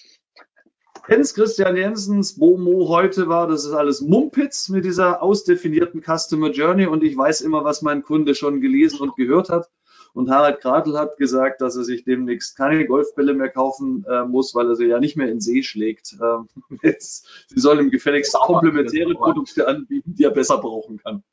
Jens 1.08 1.36
Christian 1.36 1.76
Jensens 1.76 2.40
Bomo 2.40 2.88
heute 2.88 3.28
war, 3.28 3.48
das 3.48 3.66
ist 3.66 3.74
alles 3.74 4.02
Mumpitz 4.02 4.70
mit 4.70 4.86
dieser 4.86 5.22
ausdefinierten 5.22 6.02
Customer 6.02 6.50
Journey 6.50 6.88
und 6.88 7.04
ich 7.04 7.16
weiß 7.16 7.42
immer, 7.42 7.64
was 7.64 7.82
mein 7.82 8.02
Kunde 8.02 8.34
schon 8.34 8.60
gelesen 8.60 9.02
und 9.02 9.16
gehört 9.16 9.50
hat. 9.50 9.70
Und 10.16 10.30
Harald 10.30 10.62
Gradl 10.62 10.98
hat 10.98 11.18
gesagt, 11.18 11.60
dass 11.60 11.76
er 11.76 11.84
sich 11.84 12.06
demnächst 12.06 12.56
keine 12.56 12.88
Golfbälle 12.88 13.34
mehr 13.34 13.50
kaufen 13.50 14.06
äh, 14.10 14.24
muss, 14.24 14.56
weil 14.56 14.70
er 14.70 14.76
sie 14.78 14.86
ja 14.86 15.02
nicht 15.02 15.18
mehr 15.18 15.30
in 15.30 15.42
See 15.42 15.62
schlägt. 15.62 16.16
Ähm, 16.22 16.48
jetzt, 16.84 17.28
sie 17.50 17.60
sollen 17.60 17.80
ihm 17.86 17.92
gefälligst 17.92 18.34
komplementäre 18.34 19.14
Produkte 19.14 19.68
anbieten, 19.68 20.16
die 20.16 20.24
er 20.24 20.32
besser 20.32 20.58
brauchen 20.58 20.98
kann. 20.98 21.24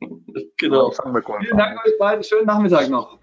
Genau. 0.58 0.92
Vielen 0.92 1.56
Dank 1.56 1.80
euch 1.84 1.98
beiden. 1.98 2.22
Schönen 2.22 2.46
Nachmittag 2.46 2.88
noch. 2.88 3.18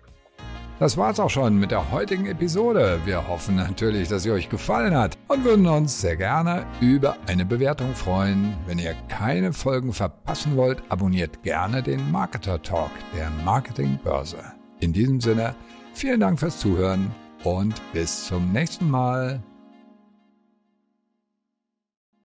Das 0.77 0.97
war's 0.97 1.19
auch 1.21 1.29
schon 1.29 1.57
mit 1.57 1.71
der 1.71 1.91
heutigen 1.91 2.25
Episode. 2.25 2.99
Wir 3.05 3.29
hoffen 3.29 3.55
natürlich, 3.55 4.09
dass 4.09 4.23
sie 4.23 4.31
euch 4.31 4.49
gefallen 4.49 4.95
hat 4.95 5.17
und 5.29 5.45
würden 5.45 5.65
uns 5.67 6.01
sehr 6.01 6.17
gerne 6.17 6.65
über 6.81 7.15
eine 7.27 7.45
Bewertung 7.45 7.95
freuen. 7.95 8.57
Wenn 8.65 8.79
ihr 8.79 8.93
keine 9.07 9.53
Folgen 9.53 9.93
verpassen 9.93 10.57
wollt, 10.57 10.83
abonniert 10.89 11.43
gerne 11.43 11.81
den 11.81 12.11
Marketer 12.11 12.61
Talk 12.61 12.91
der 13.15 13.29
Marketingbörse. 13.45 14.58
In 14.79 14.93
diesem 14.93 15.19
Sinne, 15.19 15.55
vielen 15.93 16.19
Dank 16.19 16.39
fürs 16.39 16.59
Zuhören 16.59 17.11
und 17.43 17.75
bis 17.93 18.25
zum 18.27 18.51
nächsten 18.51 18.89
Mal. 18.89 19.43